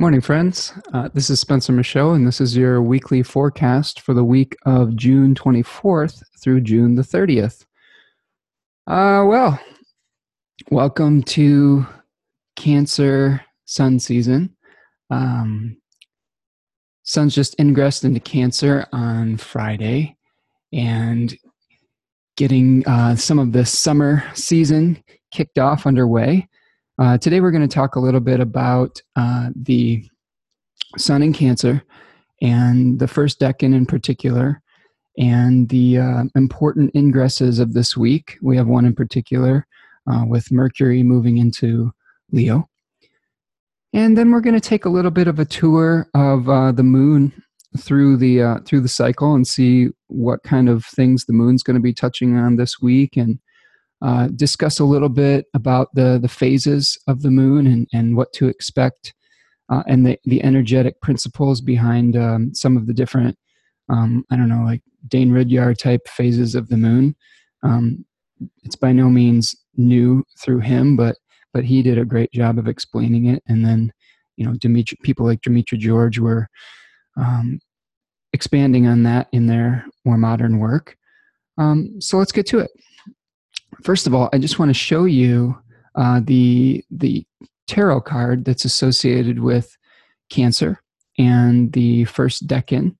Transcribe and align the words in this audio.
Morning, 0.00 0.22
friends. 0.22 0.72
Uh, 0.94 1.10
this 1.12 1.28
is 1.28 1.40
Spencer 1.40 1.74
Michaud, 1.74 2.14
and 2.14 2.26
this 2.26 2.40
is 2.40 2.56
your 2.56 2.80
weekly 2.80 3.22
forecast 3.22 4.00
for 4.00 4.14
the 4.14 4.24
week 4.24 4.56
of 4.64 4.96
June 4.96 5.34
24th 5.34 6.22
through 6.42 6.62
June 6.62 6.94
the 6.94 7.02
30th. 7.02 7.66
Uh, 8.86 9.26
well, 9.26 9.60
welcome 10.70 11.22
to 11.24 11.86
Cancer 12.56 13.44
Sun 13.66 13.98
season. 13.98 14.56
Um, 15.10 15.76
sun's 17.02 17.34
just 17.34 17.54
ingressed 17.60 18.02
into 18.02 18.20
Cancer 18.20 18.86
on 18.94 19.36
Friday, 19.36 20.16
and 20.72 21.36
getting 22.38 22.88
uh, 22.88 23.16
some 23.16 23.38
of 23.38 23.52
the 23.52 23.66
summer 23.66 24.24
season 24.32 25.04
kicked 25.30 25.58
off 25.58 25.86
underway. 25.86 26.48
Uh, 27.00 27.16
today, 27.16 27.40
we're 27.40 27.50
going 27.50 27.66
to 27.66 27.74
talk 27.74 27.96
a 27.96 28.00
little 28.00 28.20
bit 28.20 28.40
about 28.40 29.00
uh, 29.16 29.48
the 29.56 30.06
sun 30.98 31.22
in 31.22 31.32
Cancer 31.32 31.82
and 32.42 32.98
the 32.98 33.08
first 33.08 33.40
decan 33.40 33.74
in 33.74 33.86
particular, 33.86 34.60
and 35.16 35.70
the 35.70 35.96
uh, 35.96 36.24
important 36.36 36.92
ingresses 36.92 37.58
of 37.58 37.72
this 37.72 37.96
week. 37.96 38.36
We 38.42 38.54
have 38.58 38.66
one 38.66 38.84
in 38.84 38.94
particular 38.94 39.66
uh, 40.12 40.24
with 40.26 40.52
Mercury 40.52 41.02
moving 41.02 41.38
into 41.38 41.90
Leo. 42.32 42.68
And 43.94 44.18
then 44.18 44.30
we're 44.30 44.42
going 44.42 44.60
to 44.60 44.68
take 44.68 44.84
a 44.84 44.90
little 44.90 45.10
bit 45.10 45.26
of 45.26 45.38
a 45.38 45.46
tour 45.46 46.06
of 46.14 46.50
uh, 46.50 46.70
the 46.70 46.82
moon 46.82 47.32
through 47.78 48.18
the 48.18 48.42
uh, 48.42 48.58
through 48.66 48.80
the 48.82 48.88
cycle 48.88 49.34
and 49.34 49.46
see 49.46 49.88
what 50.08 50.42
kind 50.42 50.68
of 50.68 50.84
things 50.84 51.24
the 51.24 51.32
moon's 51.32 51.62
going 51.62 51.76
to 51.76 51.80
be 51.80 51.94
touching 51.94 52.36
on 52.36 52.56
this 52.56 52.78
week 52.78 53.16
and 53.16 53.38
uh, 54.02 54.28
discuss 54.28 54.78
a 54.78 54.84
little 54.84 55.08
bit 55.08 55.46
about 55.54 55.88
the 55.94 56.18
the 56.20 56.28
phases 56.28 56.98
of 57.06 57.22
the 57.22 57.30
moon 57.30 57.66
and, 57.66 57.86
and 57.92 58.16
what 58.16 58.32
to 58.32 58.48
expect 58.48 59.12
uh, 59.70 59.82
and 59.86 60.06
the, 60.06 60.18
the 60.24 60.42
energetic 60.42 61.00
principles 61.00 61.60
behind 61.60 62.16
um, 62.16 62.54
some 62.54 62.76
of 62.76 62.86
the 62.86 62.94
different 62.94 63.36
um, 63.88 64.24
I 64.30 64.36
don't 64.36 64.48
know 64.48 64.64
like 64.64 64.82
Dane 65.08 65.30
Rudhyar 65.30 65.76
type 65.76 66.08
phases 66.08 66.54
of 66.54 66.68
the 66.68 66.76
moon. 66.76 67.16
Um, 67.62 68.04
it's 68.62 68.76
by 68.76 68.92
no 68.92 69.08
means 69.08 69.54
new 69.76 70.24
through 70.40 70.60
him, 70.60 70.96
but 70.96 71.16
but 71.52 71.64
he 71.64 71.82
did 71.82 71.98
a 71.98 72.04
great 72.04 72.32
job 72.32 72.58
of 72.58 72.68
explaining 72.68 73.26
it. 73.26 73.42
And 73.48 73.64
then 73.64 73.92
you 74.36 74.46
know 74.46 74.54
Dimitri, 74.54 74.98
people 75.02 75.26
like 75.26 75.40
Demetra 75.42 75.78
George 75.78 76.18
were 76.18 76.48
um, 77.18 77.58
expanding 78.32 78.86
on 78.86 79.02
that 79.02 79.28
in 79.32 79.46
their 79.46 79.84
more 80.04 80.16
modern 80.16 80.58
work. 80.58 80.96
Um, 81.58 82.00
so 82.00 82.16
let's 82.16 82.32
get 82.32 82.46
to 82.46 82.60
it 82.60 82.70
first 83.82 84.06
of 84.06 84.14
all, 84.14 84.28
I 84.32 84.38
just 84.38 84.58
want 84.58 84.70
to 84.70 84.74
show 84.74 85.04
you 85.04 85.58
uh, 85.94 86.20
the 86.24 86.84
the 86.90 87.24
tarot 87.66 88.02
card 88.02 88.44
that's 88.44 88.64
associated 88.64 89.40
with 89.40 89.76
Cancer 90.28 90.80
and 91.18 91.72
the 91.72 92.04
first 92.04 92.46
decan, 92.46 92.96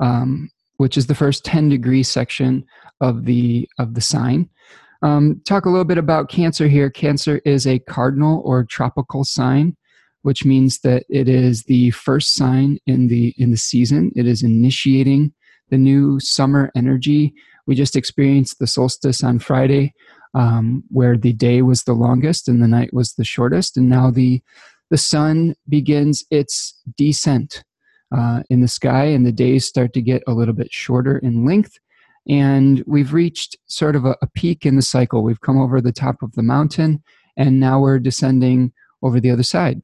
um, 0.00 0.50
which 0.76 0.96
is 0.96 1.06
the 1.06 1.14
first 1.14 1.44
ten 1.44 1.68
degree 1.68 2.02
section 2.02 2.64
of 3.00 3.24
the 3.24 3.68
of 3.78 3.94
the 3.94 4.00
sign. 4.00 4.48
Um, 5.02 5.40
talk 5.46 5.64
a 5.64 5.70
little 5.70 5.84
bit 5.84 5.98
about 5.98 6.28
Cancer 6.28 6.66
here. 6.66 6.90
Cancer 6.90 7.40
is 7.44 7.66
a 7.66 7.78
cardinal 7.78 8.42
or 8.44 8.64
tropical 8.64 9.24
sign, 9.24 9.76
which 10.22 10.44
means 10.44 10.80
that 10.80 11.04
it 11.08 11.28
is 11.28 11.62
the 11.64 11.90
first 11.90 12.34
sign 12.34 12.78
in 12.86 13.08
the 13.08 13.34
in 13.38 13.50
the 13.50 13.56
season. 13.56 14.10
It 14.16 14.26
is 14.26 14.42
initiating 14.42 15.32
the 15.70 15.78
new 15.78 16.18
summer 16.20 16.70
energy. 16.74 17.34
We 17.66 17.74
just 17.74 17.96
experienced 17.96 18.58
the 18.58 18.66
solstice 18.66 19.22
on 19.22 19.38
Friday, 19.38 19.92
um, 20.34 20.84
where 20.88 21.16
the 21.16 21.32
day 21.32 21.62
was 21.62 21.84
the 21.84 21.92
longest 21.92 22.48
and 22.48 22.62
the 22.62 22.68
night 22.68 22.92
was 22.92 23.14
the 23.14 23.24
shortest, 23.24 23.76
and 23.76 23.88
now 23.88 24.10
the 24.10 24.42
the 24.90 24.98
sun 24.98 25.54
begins 25.68 26.24
its 26.30 26.74
descent 26.96 27.62
uh, 28.16 28.42
in 28.48 28.60
the 28.62 28.68
sky, 28.68 29.04
and 29.04 29.26
the 29.26 29.32
days 29.32 29.66
start 29.66 29.92
to 29.92 30.02
get 30.02 30.22
a 30.26 30.32
little 30.32 30.54
bit 30.54 30.72
shorter 30.72 31.18
in 31.18 31.44
length. 31.44 31.78
And 32.28 32.82
we've 32.86 33.12
reached 33.12 33.56
sort 33.66 33.96
of 33.96 34.04
a, 34.04 34.16
a 34.22 34.26
peak 34.26 34.64
in 34.64 34.76
the 34.76 34.82
cycle. 34.82 35.22
We've 35.22 35.40
come 35.40 35.58
over 35.58 35.80
the 35.80 35.92
top 35.92 36.22
of 36.22 36.32
the 36.32 36.42
mountain, 36.42 37.02
and 37.36 37.60
now 37.60 37.80
we're 37.80 37.98
descending 37.98 38.72
over 39.02 39.20
the 39.20 39.30
other 39.30 39.42
side. 39.42 39.82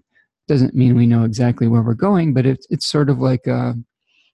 Doesn't 0.48 0.74
mean 0.74 0.96
we 0.96 1.06
know 1.06 1.24
exactly 1.24 1.68
where 1.68 1.82
we're 1.82 1.94
going, 1.94 2.34
but 2.34 2.46
it's 2.46 2.66
it's 2.70 2.86
sort 2.86 3.08
of 3.08 3.18
like 3.18 3.46
a 3.46 3.74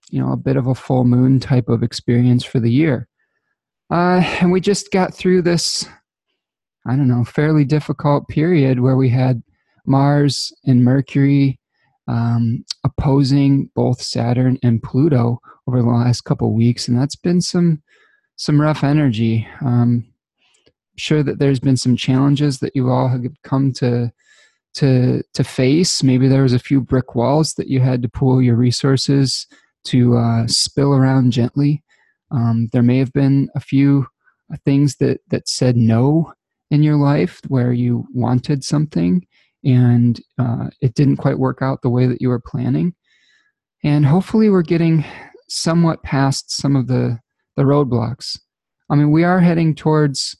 you 0.09 0.21
know 0.21 0.31
a 0.31 0.37
bit 0.37 0.57
of 0.57 0.67
a 0.67 0.75
full 0.75 1.05
moon 1.05 1.39
type 1.39 1.69
of 1.69 1.83
experience 1.83 2.43
for 2.43 2.59
the 2.59 2.71
year. 2.71 3.07
Uh, 3.89 4.23
and 4.39 4.51
we 4.51 4.61
just 4.61 4.91
got 4.91 5.13
through 5.13 5.41
this 5.41 5.87
I 6.85 6.95
don't 6.95 7.07
know, 7.07 7.23
fairly 7.23 7.65
difficult 7.65 8.27
period 8.27 8.79
where 8.79 8.95
we 8.95 9.09
had 9.09 9.43
Mars 9.85 10.51
and 10.65 10.83
Mercury 10.83 11.59
um, 12.07 12.65
opposing 12.83 13.69
both 13.75 14.01
Saturn 14.01 14.57
and 14.63 14.81
Pluto 14.81 15.39
over 15.67 15.81
the 15.81 15.87
last 15.87 16.21
couple 16.21 16.53
weeks, 16.53 16.87
and 16.87 16.97
that's 16.97 17.15
been 17.15 17.41
some 17.41 17.81
some 18.35 18.59
rough 18.59 18.83
energy. 18.83 19.47
Um, 19.63 20.05
sure 20.97 21.23
that 21.23 21.39
there's 21.39 21.59
been 21.59 21.77
some 21.77 21.95
challenges 21.95 22.59
that 22.59 22.75
you 22.75 22.89
all 22.89 23.07
have 23.07 23.23
come 23.43 23.71
to 23.73 24.11
to 24.75 25.23
to 25.33 25.43
face. 25.43 26.03
Maybe 26.03 26.27
there 26.27 26.43
was 26.43 26.53
a 26.53 26.59
few 26.59 26.81
brick 26.81 27.15
walls 27.15 27.53
that 27.55 27.67
you 27.67 27.79
had 27.79 28.01
to 28.01 28.09
pull 28.09 28.41
your 28.41 28.55
resources 28.55 29.47
to 29.85 30.17
uh, 30.17 30.47
spill 30.47 30.93
around 30.93 31.31
gently. 31.31 31.83
Um, 32.31 32.69
there 32.71 32.83
may 32.83 32.97
have 32.97 33.13
been 33.13 33.49
a 33.55 33.59
few 33.59 34.07
things 34.65 34.97
that 34.97 35.21
that 35.29 35.47
said 35.47 35.77
no 35.77 36.33
in 36.71 36.81
your 36.81 36.95
life 36.95 37.39
where 37.47 37.73
you 37.73 38.07
wanted 38.13 38.63
something 38.63 39.25
and 39.63 40.19
uh, 40.39 40.69
it 40.81 40.95
didn't 40.95 41.17
quite 41.17 41.37
work 41.37 41.61
out 41.61 41.81
the 41.81 41.89
way 41.89 42.07
that 42.07 42.21
you 42.21 42.29
were 42.29 42.41
planning. 42.43 42.95
And 43.83 44.05
hopefully, 44.05 44.49
we're 44.49 44.61
getting 44.63 45.05
somewhat 45.49 46.01
past 46.03 46.51
some 46.51 46.75
of 46.75 46.87
the, 46.87 47.19
the 47.57 47.63
roadblocks. 47.63 48.39
I 48.89 48.95
mean, 48.95 49.11
we 49.11 49.23
are 49.23 49.39
heading 49.39 49.75
towards 49.75 50.35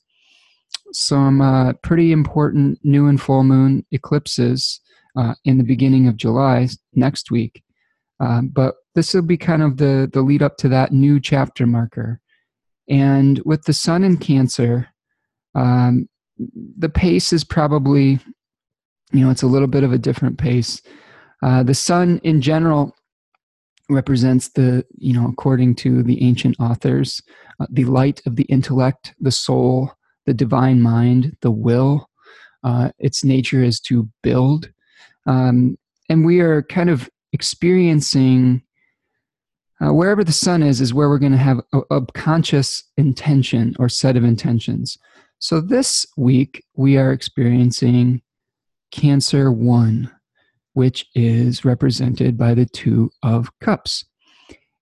some 0.93 1.41
uh, 1.41 1.73
pretty 1.83 2.11
important 2.11 2.79
new 2.83 3.07
and 3.07 3.21
full 3.21 3.43
moon 3.43 3.85
eclipses 3.91 4.79
uh, 5.17 5.35
in 5.45 5.57
the 5.57 5.63
beginning 5.63 6.07
of 6.07 6.17
July 6.17 6.67
next 6.93 7.31
week. 7.31 7.63
Um, 8.19 8.49
but 8.49 8.75
this 8.95 9.13
will 9.13 9.21
be 9.21 9.37
kind 9.37 9.63
of 9.63 9.77
the, 9.77 10.09
the 10.11 10.21
lead 10.21 10.43
up 10.43 10.57
to 10.57 10.69
that 10.69 10.91
new 10.91 11.19
chapter 11.19 11.65
marker. 11.65 12.19
And 12.89 13.41
with 13.45 13.63
the 13.63 13.73
sun 13.73 14.03
in 14.03 14.17
Cancer, 14.17 14.87
um, 15.55 16.07
the 16.77 16.89
pace 16.89 17.33
is 17.33 17.43
probably, 17.43 18.19
you 19.11 19.25
know, 19.25 19.29
it's 19.29 19.43
a 19.43 19.47
little 19.47 19.67
bit 19.67 19.83
of 19.83 19.93
a 19.93 19.97
different 19.97 20.37
pace. 20.37 20.81
Uh, 21.43 21.63
the 21.63 21.73
sun 21.73 22.19
in 22.23 22.41
general 22.41 22.95
represents 23.89 24.49
the, 24.49 24.85
you 24.97 25.13
know, 25.13 25.27
according 25.27 25.75
to 25.75 26.03
the 26.03 26.23
ancient 26.23 26.55
authors, 26.59 27.21
uh, 27.59 27.67
the 27.69 27.85
light 27.85 28.21
of 28.25 28.35
the 28.35 28.43
intellect, 28.43 29.13
the 29.19 29.31
soul, 29.31 29.91
the 30.25 30.33
divine 30.33 30.81
mind, 30.81 31.35
the 31.41 31.51
will. 31.51 32.09
Uh, 32.63 32.91
its 32.99 33.23
nature 33.23 33.63
is 33.63 33.79
to 33.79 34.07
build. 34.21 34.69
Um, 35.25 35.77
and 36.09 36.25
we 36.25 36.39
are 36.41 36.61
kind 36.63 36.89
of 36.89 37.09
experiencing 37.33 38.61
uh, 39.81 39.93
wherever 39.93 40.23
the 40.23 40.31
sun 40.31 40.61
is, 40.61 40.79
is 40.79 40.93
where 40.93 41.09
we're 41.09 41.17
going 41.17 41.31
to 41.31 41.37
have 41.37 41.59
a, 41.73 41.79
a 41.89 42.05
conscious 42.13 42.83
intention 42.97 43.75
or 43.79 43.89
set 43.89 44.15
of 44.15 44.23
intentions. 44.23 44.97
So 45.41 45.59
this 45.59 46.05
week 46.17 46.63
we 46.75 46.97
are 46.97 47.11
experiencing 47.11 48.21
Cancer 48.91 49.51
1, 49.51 50.11
which 50.73 51.07
is 51.15 51.65
represented 51.65 52.37
by 52.37 52.53
the 52.53 52.67
Two 52.67 53.09
of 53.23 53.49
Cups. 53.59 54.05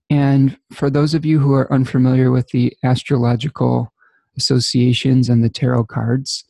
And 0.09 0.57
for 0.73 0.89
those 0.89 1.13
of 1.13 1.25
you 1.25 1.39
who 1.39 1.53
are 1.53 1.71
unfamiliar 1.71 2.29
with 2.29 2.49
the 2.49 2.73
astrological 2.83 3.93
associations 4.35 5.29
and 5.29 5.41
the 5.41 5.49
tarot 5.49 5.85
cards, 5.85 6.43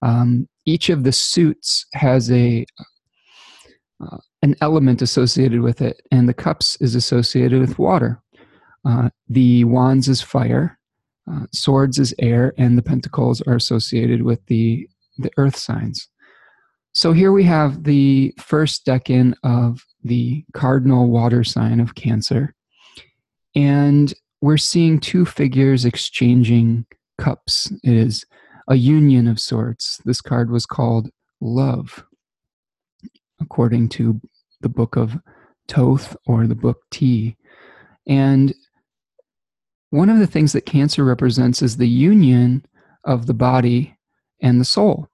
um, 0.00 0.48
each 0.64 0.88
of 0.88 1.02
the 1.02 1.12
suits 1.12 1.86
has 1.94 2.30
a 2.30 2.64
uh, 4.00 4.18
an 4.42 4.54
element 4.60 5.02
associated 5.02 5.60
with 5.60 5.82
it, 5.82 6.02
and 6.12 6.28
the 6.28 6.34
cups 6.34 6.76
is 6.80 6.94
associated 6.94 7.60
with 7.60 7.80
water. 7.80 8.22
Uh, 8.84 9.08
the 9.28 9.64
wands 9.64 10.06
is 10.06 10.22
fire, 10.22 10.78
uh, 11.30 11.46
swords 11.52 11.98
is 11.98 12.14
air, 12.18 12.54
and 12.58 12.76
the 12.76 12.82
pentacles 12.82 13.42
are 13.42 13.56
associated 13.56 14.22
with 14.22 14.44
the, 14.46 14.88
the 15.18 15.30
earth 15.36 15.56
signs. 15.56 16.08
So 16.92 17.12
here 17.12 17.32
we 17.32 17.44
have 17.44 17.84
the 17.84 18.34
first 18.38 18.86
decan 18.86 19.34
of 19.44 19.84
the 20.02 20.44
cardinal 20.54 21.10
water 21.10 21.44
sign 21.44 21.78
of 21.78 21.94
Cancer. 21.94 22.54
And 23.54 24.14
we're 24.40 24.56
seeing 24.56 25.00
two 25.00 25.26
figures 25.26 25.84
exchanging 25.84 26.86
cups. 27.18 27.70
It 27.82 27.92
is 27.92 28.24
a 28.68 28.76
union 28.76 29.28
of 29.28 29.40
sorts. 29.40 30.00
This 30.04 30.20
card 30.20 30.50
was 30.50 30.64
called 30.64 31.10
Love, 31.40 32.04
according 33.40 33.90
to 33.90 34.20
the 34.62 34.68
book 34.68 34.96
of 34.96 35.18
Thoth 35.68 36.16
or 36.26 36.46
the 36.46 36.54
book 36.54 36.78
T. 36.90 37.36
And 38.06 38.54
one 39.90 40.10
of 40.10 40.18
the 40.18 40.26
things 40.26 40.52
that 40.52 40.66
cancer 40.66 41.04
represents 41.04 41.62
is 41.62 41.76
the 41.76 41.88
union 41.88 42.64
of 43.04 43.26
the 43.26 43.34
body 43.34 43.96
and 44.42 44.60
the 44.60 44.64
soul. 44.64 45.08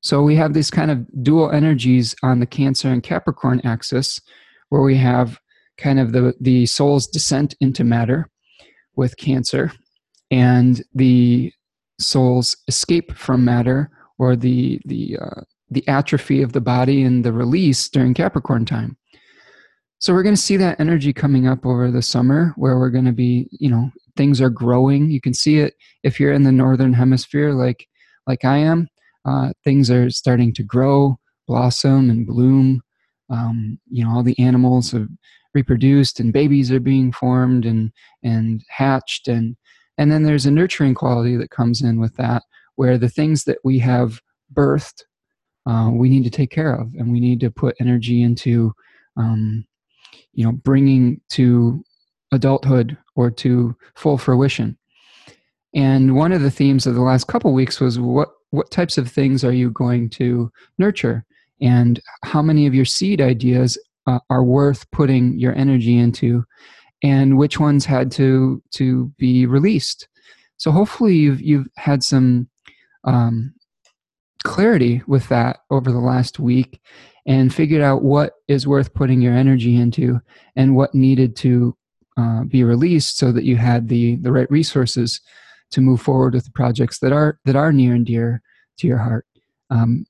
So 0.00 0.22
we 0.22 0.36
have 0.36 0.52
these 0.52 0.70
kind 0.70 0.90
of 0.90 1.06
dual 1.22 1.50
energies 1.50 2.14
on 2.22 2.38
the 2.38 2.46
Cancer 2.46 2.88
and 2.88 3.02
Capricorn 3.02 3.60
axis, 3.64 4.20
where 4.68 4.82
we 4.82 4.96
have 4.98 5.38
kind 5.78 5.98
of 5.98 6.12
the, 6.12 6.34
the 6.40 6.66
soul's 6.66 7.06
descent 7.06 7.54
into 7.60 7.84
matter 7.84 8.28
with 8.96 9.16
Cancer 9.16 9.72
and 10.30 10.82
the 10.94 11.50
soul's 11.98 12.56
escape 12.68 13.16
from 13.16 13.44
matter 13.44 13.90
or 14.18 14.36
the, 14.36 14.78
the, 14.84 15.16
uh, 15.20 15.40
the 15.70 15.86
atrophy 15.88 16.42
of 16.42 16.52
the 16.52 16.60
body 16.60 17.02
and 17.02 17.24
the 17.24 17.32
release 17.32 17.88
during 17.88 18.12
Capricorn 18.14 18.64
time. 18.64 18.96
So 19.98 20.12
we're 20.12 20.22
going 20.22 20.34
to 20.34 20.40
see 20.40 20.58
that 20.58 20.78
energy 20.78 21.14
coming 21.14 21.46
up 21.46 21.64
over 21.64 21.90
the 21.90 22.02
summer 22.02 22.52
where 22.56 22.78
we're 22.78 22.90
going 22.90 23.06
to 23.06 23.12
be, 23.12 23.48
you 23.52 23.70
know, 23.70 23.90
things 24.16 24.40
are 24.40 24.50
growing. 24.50 25.10
You 25.10 25.20
can 25.20 25.34
see 25.34 25.58
it 25.58 25.74
if 26.02 26.18
you're 26.18 26.32
in 26.32 26.44
the 26.44 26.52
northern 26.52 26.92
hemisphere 26.92 27.52
like 27.52 27.88
like 28.26 28.44
I 28.44 28.58
am. 28.58 28.88
Uh, 29.24 29.52
things 29.64 29.90
are 29.90 30.10
starting 30.10 30.52
to 30.54 30.62
grow, 30.62 31.18
blossom, 31.46 32.10
and 32.10 32.26
bloom. 32.26 32.82
Um, 33.30 33.78
you 33.90 34.04
know, 34.04 34.10
all 34.10 34.22
the 34.22 34.38
animals 34.38 34.92
have 34.92 35.08
reproduced, 35.54 36.20
and 36.20 36.32
babies 36.32 36.70
are 36.70 36.80
being 36.80 37.12
formed 37.12 37.64
and 37.64 37.90
and 38.22 38.62
hatched, 38.68 39.28
and 39.28 39.56
and 39.98 40.10
then 40.12 40.24
there's 40.24 40.46
a 40.46 40.50
nurturing 40.50 40.94
quality 40.94 41.36
that 41.36 41.50
comes 41.50 41.82
in 41.82 42.00
with 42.00 42.16
that, 42.16 42.42
where 42.76 42.98
the 42.98 43.08
things 43.08 43.44
that 43.44 43.58
we 43.64 43.78
have 43.78 44.20
birthed, 44.52 45.02
uh, 45.66 45.90
we 45.92 46.08
need 46.08 46.24
to 46.24 46.30
take 46.30 46.50
care 46.50 46.74
of, 46.74 46.92
and 46.94 47.10
we 47.10 47.20
need 47.20 47.40
to 47.40 47.50
put 47.50 47.76
energy 47.80 48.22
into, 48.22 48.72
um, 49.16 49.64
you 50.32 50.44
know, 50.44 50.52
bringing 50.52 51.20
to 51.30 51.82
adulthood 52.32 52.98
or 53.16 53.30
to 53.30 53.76
full 53.94 54.18
fruition. 54.18 54.76
And 55.74 56.14
one 56.14 56.32
of 56.32 56.42
the 56.42 56.50
themes 56.50 56.86
of 56.86 56.94
the 56.94 57.02
last 57.02 57.26
couple 57.26 57.52
weeks 57.52 57.80
was 57.80 57.98
what 57.98 58.28
what 58.50 58.70
types 58.70 58.96
of 58.98 59.10
things 59.10 59.42
are 59.44 59.52
you 59.52 59.70
going 59.70 60.08
to 60.08 60.50
nurture? 60.78 61.24
And 61.60 62.00
how 62.22 62.40
many 62.40 62.66
of 62.66 62.74
your 62.74 62.84
seed 62.84 63.20
ideas 63.20 63.76
uh, 64.06 64.20
are 64.30 64.44
worth 64.44 64.88
putting 64.92 65.36
your 65.38 65.54
energy 65.56 65.98
into? 65.98 66.44
And 67.02 67.36
which 67.36 67.58
ones 67.58 67.84
had 67.84 68.12
to 68.12 68.62
to 68.72 69.12
be 69.18 69.46
released? 69.46 70.08
So 70.56 70.70
hopefully 70.70 71.16
you've 71.16 71.42
you've 71.42 71.66
had 71.76 72.04
some 72.04 72.48
um, 73.02 73.52
clarity 74.44 75.02
with 75.06 75.28
that 75.28 75.58
over 75.70 75.90
the 75.90 75.98
last 75.98 76.38
week 76.38 76.80
and 77.26 77.52
figured 77.52 77.82
out 77.82 78.02
what 78.02 78.34
is 78.48 78.66
worth 78.66 78.94
putting 78.94 79.20
your 79.20 79.34
energy 79.34 79.76
into 79.76 80.20
and 80.56 80.76
what 80.76 80.94
needed 80.94 81.34
to 81.36 81.76
uh, 82.16 82.44
be 82.44 82.64
released 82.64 83.18
so 83.18 83.32
that 83.32 83.44
you 83.44 83.56
had 83.56 83.88
the 83.88 84.16
the 84.16 84.32
right 84.32 84.50
resources 84.50 85.20
to 85.70 85.80
move 85.80 86.00
forward 86.00 86.34
with 86.34 86.44
the 86.44 86.50
projects 86.52 86.98
that 87.00 87.12
are 87.12 87.38
that 87.44 87.56
are 87.56 87.72
near 87.72 87.94
and 87.94 88.06
dear 88.06 88.42
to 88.78 88.86
your 88.86 88.98
heart. 88.98 89.26
Um, 89.70 90.06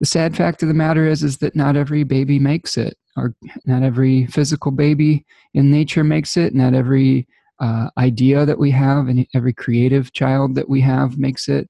the 0.00 0.06
sad 0.06 0.36
fact 0.36 0.62
of 0.62 0.68
the 0.68 0.74
matter 0.74 1.06
is 1.06 1.22
is 1.22 1.38
that 1.38 1.56
not 1.56 1.76
every 1.76 2.04
baby 2.04 2.38
makes 2.38 2.76
it, 2.76 2.96
or 3.16 3.34
not 3.64 3.82
every 3.82 4.26
physical 4.26 4.70
baby 4.70 5.24
in 5.54 5.70
nature 5.70 6.04
makes 6.04 6.36
it. 6.36 6.54
Not 6.54 6.74
every 6.74 7.26
uh, 7.60 7.88
idea 7.98 8.44
that 8.44 8.58
we 8.58 8.70
have 8.72 9.08
and 9.08 9.26
every 9.34 9.52
creative 9.52 10.12
child 10.12 10.54
that 10.56 10.68
we 10.68 10.80
have 10.82 11.18
makes 11.18 11.48
it. 11.48 11.68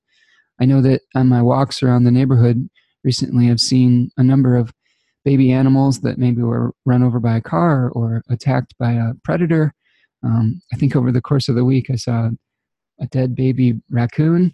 I 0.61 0.65
know 0.65 0.81
that 0.83 1.03
on 1.15 1.29
my 1.29 1.43
walks 1.43 1.83
around 1.83 2.05
the 2.05 2.11
neighborhood 2.11 2.69
recently, 3.03 3.51
I've 3.51 3.61
seen 3.61 4.11
a 4.17 4.23
number 4.23 4.57
of 4.57 4.73
baby 5.25 5.53
animals 5.53 6.01
that 6.01 6.19
maybe 6.19 6.43
were 6.43 6.73
run 6.85 7.03
over 7.03 7.19
by 7.19 7.37
a 7.37 7.41
car 7.41 7.91
or 7.91 8.23
attacked 8.29 8.75
by 8.79 8.93
a 8.93 9.15
predator. 9.25 9.75
Um, 10.23 10.61
I 10.73 10.77
think 10.77 10.95
over 10.95 11.11
the 11.11 11.23
course 11.23 11.49
of 11.49 11.55
the 11.55 11.65
week, 11.65 11.91
I 11.91 11.97
saw 11.97 12.31
a 13.01 13.07
dead 13.07 13.35
baby 13.35 13.81
raccoon, 13.91 14.53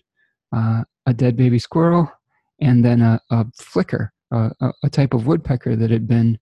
uh, 0.54 0.82
a 1.06 1.14
dead 1.14 1.36
baby 1.36 1.58
squirrel, 1.58 2.10
and 2.60 2.84
then 2.84 3.00
a, 3.00 3.20
a 3.30 3.46
flicker, 3.54 4.12
a, 4.32 4.50
a, 4.82 4.90
type 4.90 5.14
of 5.14 5.26
woodpecker 5.26 5.76
that 5.76 5.90
had 5.90 6.06
been 6.06 6.38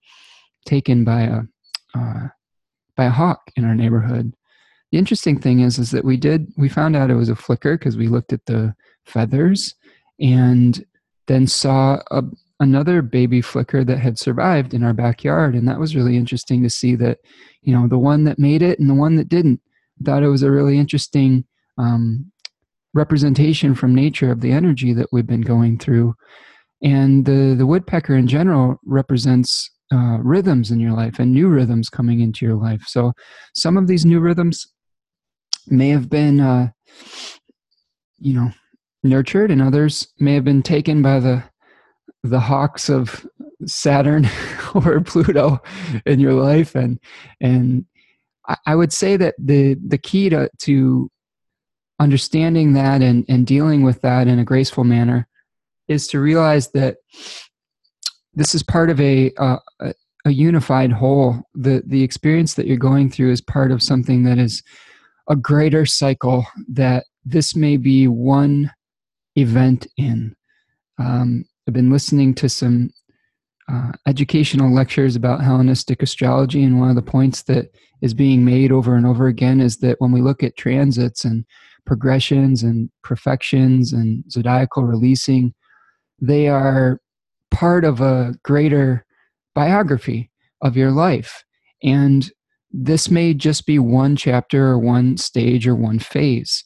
taken 0.67 1.05
by 1.05 1.23
a 1.23 1.41
uh, 1.99 2.29
by 2.97 3.05
a 3.05 3.11
hawk 3.11 3.41
in 3.57 3.65
our 3.65 3.75
neighborhood. 3.75 4.35
The 4.93 4.99
interesting 4.99 5.39
thing 5.39 5.61
is, 5.61 5.79
is 5.79 5.91
that 5.93 6.05
we 6.05 6.17
did 6.17 6.53
we 6.57 6.69
found 6.69 6.97
out 6.97 7.11
it 7.11 7.15
was 7.15 7.29
a 7.29 7.37
flicker 7.37 7.79
because 7.79 7.97
we 7.97 8.09
looked 8.09 8.33
at 8.33 8.45
the 8.47 8.75
feathers, 9.05 9.75
and 10.21 10.85
then 11.27 11.47
saw 11.47 12.01
a, 12.11 12.23
another 12.61 13.03
baby 13.03 13.41
flicker 13.41 13.85
that 13.85 13.99
had 13.99 14.19
survived 14.19 14.75
in 14.75 14.83
our 14.83 14.93
backyard, 14.93 15.55
and 15.55 15.69
that 15.69 15.79
was 15.79 15.97
really 15.97 16.17
interesting 16.17 16.63
to 16.63 16.71
see 16.71 16.95
that 16.97 17.19
you 17.63 17.73
know 17.73 17.89
the 17.89 17.99
one 17.99 18.25
that 18.25 18.39
made 18.39 18.63
it 18.63 18.79
and 18.79 18.89
the 18.89 18.95
one 18.95 19.17
that 19.17 19.29
didn't. 19.29 19.61
Thought 20.05 20.23
it 20.23 20.29
was 20.29 20.45
a 20.45 20.51
really 20.51 20.79
interesting 20.79 21.45
um, 21.77 22.31
representation 22.95 23.75
from 23.75 23.95
nature 23.95 24.31
of 24.31 24.41
the 24.41 24.53
energy 24.53 24.93
that 24.93 25.09
we've 25.13 25.27
been 25.27 25.41
going 25.41 25.79
through. 25.79 26.15
And 26.83 27.25
the, 27.25 27.55
the 27.57 27.67
woodpecker 27.67 28.15
in 28.17 28.27
general 28.27 28.77
represents 28.85 29.71
uh, 29.93 30.19
rhythms 30.21 30.71
in 30.71 30.81
your 30.81 30.93
life 30.93 31.19
and 31.19 31.33
new 31.33 31.49
rhythms 31.49 31.89
coming 31.89 32.21
into 32.21 32.45
your 32.45 32.55
life. 32.55 32.83
So 32.87 33.13
some 33.55 33.77
of 33.77 33.87
these 33.87 34.05
new 34.05 34.21
rhythms 34.21 34.67
may 35.67 35.89
have 35.89 36.09
been, 36.09 36.41
uh, 36.41 36.69
you 38.19 38.35
know, 38.35 38.51
nurtured, 39.03 39.51
and 39.51 39.63
others 39.63 40.09
may 40.19 40.35
have 40.35 40.45
been 40.45 40.63
taken 40.63 41.03
by 41.03 41.21
the 41.21 41.45
the 42.23 42.41
hawks 42.41 42.89
of 42.89 43.27
Saturn 43.67 44.29
or 44.75 45.01
Pluto 45.01 45.61
in 46.07 46.21
your 46.21 46.35
life, 46.35 46.75
and 46.75 46.99
and 47.41 47.85
I 48.67 48.75
would 48.75 48.93
say 48.93 49.17
that 49.17 49.35
the 49.39 49.75
the 49.87 49.99
key 49.99 50.29
to 50.31 50.49
to 50.59 51.11
understanding 52.01 52.73
that 52.75 53.03
and, 53.03 53.25
and 53.29 53.47
dealing 53.47 53.83
with 53.83 54.01
that 54.03 54.29
in 54.29 54.39
a 54.39 54.45
graceful 54.45 54.85
manner 54.85 55.27
is 55.89 56.07
to 56.09 56.21
realize 56.21 56.71
that 56.71 56.99
this 58.35 58.55
is 58.55 58.63
part 58.63 58.89
of 58.91 59.01
a, 59.01 59.33
a 59.41 60.31
unified 60.31 60.93
whole. 60.93 61.43
The, 61.55 61.83
the 61.87 62.03
experience 62.03 62.55
that 62.55 62.67
you're 62.67 62.77
going 62.77 63.11
through 63.11 63.33
is 63.33 63.41
part 63.41 63.73
of 63.73 63.83
something 63.83 64.25
that 64.25 64.39
is 64.39 64.63
a 65.29 65.35
greater 65.35 65.85
cycle 65.87 66.47
that 66.69 67.05
this 67.25 67.57
may 67.57 67.77
be 67.77 68.07
one 68.07 68.71
event 69.37 69.87
in. 69.97 70.37
Um, 70.99 71.45
I've 71.69 71.75
been 71.75 71.91
listening 71.91 72.33
to 72.37 72.49
some 72.49 72.89
uh, 73.71 73.93
educational 74.07 74.73
lectures 74.73 75.17
about 75.17 75.45
Hellenistic 75.45 76.03
astrology, 76.03 76.65
and 76.65 76.81
one 76.81 76.89
of 76.89 76.97
the 76.97 77.03
points 77.03 77.43
that 77.43 77.67
is 78.01 78.15
being 78.15 78.43
made 78.43 78.73
over 78.73 78.95
and 78.95 79.07
over 79.07 79.27
again 79.27 79.61
is 79.61 79.77
that 79.79 80.01
when 80.01 80.11
we 80.11 80.23
look 80.23 80.43
at 80.43 80.57
transits 80.57 81.27
and 81.27 81.45
progressions 81.85 82.63
and 82.63 82.89
perfections 83.03 83.93
and 83.93 84.25
zodiacal 84.33 84.85
releasing, 84.85 85.53
they 86.19 86.49
are 86.49 87.03
part 87.51 87.85
of 87.85 88.01
a 88.01 88.33
greater 88.45 89.05
biography 89.55 90.31
of 90.63 90.75
your 90.75 90.91
life. 90.91 91.45
And 91.83 92.31
this 92.71 93.11
may 93.11 93.35
just 93.35 93.67
be 93.67 93.79
one 93.79 94.17
chapter 94.17 94.69
or 94.69 94.79
one 94.79 95.19
stage 95.19 95.69
or 95.69 95.75
one 95.75 95.99
phase. 95.99 96.65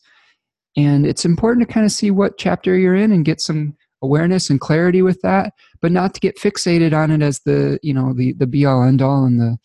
And 0.77 1.05
it's 1.05 1.25
important 1.25 1.67
to 1.67 1.75
kind 1.75 1.85
of 1.85 1.91
see 1.91 2.13
what 2.13 2.39
chapter 2.39 2.79
you're 2.79 2.95
in 2.95 3.11
and 3.11 3.25
get 3.25 3.41
some 3.41 3.77
awareness 4.03 4.51
and 4.51 4.61
clarity 4.61 5.01
with 5.03 5.21
that, 5.23 5.53
but 5.81 5.93
not 5.93 6.15
to 6.15 6.21
get 6.21 6.39
fixated 6.39 6.93
on 6.93 7.11
it 7.11 7.23
as 7.23 7.41
the, 7.41 7.79
you 7.83 7.95
know, 7.95 8.13
the, 8.13 8.33
the 8.35 8.47
be 8.47 8.65
all 8.65 8.83
end 8.83 9.01
all 9.01 9.25
and 9.25 9.41
the, 9.41 9.57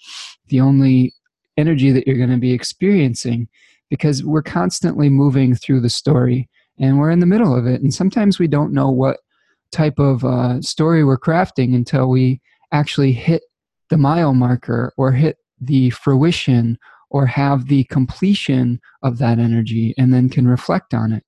the 0.47 0.61
only 0.61 1.13
energy 1.57 1.91
that 1.91 2.05
you're 2.05 2.17
going 2.17 2.29
to 2.29 2.37
be 2.37 2.53
experiencing 2.53 3.47
because 3.89 4.23
we're 4.23 4.43
constantly 4.43 5.09
moving 5.09 5.55
through 5.55 5.81
the 5.81 5.89
story 5.89 6.47
and 6.79 6.99
we're 6.99 7.11
in 7.11 7.19
the 7.19 7.25
middle 7.25 7.57
of 7.57 7.65
it. 7.65 7.81
And 7.81 7.93
sometimes 7.93 8.39
we 8.39 8.47
don't 8.47 8.73
know 8.73 8.91
what 8.91 9.17
type 9.71 9.99
of 9.99 10.23
uh, 10.23 10.61
story 10.61 11.03
we're 11.03 11.17
crafting 11.17 11.75
until 11.75 12.09
we 12.09 12.39
actually 12.71 13.11
hit 13.11 13.43
the 13.89 13.97
mile 13.97 14.33
marker 14.33 14.93
or 14.97 15.11
hit 15.11 15.37
the 15.59 15.89
fruition 15.91 16.77
or 17.09 17.25
have 17.25 17.67
the 17.67 17.85
completion 17.85 18.79
of 19.01 19.17
that 19.17 19.39
energy 19.39 19.93
and 19.97 20.13
then 20.13 20.29
can 20.29 20.47
reflect 20.47 20.93
on 20.93 21.11
it. 21.11 21.23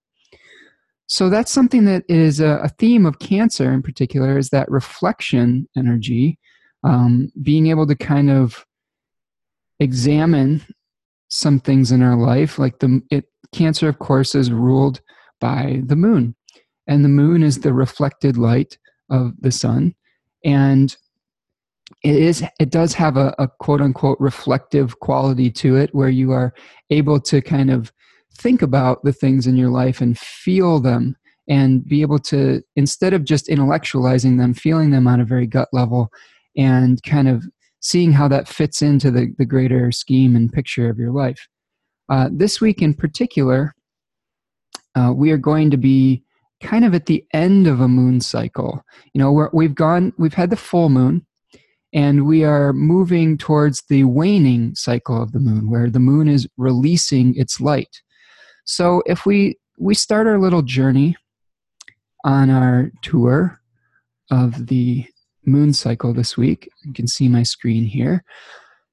So 1.09 1.27
that's 1.27 1.51
something 1.51 1.85
that 1.85 2.03
is 2.07 2.39
a, 2.39 2.59
a 2.63 2.69
theme 2.69 3.07
of 3.07 3.17
cancer 3.17 3.73
in 3.73 3.81
particular 3.81 4.37
is 4.37 4.49
that 4.49 4.69
reflection 4.69 5.67
energy, 5.75 6.37
um, 6.83 7.31
being 7.41 7.67
able 7.67 7.87
to 7.87 7.95
kind 7.95 8.29
of 8.29 8.63
examine 9.79 10.61
some 11.29 11.59
things 11.59 11.91
in 11.91 12.03
our 12.03 12.15
life 12.15 12.59
like 12.59 12.77
the 12.79 13.01
it, 13.09 13.25
cancer 13.51 13.89
of 13.89 13.97
course 13.97 14.35
is 14.35 14.51
ruled 14.51 15.01
by 15.41 15.81
the 15.85 15.95
moon. 15.95 16.35
And 16.87 17.03
the 17.03 17.09
moon 17.09 17.41
is 17.41 17.59
the 17.59 17.73
reflected 17.73 18.37
light 18.37 18.77
of 19.09 19.33
the 19.39 19.51
sun. 19.51 19.95
And 20.45 20.95
it 22.03 22.15
is 22.15 22.43
it 22.59 22.69
does 22.69 22.93
have 22.93 23.17
a, 23.17 23.33
a 23.39 23.47
quote 23.47 23.81
unquote 23.81 24.19
reflective 24.19 24.99
quality 24.99 25.49
to 25.51 25.75
it 25.75 25.93
where 25.93 26.09
you 26.09 26.31
are 26.31 26.53
able 26.91 27.19
to 27.21 27.41
kind 27.41 27.71
of 27.71 27.91
think 28.39 28.61
about 28.61 29.03
the 29.03 29.13
things 29.13 29.45
in 29.45 29.57
your 29.57 29.69
life 29.69 30.01
and 30.01 30.17
feel 30.17 30.79
them 30.79 31.15
and 31.47 31.83
be 31.85 32.01
able 32.01 32.19
to 32.19 32.61
instead 32.75 33.13
of 33.13 33.23
just 33.23 33.47
intellectualizing 33.47 34.37
them 34.37 34.53
feeling 34.53 34.91
them 34.91 35.07
on 35.07 35.19
a 35.19 35.25
very 35.25 35.47
gut 35.47 35.67
level 35.73 36.09
and 36.55 37.01
kind 37.03 37.27
of 37.27 37.43
seeing 37.81 38.11
how 38.11 38.27
that 38.27 38.47
fits 38.47 38.81
into 38.81 39.09
the, 39.11 39.33
the 39.37 39.45
greater 39.45 39.91
scheme 39.91 40.35
and 40.35 40.51
picture 40.51 40.89
of 40.89 40.99
your 40.99 41.11
life. 41.11 41.47
Uh, 42.09 42.29
this 42.31 42.59
week 42.59 42.81
in 42.81 42.93
particular, 42.93 43.73
uh, 44.95 45.13
we 45.15 45.31
are 45.31 45.37
going 45.37 45.69
to 45.71 45.77
be 45.77 46.23
kind 46.61 46.83
of 46.83 46.93
at 46.93 47.05
the 47.05 47.23
end 47.33 47.67
of 47.67 47.79
a 47.79 47.87
moon 47.87 48.19
cycle. 48.19 48.83
You 49.13 49.19
know, 49.19 49.49
we 49.53 49.65
have 49.65 49.75
gone, 49.75 50.11
we've 50.17 50.33
had 50.33 50.49
the 50.49 50.57
full 50.57 50.89
moon, 50.89 51.25
and 51.93 52.25
we 52.25 52.43
are 52.43 52.73
moving 52.73 53.37
towards 53.37 53.83
the 53.89 54.03
waning 54.03 54.75
cycle 54.75 55.21
of 55.21 55.31
the 55.31 55.39
moon, 55.39 55.69
where 55.69 55.89
the 55.89 55.99
moon 55.99 56.27
is 56.27 56.47
releasing 56.57 57.35
its 57.35 57.61
light. 57.61 58.01
So 58.69 59.01
if 59.07 59.25
we 59.25 59.57
we 59.79 59.95
start 59.95 60.27
our 60.27 60.37
little 60.37 60.61
journey 60.61 61.15
on 62.23 62.51
our 62.51 62.91
tour 63.01 63.59
of 64.29 64.67
the 64.67 65.05
moon 65.43 65.73
cycle 65.73 66.13
this 66.13 66.37
week, 66.37 66.69
you 66.83 66.93
can 66.93 67.07
see 67.07 67.27
my 67.27 67.41
screen 67.41 67.83
here. 67.83 68.23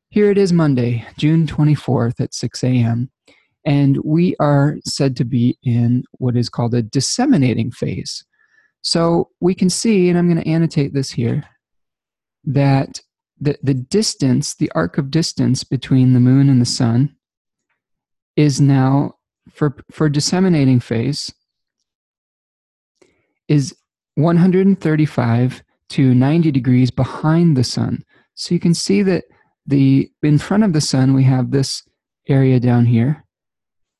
Here 0.08 0.30
it 0.30 0.38
is 0.38 0.50
Monday, 0.50 1.06
June 1.18 1.46
24th 1.46 2.20
at 2.20 2.32
6 2.32 2.64
a.m. 2.64 3.10
And 3.66 3.98
we 4.02 4.34
are 4.40 4.78
said 4.86 5.14
to 5.16 5.26
be 5.26 5.58
in 5.62 6.04
what 6.12 6.36
is 6.36 6.48
called 6.48 6.72
a 6.72 6.80
disseminating 6.80 7.70
phase. 7.70 8.24
So 8.80 9.28
we 9.40 9.54
can 9.54 9.68
see, 9.68 10.08
and 10.08 10.16
I'm 10.16 10.32
going 10.32 10.42
to 10.42 10.50
annotate 10.50 10.94
this 10.94 11.10
here, 11.10 11.44
that 12.44 13.00
the, 13.38 13.58
the 13.62 13.74
distance, 13.74 14.54
the 14.54 14.72
arc 14.74 14.96
of 14.96 15.10
distance 15.10 15.64
between 15.64 16.14
the 16.14 16.20
moon 16.20 16.48
and 16.48 16.62
the 16.62 16.64
sun 16.64 17.14
is 18.36 18.58
now, 18.58 19.15
for, 19.50 19.76
for 19.90 20.08
disseminating 20.08 20.80
phase, 20.80 21.32
is 23.48 23.74
135 24.16 25.62
to 25.88 26.14
90 26.14 26.50
degrees 26.50 26.90
behind 26.90 27.56
the 27.56 27.64
sun. 27.64 28.02
So 28.34 28.54
you 28.54 28.60
can 28.60 28.74
see 28.74 29.02
that 29.02 29.24
the 29.66 30.10
in 30.22 30.38
front 30.38 30.64
of 30.64 30.72
the 30.72 30.80
sun 30.80 31.14
we 31.14 31.24
have 31.24 31.50
this 31.50 31.82
area 32.28 32.60
down 32.60 32.86
here 32.86 33.24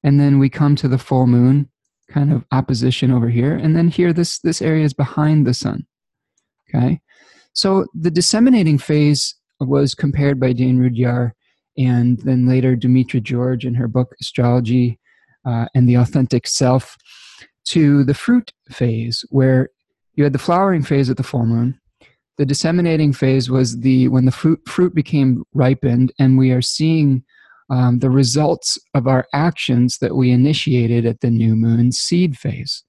and 0.03 0.21
then 0.21 0.39
we 0.39 0.49
come 0.49 0.77
to 0.77 0.89
the 0.89 0.99
full 0.99 1.27
moon 1.27 1.69
kind 2.09 2.33
of 2.33 2.45
opposition 2.53 3.11
over 3.11 3.29
here 3.29 3.55
and 3.55 3.77
then 3.77 3.89
here 3.89 4.13
this 4.13 4.39
this 4.41 4.63
area 4.63 4.85
is 4.85 4.95
behind 4.95 5.47
the 5.47 5.55
sun 5.55 5.85
okay 6.69 7.01
so 7.53 7.87
the 7.95 8.11
disseminating 8.11 8.79
phase 8.79 9.35
was 9.61 9.95
compared 9.95 10.39
by 10.39 10.53
Dane 10.53 10.79
Rudhyar 10.79 11.33
and 11.79 12.19
then 12.21 12.47
later 12.47 12.77
Demetra 12.77 13.23
George 13.23 13.65
in 13.65 13.75
her 13.75 13.89
book 13.89 14.15
Astrology 14.21 15.01
uh, 15.47 15.67
and 15.75 15.89
the 15.89 15.95
Authentic 15.95 16.47
Self 16.47 16.97
to 17.67 18.05
the 18.05 18.15
fruit 18.15 18.53
phase 18.71 19.25
where 19.31 19.71
you 20.15 20.25
had 20.25 20.33
the 20.33 20.39
flowering 20.39 20.83
phase 20.83 21.11
at 21.11 21.17
the 21.17 21.23
full 21.23 21.47
moon 21.47 21.81
the 22.37 22.47
disseminating 22.47 23.13
phase 23.13 23.51
was 23.51 23.81
the 23.81 24.09
when 24.09 24.27
the 24.27 24.33
fruit, 24.33 24.61
fruit 24.69 24.95
became 24.95 25.45
ripened 25.55 26.13
and 26.19 26.37
we 26.37 26.51
are 26.51 26.63
seeing 26.63 27.25
um, 27.71 27.99
the 27.99 28.11
results 28.11 28.79
of 28.95 29.07
our 29.07 29.27
actions 29.33 29.99
that 29.99 30.15
we 30.15 30.31
initiated 30.31 31.07
at 31.07 31.21
the 31.21 31.31
new 31.31 31.57
moon 31.57 31.91
seed 31.93 32.37
phase. 32.39 32.85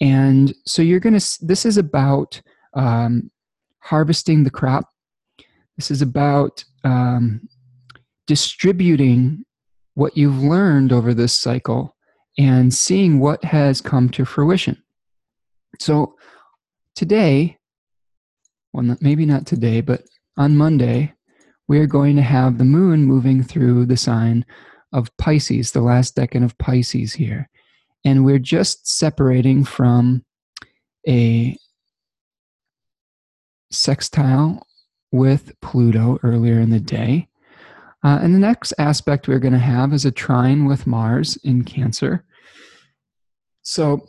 And 0.00 0.54
so 0.64 0.80
you're 0.80 1.00
going 1.00 1.18
to, 1.18 1.38
this 1.42 1.66
is 1.66 1.76
about 1.76 2.40
um, 2.74 3.30
harvesting 3.80 4.44
the 4.44 4.50
crop. 4.50 4.86
This 5.76 5.90
is 5.90 6.00
about 6.00 6.64
um, 6.84 7.46
distributing 8.26 9.44
what 9.94 10.16
you've 10.16 10.42
learned 10.42 10.92
over 10.92 11.14
this 11.14 11.34
cycle 11.34 11.96
and 12.38 12.72
seeing 12.72 13.18
what 13.18 13.44
has 13.44 13.80
come 13.80 14.08
to 14.10 14.24
fruition. 14.24 14.82
So 15.78 16.14
today, 16.94 17.58
well, 18.72 18.96
maybe 19.00 19.26
not 19.26 19.46
today, 19.46 19.80
but 19.80 20.04
on 20.36 20.56
Monday, 20.56 21.14
we 21.68 21.78
are 21.78 21.86
going 21.86 22.16
to 22.16 22.22
have 22.22 22.58
the 22.58 22.64
moon 22.64 23.04
moving 23.04 23.42
through 23.42 23.86
the 23.86 23.96
sign 23.96 24.44
of 24.92 25.16
Pisces, 25.18 25.72
the 25.72 25.80
last 25.80 26.16
decan 26.16 26.44
of 26.44 26.58
Pisces 26.58 27.12
here. 27.12 27.48
And 28.04 28.24
we're 28.24 28.38
just 28.38 28.88
separating 28.88 29.64
from 29.64 30.24
a 31.06 31.56
sextile 33.70 34.66
with 35.12 35.52
Pluto 35.60 36.18
earlier 36.22 36.60
in 36.60 36.70
the 36.70 36.80
day. 36.80 37.28
Uh, 38.02 38.18
and 38.22 38.34
the 38.34 38.38
next 38.38 38.72
aspect 38.78 39.28
we're 39.28 39.38
going 39.38 39.52
to 39.52 39.58
have 39.58 39.92
is 39.92 40.04
a 40.04 40.10
trine 40.10 40.64
with 40.64 40.86
Mars 40.86 41.36
in 41.44 41.64
Cancer. 41.64 42.24
So 43.62 44.06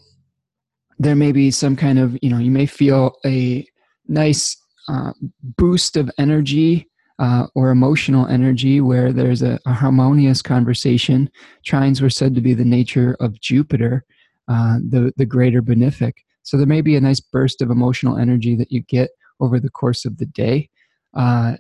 there 0.98 1.16
may 1.16 1.32
be 1.32 1.52
some 1.52 1.76
kind 1.76 2.00
of, 2.00 2.18
you 2.22 2.30
know, 2.30 2.38
you 2.38 2.52
may 2.52 2.66
feel 2.66 3.16
a 3.26 3.66
nice 4.08 4.56
uh, 4.88 5.12
boost 5.58 5.98
of 5.98 6.10
energy 6.18 6.90
uh, 7.20 7.48
or 7.54 7.70
emotional 7.70 8.26
energy 8.28 8.82
where 8.82 9.14
there's 9.14 9.42
a, 9.42 9.60
a, 9.66 9.74
harmonious 9.74 10.42
conversation. 10.42 11.30
Trines 11.66 12.02
were 12.02 12.10
said 12.10 12.34
to 12.34 12.42
be 12.42 12.56
the 12.56 12.66
nature 12.66 13.16
of 13.20 13.40
Jupiter, 13.40 14.04
uh, 14.48 14.78
the, 14.78 15.14
the 15.18 15.26
greater 15.26 15.62
benefic. 15.62 16.14
So 16.42 16.58
there 16.58 16.66
may 16.66 16.82
be 16.82 16.96
a 16.96 17.02
nice 17.02 17.20
burst 17.20 17.62
of 17.62 17.70
emotional 17.70 18.18
energy 18.18 18.56
that 18.56 18.72
you 18.72 18.82
get 18.82 19.12
over 19.40 19.60
the 19.60 19.70
course 19.70 20.04
of 20.04 20.18
the 20.18 20.26
day. 20.26 20.70
Uh, 21.14 21.58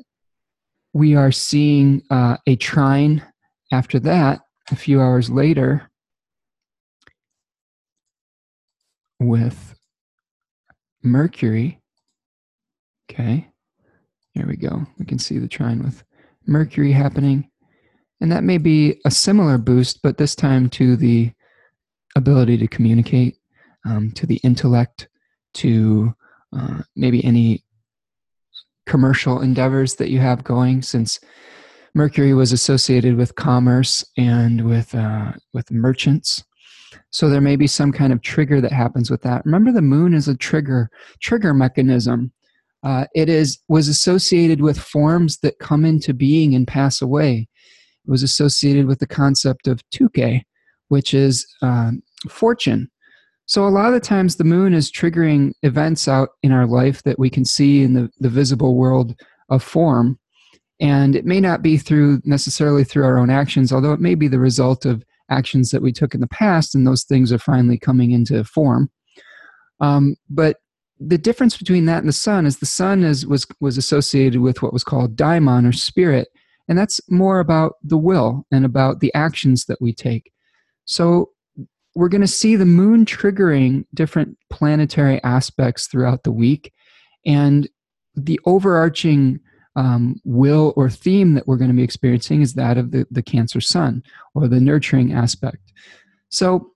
we 0.93 1.15
are 1.15 1.31
seeing 1.31 2.01
uh, 2.09 2.37
a 2.47 2.55
trine 2.55 3.23
after 3.71 3.99
that 3.99 4.41
a 4.71 4.75
few 4.75 5.01
hours 5.01 5.29
later 5.29 5.89
with 9.19 9.75
Mercury. 11.03 11.79
Okay. 13.09 13.47
Here 14.33 14.47
we 14.47 14.55
go. 14.55 14.85
We 14.97 15.05
can 15.05 15.19
see 15.19 15.37
the 15.37 15.47
trine 15.47 15.83
with 15.83 16.03
Mercury 16.45 16.91
happening. 16.91 17.49
And 18.19 18.31
that 18.31 18.43
may 18.43 18.57
be 18.57 18.99
a 19.05 19.11
similar 19.11 19.57
boost, 19.57 20.01
but 20.01 20.17
this 20.17 20.35
time 20.35 20.69
to 20.71 20.95
the 20.95 21.31
ability 22.15 22.57
to 22.57 22.67
communicate, 22.67 23.37
um, 23.85 24.11
to 24.11 24.25
the 24.25 24.37
intellect, 24.43 25.09
to 25.55 26.13
uh, 26.55 26.81
maybe 26.95 27.23
any 27.25 27.63
commercial 28.85 29.41
endeavors 29.41 29.95
that 29.95 30.09
you 30.09 30.19
have 30.19 30.43
going, 30.43 30.81
since 30.81 31.19
Mercury 31.93 32.33
was 32.33 32.51
associated 32.51 33.15
with 33.15 33.35
commerce 33.35 34.05
and 34.17 34.67
with 34.67 34.95
uh, 34.95 35.33
with 35.53 35.71
merchants. 35.71 36.43
So 37.09 37.29
there 37.29 37.41
may 37.41 37.55
be 37.55 37.67
some 37.67 37.91
kind 37.91 38.11
of 38.11 38.21
trigger 38.21 38.61
that 38.61 38.71
happens 38.71 39.09
with 39.09 39.21
that. 39.23 39.45
Remember, 39.45 39.71
the 39.71 39.81
moon 39.81 40.13
is 40.13 40.27
a 40.27 40.35
trigger 40.35 40.89
trigger 41.21 41.53
mechanism 41.53 42.31
uh, 42.83 43.05
it 43.13 43.29
is 43.29 43.59
was 43.67 43.87
associated 43.87 44.61
with 44.61 44.79
forms 44.79 45.37
that 45.39 45.59
come 45.59 45.85
into 45.85 46.13
being 46.13 46.55
and 46.55 46.67
pass 46.67 47.01
away. 47.01 47.47
It 48.05 48.09
was 48.09 48.23
associated 48.23 48.87
with 48.87 48.99
the 48.99 49.07
concept 49.07 49.67
of 49.67 49.87
tyche, 49.91 50.43
which 50.87 51.13
is 51.13 51.45
um, 51.61 52.01
fortune. 52.29 52.89
So 53.51 53.67
a 53.67 53.67
lot 53.67 53.93
of 53.93 54.01
times 54.01 54.37
the 54.37 54.45
moon 54.45 54.73
is 54.73 54.89
triggering 54.89 55.51
events 55.61 56.07
out 56.07 56.29
in 56.41 56.53
our 56.53 56.65
life 56.65 57.03
that 57.03 57.19
we 57.19 57.29
can 57.29 57.43
see 57.43 57.83
in 57.83 57.95
the, 57.95 58.09
the 58.17 58.29
visible 58.29 58.77
world 58.77 59.13
of 59.49 59.61
form. 59.61 60.17
And 60.79 61.17
it 61.17 61.25
may 61.25 61.41
not 61.41 61.61
be 61.61 61.77
through 61.77 62.21
necessarily 62.23 62.85
through 62.85 63.03
our 63.03 63.17
own 63.17 63.29
actions, 63.29 63.73
although 63.73 63.91
it 63.91 63.99
may 63.99 64.15
be 64.15 64.29
the 64.29 64.39
result 64.39 64.85
of 64.85 65.03
actions 65.29 65.71
that 65.71 65.81
we 65.81 65.91
took 65.91 66.15
in 66.15 66.21
the 66.21 66.27
past, 66.27 66.73
and 66.73 66.87
those 66.87 67.03
things 67.03 67.29
are 67.33 67.37
finally 67.37 67.77
coming 67.77 68.11
into 68.11 68.41
form. 68.45 68.89
Um, 69.81 70.15
but 70.29 70.55
the 71.01 71.17
difference 71.17 71.57
between 71.57 71.87
that 71.87 71.99
and 71.99 72.07
the 72.07 72.13
sun 72.13 72.45
is 72.45 72.59
the 72.59 72.65
sun 72.65 73.03
is 73.03 73.27
was 73.27 73.45
was 73.59 73.77
associated 73.77 74.39
with 74.39 74.61
what 74.61 74.71
was 74.71 74.85
called 74.85 75.17
daimon 75.17 75.65
or 75.65 75.73
spirit 75.73 76.29
and 76.69 76.77
that's 76.77 77.01
more 77.09 77.39
about 77.39 77.73
the 77.83 77.97
will 77.97 78.45
and 78.51 78.63
about 78.63 78.99
the 78.99 79.11
actions 79.15 79.65
that 79.65 79.81
we 79.81 79.91
take 79.91 80.31
so 80.85 81.31
we're 81.95 82.09
going 82.09 82.21
to 82.21 82.27
see 82.27 82.55
the 82.55 82.65
moon 82.65 83.05
triggering 83.05 83.85
different 83.93 84.37
planetary 84.49 85.21
aspects 85.23 85.87
throughout 85.87 86.23
the 86.23 86.31
week 86.31 86.73
and 87.25 87.67
the 88.15 88.39
overarching 88.45 89.39
um, 89.75 90.19
will 90.25 90.73
or 90.75 90.89
theme 90.89 91.33
that 91.33 91.47
we're 91.47 91.57
going 91.57 91.69
to 91.69 91.75
be 91.75 91.83
experiencing 91.83 92.41
is 92.41 92.53
that 92.55 92.77
of 92.77 92.91
the, 92.91 93.07
the 93.09 93.23
cancer 93.23 93.61
sun 93.61 94.03
or 94.35 94.47
the 94.47 94.59
nurturing 94.59 95.13
aspect 95.13 95.71
so 96.29 96.71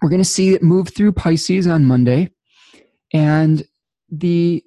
we're 0.00 0.08
going 0.08 0.20
to 0.20 0.24
see 0.24 0.54
it 0.54 0.62
move 0.62 0.88
through 0.88 1.12
pisces 1.12 1.66
on 1.66 1.84
monday 1.84 2.28
and 3.12 3.64
the 4.10 4.62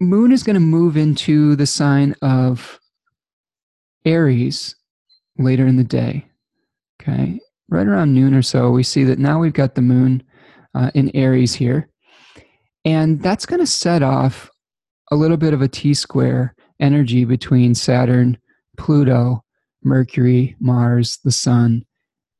moon 0.00 0.32
is 0.32 0.42
going 0.42 0.54
to 0.54 0.60
move 0.60 0.96
into 0.96 1.56
the 1.56 1.66
sign 1.66 2.14
of 2.22 2.78
Aries 4.04 4.76
later 5.38 5.66
in 5.66 5.76
the 5.76 5.84
day. 5.84 6.26
Okay. 7.00 7.40
Right 7.68 7.86
around 7.86 8.14
noon 8.14 8.34
or 8.34 8.42
so, 8.42 8.70
we 8.70 8.82
see 8.82 9.04
that 9.04 9.18
now 9.18 9.40
we've 9.40 9.52
got 9.52 9.74
the 9.74 9.82
moon 9.82 10.22
uh, 10.74 10.90
in 10.94 11.10
Aries 11.14 11.54
here. 11.54 11.88
And 12.84 13.20
that's 13.20 13.46
going 13.46 13.60
to 13.60 13.66
set 13.66 14.02
off 14.02 14.48
a 15.10 15.16
little 15.16 15.36
bit 15.36 15.52
of 15.52 15.62
a 15.62 15.68
T 15.68 15.94
square 15.94 16.54
energy 16.80 17.24
between 17.24 17.74
Saturn, 17.74 18.38
Pluto, 18.76 19.42
Mercury, 19.82 20.54
Mars, 20.60 21.18
the 21.24 21.32
Sun, 21.32 21.84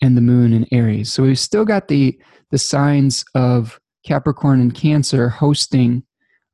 and 0.00 0.16
the 0.16 0.21
moon 0.21 0.52
in 0.52 0.66
Aries. 0.73 1.12
So 1.12 1.23
we've 1.23 1.38
still 1.38 1.64
got 1.64 1.88
the, 1.88 2.18
the 2.50 2.59
signs 2.59 3.25
of 3.35 3.80
Capricorn 4.04 4.61
and 4.61 4.75
Cancer 4.75 5.28
hosting 5.28 6.04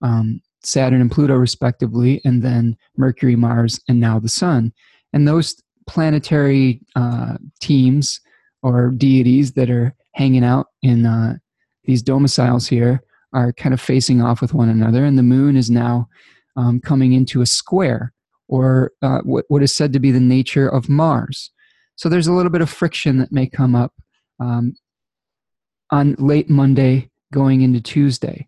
um, 0.00 0.40
Saturn 0.62 1.00
and 1.00 1.10
Pluto, 1.10 1.34
respectively, 1.34 2.20
and 2.24 2.42
then 2.42 2.76
Mercury, 2.96 3.36
Mars, 3.36 3.80
and 3.88 4.00
now 4.00 4.18
the 4.18 4.28
Sun. 4.28 4.72
And 5.12 5.26
those 5.26 5.56
planetary 5.86 6.80
uh, 6.94 7.36
teams 7.60 8.20
or 8.62 8.90
deities 8.90 9.52
that 9.52 9.70
are 9.70 9.94
hanging 10.12 10.44
out 10.44 10.66
in 10.82 11.06
uh, 11.06 11.36
these 11.84 12.02
domiciles 12.02 12.68
here 12.68 13.02
are 13.32 13.52
kind 13.52 13.72
of 13.72 13.80
facing 13.80 14.20
off 14.20 14.40
with 14.40 14.54
one 14.54 14.68
another, 14.68 15.04
and 15.04 15.18
the 15.18 15.22
moon 15.22 15.56
is 15.56 15.70
now 15.70 16.08
um, 16.56 16.80
coming 16.80 17.12
into 17.12 17.40
a 17.40 17.46
square, 17.46 18.12
or 18.48 18.92
uh, 19.00 19.20
what, 19.20 19.44
what 19.48 19.62
is 19.62 19.74
said 19.74 19.92
to 19.92 20.00
be 20.00 20.10
the 20.10 20.20
nature 20.20 20.68
of 20.68 20.88
Mars. 20.88 21.50
So 21.96 22.08
there's 22.08 22.26
a 22.26 22.32
little 22.32 22.50
bit 22.50 22.60
of 22.60 22.70
friction 22.70 23.18
that 23.18 23.32
may 23.32 23.46
come 23.46 23.74
up 23.74 23.92
um, 24.38 24.74
on 25.90 26.14
late 26.18 26.50
Monday 26.50 27.10
going 27.32 27.62
into 27.62 27.80
Tuesday. 27.80 28.46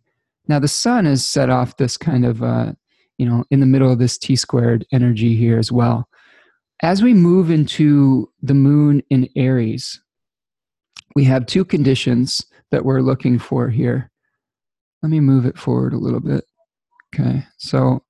Now 0.49 0.59
the 0.59 0.69
sun 0.69 1.07
has 1.07 1.27
set 1.27 1.49
off 1.49 1.77
this 1.77 1.97
kind 1.97 2.27
of, 2.27 2.43
uh, 2.43 2.73
you 3.17 3.27
know, 3.27 3.45
in 3.51 3.61
the 3.61 3.67
middle 3.67 3.91
of 3.91 3.99
this 3.99 4.19
T 4.19 4.37
squared 4.37 4.87
energy 4.93 5.35
here 5.37 5.59
as 5.59 5.73
well. 5.73 6.09
As 6.83 7.03
we 7.03 7.15
move 7.15 7.51
into 7.51 8.31
the 8.43 8.55
moon 8.55 9.03
in 9.09 9.29
Aries, 9.37 10.03
we 11.15 11.25
have 11.25 11.47
two 11.47 11.65
conditions 11.65 12.45
that 12.71 12.85
we're 12.85 13.01
looking 13.01 13.39
for 13.39 13.69
here. 13.69 14.11
Let 15.03 15.11
me 15.11 15.21
move 15.21 15.47
it 15.47 15.59
forward 15.59 15.93
a 15.93 15.99
little 15.99 16.21
bit. 16.21 16.45
Okay, 17.15 17.45
so 17.59 18.03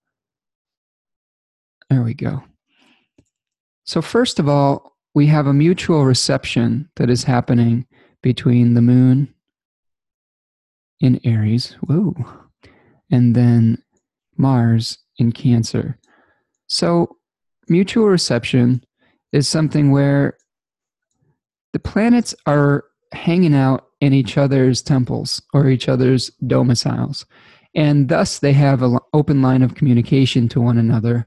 there 1.91 2.03
we 2.03 2.15
go. 2.15 2.43
So, 3.85 4.01
first 4.01 4.39
of 4.39 4.49
all, 4.49 4.97
we 5.15 5.27
have 5.27 5.47
a 5.47 5.53
mutual 5.53 6.05
reception 6.05 6.89
that 6.97 7.11
is 7.11 7.25
happening 7.25 7.87
between 8.23 8.75
the 8.75 8.83
moon 8.83 9.35
in 11.01 11.21
Aries, 11.25 11.77
whoa, 11.83 12.15
and 13.11 13.37
then 13.37 13.83
Mars 14.37 14.99
in 15.19 15.33
Cancer. 15.33 15.99
So, 16.67 17.19
mutual 17.69 18.09
reception 18.09 18.83
is 19.33 19.47
something 19.47 19.91
where 19.91 20.39
the 21.75 21.79
planets 21.79 22.35
are 22.47 22.85
hanging 23.15 23.55
out 23.55 23.87
in 24.01 24.13
each 24.13 24.37
other's 24.37 24.83
temples 24.83 25.41
or 25.55 25.69
each 25.69 25.89
other's 25.89 26.31
domiciles. 26.47 27.25
And 27.75 28.09
thus, 28.09 28.39
they 28.39 28.53
have 28.53 28.83
an 28.83 28.99
open 29.13 29.43
line 29.43 29.63
of 29.63 29.75
communication 29.75 30.49
to 30.51 30.61
one 30.61 30.79
another 30.79 31.27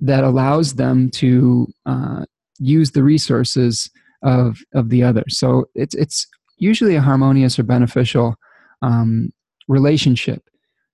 that 0.00 0.24
allows 0.24 0.74
them 0.74 1.10
to 1.10 1.68
uh, 1.86 2.24
use 2.58 2.92
the 2.92 3.02
resources 3.02 3.90
of, 4.22 4.58
of 4.74 4.88
the 4.88 5.02
other. 5.02 5.24
So 5.28 5.66
it's, 5.74 5.94
it's 5.94 6.26
usually 6.56 6.96
a 6.96 7.00
harmonious 7.00 7.58
or 7.58 7.62
beneficial 7.62 8.36
um, 8.82 9.32
relationship. 9.68 10.42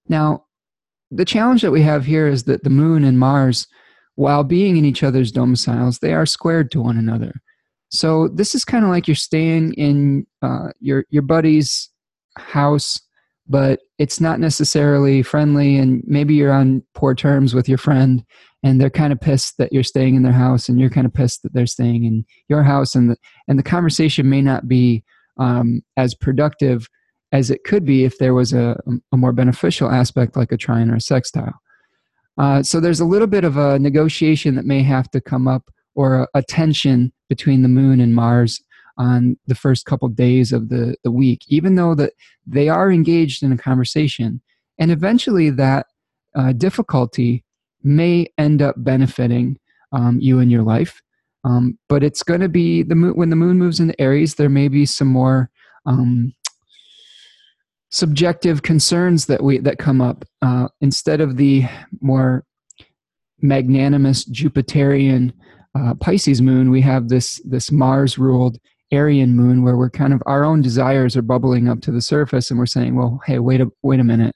Now, 0.09 0.45
the 1.11 1.25
challenge 1.25 1.63
that 1.63 1.71
we 1.71 1.83
have 1.83 2.05
here 2.05 2.27
is 2.27 2.45
that 2.45 2.63
the 2.63 2.71
moon 2.71 3.05
and 3.05 3.19
Mars, 3.19 3.67
while 4.17 4.45
being 4.45 4.77
in 4.77 4.85
each 4.85 5.03
other's 5.03 5.33
domiciles, 5.33 5.99
they 5.99 6.13
are 6.13 6.27
squared 6.27 6.71
to 6.73 6.81
one 6.81 6.99
another. 6.99 7.41
So 7.91 8.29
this 8.29 8.55
is 8.55 8.65
kind 8.65 8.85
of 8.85 8.91
like 8.91 9.09
you're 9.09 9.15
staying 9.15 9.75
in 9.75 10.27
uh, 10.43 10.69
your 10.81 11.05
your 11.11 11.23
buddy's 11.23 11.91
house, 12.39 13.01
but 13.49 13.81
it's 13.99 14.21
not 14.21 14.39
necessarily 14.41 15.23
friendly, 15.23 15.77
and 15.77 16.03
maybe 16.07 16.35
you're 16.35 16.53
on 16.53 16.83
poor 16.95 17.15
terms 17.15 17.53
with 17.53 17.69
your 17.69 17.79
friend, 17.79 18.25
and 18.63 18.81
they're 18.81 18.91
kind 18.91 19.13
of 19.13 19.21
pissed 19.21 19.59
that 19.59 19.73
you're 19.73 19.83
staying 19.83 20.15
in 20.15 20.23
their 20.23 20.33
house, 20.33 20.69
and 20.69 20.79
you're 20.81 20.91
kind 20.91 21.07
of 21.07 21.13
pissed 21.13 21.43
that 21.43 21.53
they're 21.53 21.67
staying 21.67 22.05
in 22.05 22.25
your 22.49 22.63
house, 22.63 22.95
and 22.95 23.11
the 23.11 23.17
and 23.49 23.59
the 23.59 23.65
conversation 23.65 24.31
may 24.31 24.41
not 24.41 24.69
be 24.69 25.03
um, 25.39 25.83
as 25.97 26.15
productive 26.15 26.89
as 27.33 27.51
it 27.51 27.65
could 27.65 27.85
be 27.85 28.05
if 28.05 28.19
there 28.19 28.35
was 28.35 28.53
a, 28.53 28.77
a 29.13 29.17
more 29.17 29.33
beneficial 29.33 29.91
aspect 29.91 30.37
like 30.37 30.53
a 30.53 30.57
trine 30.57 30.91
or 30.91 30.97
a 30.97 31.01
sextile. 31.01 31.61
Uh, 32.39 32.63
so 32.63 32.81
there's 32.81 33.01
a 33.01 33.05
little 33.05 33.27
bit 33.27 33.45
of 33.45 33.57
a 33.57 33.79
negotiation 33.79 34.55
that 34.55 34.65
may 34.65 34.83
have 34.83 35.11
to 35.11 35.21
come 35.21 35.47
up 35.47 35.71
or 35.95 36.23
a, 36.23 36.29
a 36.35 36.43
tension 36.43 37.13
between 37.29 37.63
the 37.63 37.69
moon 37.69 38.01
and 38.01 38.15
Mars 38.15 38.63
on 38.99 39.39
the 39.47 39.55
first 39.55 39.87
couple 39.87 40.09
days 40.09 40.53
of 40.53 40.69
the, 40.69 40.95
the 41.05 41.11
week, 41.11 41.45
even 41.49 41.75
though 41.75 41.95
that 41.95 42.13
they 42.47 42.69
are 42.69 42.93
engaged 42.93 43.43
in 43.43 43.53
a 43.53 43.57
conversation. 43.57 44.41
And 44.79 44.91
eventually 44.91 45.51
that 45.51 45.87
uh, 46.35 46.53
difficulty 46.53 47.45
may 47.83 48.27
end 48.37 48.61
up 48.63 48.75
benefiting 48.79 49.59
um, 49.93 50.19
you 50.21 50.39
in 50.39 50.51
your 50.51 50.63
life. 50.63 51.01
Um, 51.45 51.79
but 51.89 52.03
it's 52.03 52.23
going 52.23 52.41
to 52.41 52.49
be 52.49 52.83
the 52.83 52.95
moon 52.95 53.17
when 53.17 53.31
the 53.31 53.37
moon 53.37 53.59
moves 53.59 53.81
into 53.81 53.99
Aries. 54.01 54.35
There 54.35 54.51
may 54.51 54.69
be 54.69 54.85
some 54.85 55.09
more 55.09 55.51
um, 55.87 56.35
subjective 57.91 58.63
concerns 58.63 59.27
that 59.27 59.43
we 59.43 59.59
that 59.59 59.79
come 59.79 60.03
up 60.03 60.25
uh, 60.43 60.69
instead 60.81 61.21
of 61.21 61.39
the 61.39 61.65
more 62.01 62.45
magnanimous 63.41 64.29
Jupiterian 64.29 65.33
uh, 65.79 65.95
Pisces 65.95 66.43
moon. 66.43 66.71
We 66.71 66.81
have 66.83 67.09
this 67.09 67.41
this 67.45 67.71
Mars 67.71 68.19
ruled 68.19 68.59
Arian 68.93 69.35
moon 69.35 69.63
where 69.63 69.77
we're 69.77 69.91
kind 69.91 70.13
of 70.13 70.23
our 70.27 70.45
own 70.45 70.63
desires 70.63 71.17
are 71.17 71.23
bubbling 71.23 71.69
up 71.69 71.81
to 71.83 71.93
the 71.93 72.01
surface, 72.01 72.51
and 72.51 72.59
we're 72.59 72.67
saying, 72.67 72.97
"Well, 72.97 73.21
hey, 73.27 73.39
wait 73.39 73.61
a 73.61 73.71
wait 73.83 74.01
a 74.01 74.05
minute, 74.05 74.35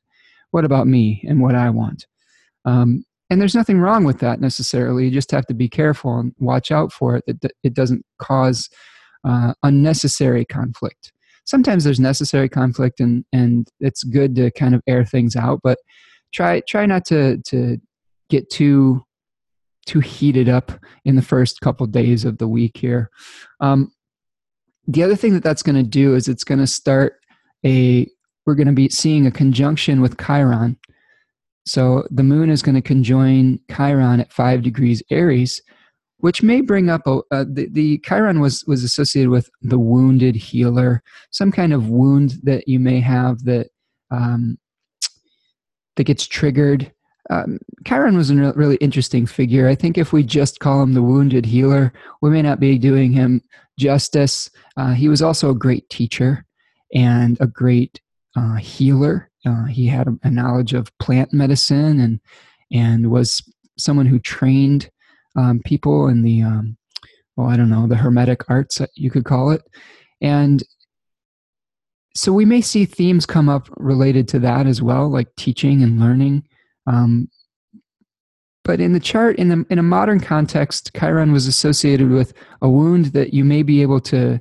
what 0.51 0.64
about 0.64 0.87
me 0.87 1.25
and 1.29 1.40
what 1.40 1.55
I 1.55 1.70
want?" 1.70 2.07
Um, 2.64 3.05
and 3.31 3.40
there's 3.40 3.55
nothing 3.55 3.81
wrong 3.81 4.05
with 4.05 4.20
that 4.20 4.40
necessarily. 4.40 5.07
You 5.07 5.11
just 5.11 5.31
have 5.31 5.47
to 5.47 5.55
be 5.55 5.68
careful 5.68 6.18
and 6.18 6.35
watch 6.38 6.70
out 6.70 6.92
for 6.92 7.16
it 7.16 7.25
that 7.27 7.53
it 7.62 7.75
doesn't 7.75 8.05
cause 8.18 8.68
uh, 9.25 9.55
unnecessary 9.62 10.44
conflict 10.44 11.12
sometimes 11.44 11.85
there's 11.85 12.01
necessary 12.01 12.49
conflict 12.49 13.01
and 13.01 13.25
and 13.33 13.68
it's 13.81 14.03
good 14.03 14.35
to 14.37 14.51
kind 14.53 14.75
of 14.75 14.83
air 14.87 15.05
things 15.05 15.37
out 15.37 15.61
but 15.62 15.79
try 16.33 16.61
try 16.66 16.87
not 16.87 17.05
to 17.05 17.38
to 17.38 17.79
get 18.31 18.49
too 18.51 19.03
too 19.85 20.01
heated 20.01 20.49
up 20.49 20.73
in 21.05 21.16
the 21.16 21.23
first 21.23 21.61
couple 21.61 21.87
days 21.87 22.25
of 22.25 22.38
the 22.38 22.49
week 22.49 22.77
here. 22.77 23.11
Um, 23.61 23.92
the 24.87 25.03
other 25.03 25.16
thing 25.16 25.33
that 25.35 25.42
that's 25.42 25.62
going 25.62 25.77
to 25.77 25.83
do 25.83 26.14
is 26.14 26.29
it's 26.29 26.44
going 26.44 26.61
to 26.61 26.66
start 26.66 27.14
a 27.64 28.09
we're 28.47 28.55
going 28.55 28.66
to 28.66 28.75
be 28.75 28.90
seeing 28.90 29.27
a 29.27 29.31
conjunction 29.31 30.03
with 30.03 30.18
chiron. 30.18 30.79
So 31.66 32.07
the 32.11 32.23
moon 32.23 32.51
is 32.51 32.61
going 32.61 32.75
to 32.75 32.83
conjoin 32.83 33.59
chiron 33.70 34.20
at 34.20 34.33
five 34.33 34.62
degrees 34.62 35.03
aries 35.11 35.62
which 36.25 36.42
may 36.42 36.62
bring 36.62 36.88
up 36.88 37.07
a, 37.07 37.20
uh, 37.33 37.44
the, 37.47 37.68
the 37.70 37.99
chiron 37.99 38.40
was 38.40 38.64
was 38.66 38.83
associated 38.83 39.29
with 39.29 39.51
the 39.61 39.79
wounded 39.79 40.35
healer 40.35 41.03
some 41.31 41.53
kind 41.53 41.70
of 41.70 41.90
wound 41.90 42.37
that 42.42 42.66
you 42.66 42.81
may 42.81 42.99
have 42.99 43.44
that 43.44 43.68
um, 44.11 44.59
that 45.97 46.05
gets 46.05 46.27
triggered 46.27 46.90
um, 47.30 47.58
chiron 47.87 48.16
was 48.16 48.30
a 48.30 48.52
really 48.52 48.76
interesting 48.76 49.26
figure. 49.26 49.68
I 49.68 49.74
think 49.74 49.96
if 49.96 50.12
we 50.12 50.22
just 50.22 50.60
call 50.60 50.82
him 50.82 50.94
the 50.94 51.02
wounded 51.02 51.46
healer 51.46 51.92
we 52.20 52.30
may 52.30 52.42
not 52.42 52.60
be 52.60 52.78
doing 52.78 53.12
him 53.12 53.42
justice. 53.78 54.50
Uh, 54.76 54.92
he 54.92 55.08
was 55.08 55.22
also 55.22 55.50
a 55.50 55.54
great 55.54 55.88
teacher 55.88 56.44
and 56.94 57.37
a 57.40 57.46
great 57.46 58.00
uh, 58.37 58.56
healer. 58.56 59.30
Uh, 59.46 59.64
he 59.64 59.87
had 59.87 60.08
a, 60.08 60.18
a 60.22 60.30
knowledge 60.30 60.74
of 60.74 60.96
plant 60.98 61.32
medicine 61.32 62.00
and 62.00 62.20
and 62.72 63.10
was 63.10 63.42
someone 63.78 64.06
who 64.06 64.18
trained 64.18 64.90
um, 65.37 65.60
people 65.64 66.08
in 66.08 66.22
the 66.22 66.42
um, 66.42 66.76
well 67.37 67.48
i 67.48 67.56
don't 67.56 67.70
know 67.70 67.87
the 67.87 67.96
hermetic 67.96 68.48
arts 68.48 68.80
you 68.94 69.10
could 69.10 69.24
call 69.24 69.50
it. 69.50 69.62
And 70.20 70.62
so 72.14 72.32
we 72.32 72.44
may 72.44 72.60
see 72.60 72.84
themes 72.84 73.26
come 73.26 73.48
up 73.48 73.68
related 73.76 74.28
to 74.28 74.38
that 74.38 74.66
as 74.66 74.80
well 74.80 75.08
like 75.08 75.34
teaching 75.37 75.82
and 75.82 75.98
learning 75.98 76.46
um, 76.87 77.29
but 78.64 78.81
in 78.81 78.92
the 78.92 79.01
chart 79.01 79.37
in, 79.37 79.49
the, 79.49 79.66
in 79.70 79.79
a 79.79 79.83
modern 79.83 80.20
context 80.20 80.90
chiron 80.97 81.33
was 81.33 81.47
associated 81.47 82.11
with 82.11 82.33
a 82.62 82.68
wound 82.68 83.07
that 83.07 83.35
you 83.35 83.44
may 83.44 83.62
be 83.62 83.83
able 83.83 84.01
to 84.01 84.40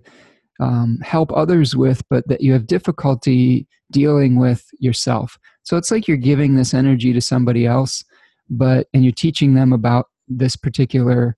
um, 0.59 0.99
help 1.03 1.31
others 1.33 1.75
with 1.75 2.01
but 2.09 2.27
that 2.27 2.41
you 2.41 2.53
have 2.53 2.67
difficulty 2.67 3.67
dealing 3.91 4.37
with 4.37 4.65
yourself 4.79 5.37
so 5.63 5.77
it's 5.77 5.91
like 5.91 6.07
you're 6.07 6.17
giving 6.17 6.55
this 6.55 6.73
energy 6.73 7.13
to 7.13 7.21
somebody 7.21 7.65
else 7.65 8.03
but 8.49 8.87
and 8.93 9.03
you're 9.03 9.11
teaching 9.11 9.53
them 9.53 9.73
about 9.73 10.07
this 10.27 10.55
particular 10.55 11.35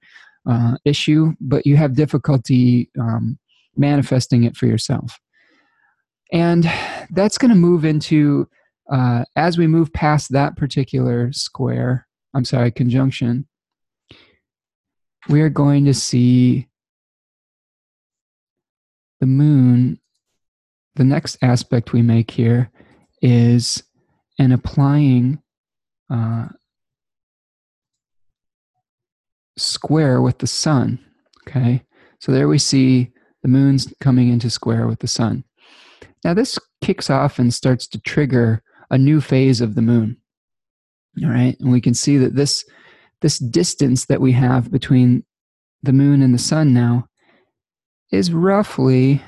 uh, 0.49 0.77
issue, 0.85 1.33
but 1.39 1.65
you 1.65 1.77
have 1.77 1.95
difficulty 1.95 2.89
um, 2.99 3.37
manifesting 3.75 4.43
it 4.43 4.55
for 4.55 4.67
yourself. 4.67 5.19
And 6.31 6.71
that's 7.11 7.37
going 7.37 7.49
to 7.49 7.55
move 7.55 7.85
into, 7.85 8.47
uh, 8.91 9.23
as 9.35 9.57
we 9.57 9.67
move 9.67 9.91
past 9.93 10.31
that 10.31 10.55
particular 10.55 11.31
square, 11.31 12.07
I'm 12.33 12.45
sorry, 12.45 12.71
conjunction, 12.71 13.47
we 15.27 15.41
are 15.41 15.49
going 15.49 15.85
to 15.85 15.93
see 15.93 16.67
the 19.19 19.25
moon. 19.25 19.99
The 20.95 21.03
next 21.03 21.37
aspect 21.41 21.93
we 21.93 22.01
make 22.01 22.31
here 22.31 22.71
is 23.21 23.83
an 24.37 24.51
applying 24.51 25.41
uh, 26.09 26.47
square 29.57 30.21
with 30.21 30.37
the 30.37 30.47
sun. 30.47 30.99
Okay, 31.47 31.83
so 32.19 32.31
there 32.31 32.47
we 32.47 32.57
see 32.57 33.11
the 33.41 33.49
moon's 33.49 33.93
coming 33.99 34.29
into 34.29 34.49
square 34.49 34.87
with 34.87 34.99
the 34.99 35.07
sun. 35.07 35.43
Now, 36.23 36.33
this 36.33 36.57
kicks 36.81 37.09
off 37.09 37.37
and 37.37 37.53
starts 37.53 37.87
to 37.87 37.99
trigger 37.99 38.63
a 38.95 38.97
new 38.97 39.19
phase 39.19 39.59
of 39.59 39.75
the 39.75 39.81
moon. 39.81 40.15
All 41.21 41.29
right, 41.29 41.57
and 41.59 41.69
we 41.71 41.81
can 41.81 41.93
see 41.93 42.17
that 42.17 42.35
this 42.35 42.65
this 43.21 43.39
distance 43.39 44.05
that 44.05 44.21
we 44.21 44.31
have 44.31 44.71
between 44.71 45.25
the 45.83 45.93
moon 45.93 46.21
and 46.21 46.33
the 46.33 46.39
sun 46.39 46.73
now 46.73 47.07
is 48.11 48.31
roughly 48.31 49.21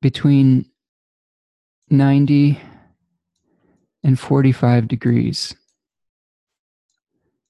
between 0.00 0.64
90 1.90 2.58
and 4.02 4.18
45 4.18 4.88
degrees. 4.88 5.54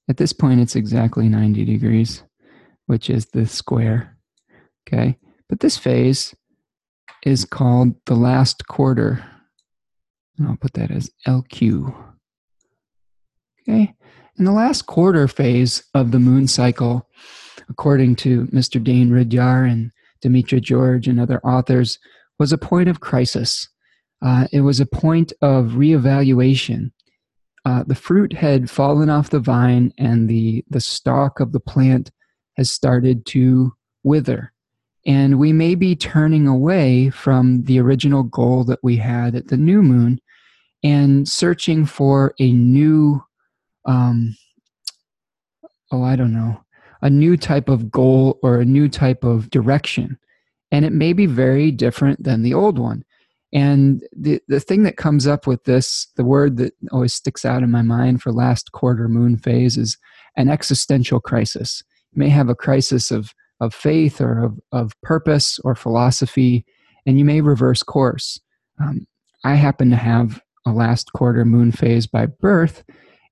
At 0.09 0.17
this 0.17 0.33
point, 0.33 0.59
it's 0.59 0.75
exactly 0.75 1.29
90 1.29 1.63
degrees, 1.65 2.23
which 2.87 3.09
is 3.09 3.27
the 3.27 3.45
square. 3.45 4.17
Okay. 4.87 5.17
But 5.47 5.59
this 5.59 5.77
phase 5.77 6.35
is 7.23 7.45
called 7.45 7.95
the 8.05 8.15
last 8.15 8.67
quarter. 8.67 9.23
I'll 10.45 10.57
put 10.57 10.73
that 10.73 10.91
as 10.91 11.09
LQ. 11.27 11.93
Okay. 13.61 13.93
In 14.37 14.45
the 14.45 14.51
last 14.51 14.85
quarter 14.85 15.27
phase 15.27 15.83
of 15.93 16.11
the 16.11 16.19
moon 16.19 16.47
cycle, 16.47 17.09
according 17.69 18.15
to 18.17 18.45
Mr. 18.47 18.81
Dane 18.83 19.09
Rudhyar 19.09 19.69
and 19.69 19.91
Demetra 20.23 20.61
George 20.61 21.07
and 21.07 21.19
other 21.19 21.39
authors, 21.39 21.97
was 22.39 22.51
a 22.51 22.57
point 22.57 22.87
of 22.87 22.99
crisis. 22.99 23.67
Uh, 24.21 24.47
it 24.51 24.61
was 24.61 24.79
a 24.79 24.85
point 24.85 25.33
of 25.41 25.71
reevaluation. 25.71 26.91
Uh, 27.65 27.83
the 27.85 27.95
fruit 27.95 28.33
had 28.33 28.69
fallen 28.69 29.09
off 29.09 29.29
the 29.29 29.39
vine 29.39 29.91
and 29.97 30.29
the, 30.29 30.63
the 30.69 30.79
stalk 30.79 31.39
of 31.39 31.51
the 31.51 31.59
plant 31.59 32.11
has 32.55 32.71
started 32.71 33.25
to 33.25 33.73
wither. 34.03 34.53
And 35.07 35.39
we 35.39 35.53
may 35.53 35.73
be 35.73 35.95
turning 35.95 36.47
away 36.47 37.09
from 37.09 37.63
the 37.63 37.79
original 37.79 38.23
goal 38.23 38.65
that 38.65 38.79
we 38.83 38.97
had 38.97 39.35
at 39.35 39.47
the 39.47 39.55
new 39.55 39.81
moon 39.81 40.19
and 40.83 41.27
searching 41.27 41.85
for 41.85 42.35
a 42.39 42.51
new, 42.51 43.23
um, 43.85 44.35
oh, 45.93 46.03
I 46.03 46.17
don't 46.17 46.33
know, 46.33 46.61
a 47.01 47.09
new 47.09 47.37
type 47.37 47.69
of 47.69 47.89
goal 47.89 48.37
or 48.43 48.59
a 48.59 48.65
new 48.65 48.89
type 48.89 49.23
of 49.23 49.49
direction. 49.49 50.19
And 50.71 50.83
it 50.83 50.91
may 50.91 51.13
be 51.13 51.25
very 51.25 51.71
different 51.71 52.21
than 52.21 52.41
the 52.41 52.53
old 52.53 52.77
one. 52.77 53.05
And 53.53 54.03
the, 54.11 54.41
the 54.49 54.59
thing 54.59 54.83
that 54.83 54.97
comes 54.97 55.25
up 55.25 55.47
with 55.47 55.63
this, 55.63 56.07
the 56.17 56.25
word 56.25 56.57
that 56.57 56.73
always 56.91 57.13
sticks 57.13 57.45
out 57.45 57.63
in 57.63 57.71
my 57.71 57.81
mind 57.81 58.21
for 58.21 58.33
last 58.33 58.73
quarter 58.73 59.07
moon 59.07 59.37
phase 59.37 59.77
is 59.77 59.97
an 60.35 60.49
existential 60.49 61.21
crisis. 61.21 61.81
You 62.11 62.19
may 62.19 62.29
have 62.29 62.49
a 62.49 62.55
crisis 62.55 63.09
of, 63.09 63.33
of 63.59 63.73
faith 63.73 64.21
or 64.21 64.43
of, 64.43 64.59
of 64.71 64.93
purpose 65.01 65.59
or 65.63 65.75
philosophy, 65.75 66.65
and 67.05 67.17
you 67.17 67.25
may 67.25 67.41
reverse 67.41 67.83
course. 67.83 68.39
Um, 68.81 69.07
I 69.43 69.55
happen 69.55 69.89
to 69.89 69.95
have 69.95 70.41
a 70.65 70.71
last 70.71 71.13
quarter 71.13 71.45
moon 71.45 71.71
phase 71.71 72.07
by 72.07 72.25
birth, 72.27 72.83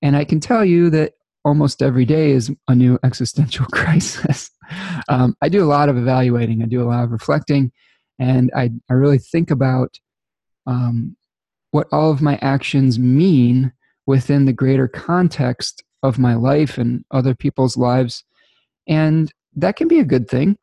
and 0.02 0.16
I 0.16 0.24
can 0.24 0.40
tell 0.40 0.66
you 0.66 0.90
that 0.92 1.14
almost 1.44 1.82
every 1.82 2.06
day 2.06 2.32
is 2.32 2.52
a 2.68 2.76
new 2.76 2.98
existential 3.04 3.66
crisis. 3.68 4.50
um, 5.10 5.36
I 5.42 5.50
do 5.50 5.64
a 5.64 5.68
lot 5.68 5.90
of 5.90 5.98
evaluating, 5.98 6.64
I 6.64 6.66
do 6.66 6.82
a 6.82 6.90
lot 6.90 7.04
of 7.04 7.12
reflecting, 7.12 7.72
and 8.20 8.52
I, 8.56 8.72
I 8.90 8.94
really 8.94 9.20
think 9.20 9.52
about 9.52 10.00
um, 10.66 11.16
what 11.72 11.88
all 11.92 12.10
of 12.10 12.22
my 12.22 12.38
actions 12.42 12.98
mean 12.98 13.72
within 14.06 14.46
the 14.46 14.54
greater 14.54 14.88
context 14.88 15.84
of 16.04 16.20
my 16.20 16.36
life 16.36 16.78
and 16.78 17.04
other 17.12 17.36
people's 17.36 17.76
lives. 17.76 18.24
And 18.88 19.32
that 19.56 19.76
can 19.76 19.88
be 19.88 20.00
a 20.00 20.06
good 20.06 20.28
thing. 20.28 20.58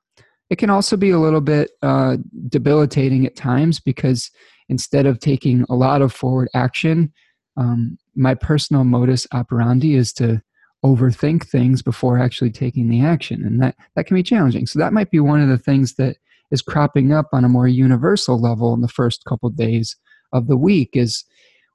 It 0.51 0.57
can 0.57 0.71
also 0.71 0.97
be 0.97 1.11
a 1.11 1.19
little 1.19 1.41
bit 1.41 1.71
uh, 1.83 2.19
debilitating 2.49 3.27
at 3.27 3.37
times 3.37 3.81
because 3.81 4.31
instead 4.69 5.07
of 5.07 5.19
taking 5.19 5.65
a 5.71 5.75
lot 5.75 6.03
of 6.03 6.13
forward 6.13 6.49
action, 6.55 7.13
um, 7.57 7.97
my 8.15 8.35
personal 8.35 8.85
modus 8.85 9.27
operandi 9.33 9.95
is 9.95 10.13
to 10.15 10.43
overthink 10.85 11.47
things 11.47 11.83
before 11.83 12.19
actually 12.19 12.51
taking 12.51 12.89
the 12.89 13.01
action 13.01 13.45
and 13.45 13.63
that 13.63 13.77
that 13.95 14.05
can 14.05 14.17
be 14.17 14.23
challenging 14.23 14.67
so 14.67 14.81
that 14.81 14.93
might 14.93 15.13
be 15.13 15.21
one 15.21 15.41
of 15.41 15.49
the 15.49 15.59
things 15.59 15.95
that 15.95 16.17
is 16.51 16.61
cropping 16.61 17.13
up 17.13 17.29
on 17.33 17.45
a 17.45 17.49
more 17.49 17.69
universal 17.69 18.41
level 18.41 18.75
in 18.75 18.81
the 18.81 18.89
first 18.89 19.25
couple 19.25 19.49
of 19.49 19.57
days 19.57 19.97
of 20.33 20.49
the 20.49 20.57
week 20.57 20.91
is 20.95 21.25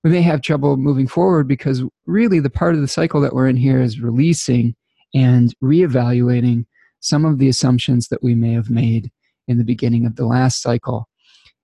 we 0.03 0.09
may 0.09 0.21
have 0.21 0.41
trouble 0.41 0.75
moving 0.75 1.07
forward 1.07 1.47
because 1.47 1.83
really 2.05 2.39
the 2.39 2.49
part 2.49 2.75
of 2.75 2.81
the 2.81 2.87
cycle 2.87 3.21
that 3.21 3.33
we're 3.33 3.47
in 3.47 3.55
here 3.55 3.81
is 3.81 4.01
releasing 4.01 4.75
and 5.15 5.55
reevaluating 5.63 6.65
some 6.99 7.25
of 7.25 7.37
the 7.37 7.49
assumptions 7.49 8.07
that 8.07 8.23
we 8.23 8.35
may 8.35 8.53
have 8.53 8.69
made 8.69 9.11
in 9.47 9.57
the 9.57 9.63
beginning 9.63 10.05
of 10.05 10.15
the 10.15 10.25
last 10.25 10.61
cycle 10.61 11.07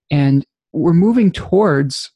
and 0.10 0.46
we're 0.72 0.94
moving 0.94 1.32
towards 1.32 2.12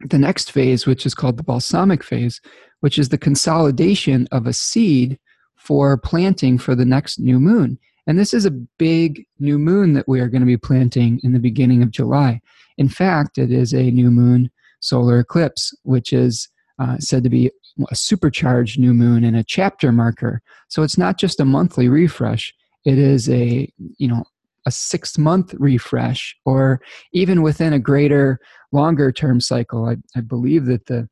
the 0.00 0.18
next 0.18 0.50
phase 0.50 0.86
which 0.86 1.06
is 1.06 1.14
called 1.14 1.36
the 1.36 1.42
balsamic 1.42 2.02
phase 2.02 2.40
which 2.80 2.98
is 2.98 3.08
the 3.08 3.18
consolidation 3.18 4.26
of 4.32 4.46
a 4.46 4.52
seed 4.52 5.18
for 5.62 5.96
planting 5.96 6.58
for 6.58 6.74
the 6.74 6.84
next 6.84 7.20
new 7.20 7.38
moon. 7.38 7.78
And 8.08 8.18
this 8.18 8.34
is 8.34 8.44
a 8.44 8.50
big 8.50 9.24
new 9.38 9.56
moon 9.56 9.92
that 9.92 10.08
we 10.08 10.20
are 10.20 10.26
going 10.26 10.42
to 10.42 10.46
be 10.46 10.56
planting 10.56 11.20
in 11.22 11.32
the 11.32 11.38
beginning 11.38 11.84
of 11.84 11.92
July. 11.92 12.40
In 12.78 12.88
fact, 12.88 13.38
it 13.38 13.52
is 13.52 13.72
a 13.72 13.92
new 13.92 14.10
moon 14.10 14.50
solar 14.80 15.20
eclipse, 15.20 15.72
which 15.84 16.12
is 16.12 16.48
uh, 16.80 16.98
said 16.98 17.22
to 17.22 17.30
be 17.30 17.52
a 17.90 17.96
supercharged 17.96 18.78
new 18.78 18.94
moon 18.94 19.24
and 19.24 19.36
a 19.36 19.44
chapter 19.44 19.92
marker. 19.92 20.42
So 20.68 20.82
it's 20.82 20.98
not 20.98 21.18
just 21.18 21.40
a 21.40 21.44
monthly 21.44 21.88
refresh, 21.88 22.52
it 22.84 22.98
is 22.98 23.28
a, 23.28 23.72
you 23.98 24.08
know, 24.08 24.24
a 24.66 24.70
six 24.70 25.18
month 25.18 25.54
refresh 25.58 26.36
or 26.44 26.80
even 27.12 27.42
within 27.42 27.72
a 27.72 27.78
greater 27.78 28.38
longer 28.70 29.10
term 29.10 29.40
cycle. 29.40 29.86
I, 29.86 29.96
I 30.16 30.20
believe 30.20 30.66
that 30.66 30.86
the 30.86 31.08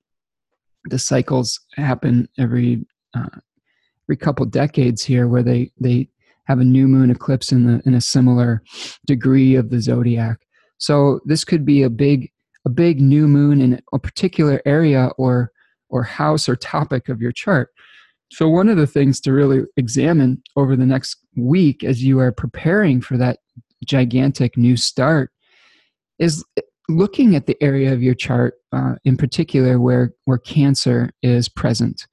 the 0.84 0.98
cycles 0.98 1.60
happen 1.76 2.28
every 2.38 2.86
uh, 3.14 3.38
every 4.06 4.16
couple 4.16 4.46
decades 4.46 5.02
here, 5.02 5.28
where 5.28 5.42
they 5.42 5.72
they 5.80 6.08
have 6.44 6.60
a 6.60 6.64
new 6.64 6.88
moon 6.88 7.10
eclipse 7.10 7.52
in 7.52 7.66
the 7.66 7.82
in 7.86 7.94
a 7.94 8.00
similar 8.00 8.62
degree 9.06 9.56
of 9.56 9.70
the 9.70 9.80
zodiac. 9.80 10.38
So 10.78 11.20
this 11.24 11.44
could 11.44 11.64
be 11.64 11.82
a 11.82 11.90
big 11.90 12.30
a 12.64 12.70
big 12.70 13.00
new 13.00 13.26
moon 13.26 13.60
in 13.60 13.80
a 13.92 13.98
particular 13.98 14.60
area 14.64 15.10
or 15.18 15.52
or 15.90 16.02
house 16.02 16.48
or 16.48 16.56
topic 16.56 17.08
of 17.08 17.20
your 17.20 17.32
chart. 17.32 17.70
So 18.32 18.48
one 18.48 18.68
of 18.68 18.76
the 18.76 18.86
things 18.86 19.20
to 19.22 19.32
really 19.32 19.62
examine 19.76 20.42
over 20.56 20.76
the 20.76 20.86
next 20.86 21.16
week 21.36 21.82
as 21.82 22.02
you 22.02 22.20
are 22.20 22.32
preparing 22.32 23.00
for 23.00 23.16
that 23.16 23.38
gigantic 23.84 24.56
new 24.56 24.76
start 24.76 25.32
is 26.18 26.44
looking 26.88 27.34
at 27.34 27.46
the 27.46 27.60
area 27.62 27.92
of 27.92 28.02
your 28.02 28.14
chart 28.14 28.54
uh, 28.72 28.94
in 29.04 29.16
particular 29.16 29.80
where, 29.80 30.12
where 30.24 30.38
cancer 30.38 31.10
is 31.22 31.48
present 31.48 32.06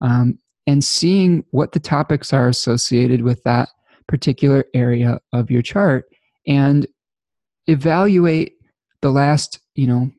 um, 0.00 0.38
and 0.66 0.82
seeing 0.82 1.44
what 1.50 1.72
the 1.72 1.80
topics 1.80 2.32
are 2.32 2.48
associated 2.48 3.22
with 3.22 3.42
that 3.44 3.68
particular 4.08 4.64
area 4.74 5.20
of 5.32 5.50
your 5.50 5.62
chart 5.62 6.06
and 6.46 6.86
evaluate 7.66 8.54
the 9.02 9.10
last 9.10 9.60
you 9.74 9.86
know 9.86 10.10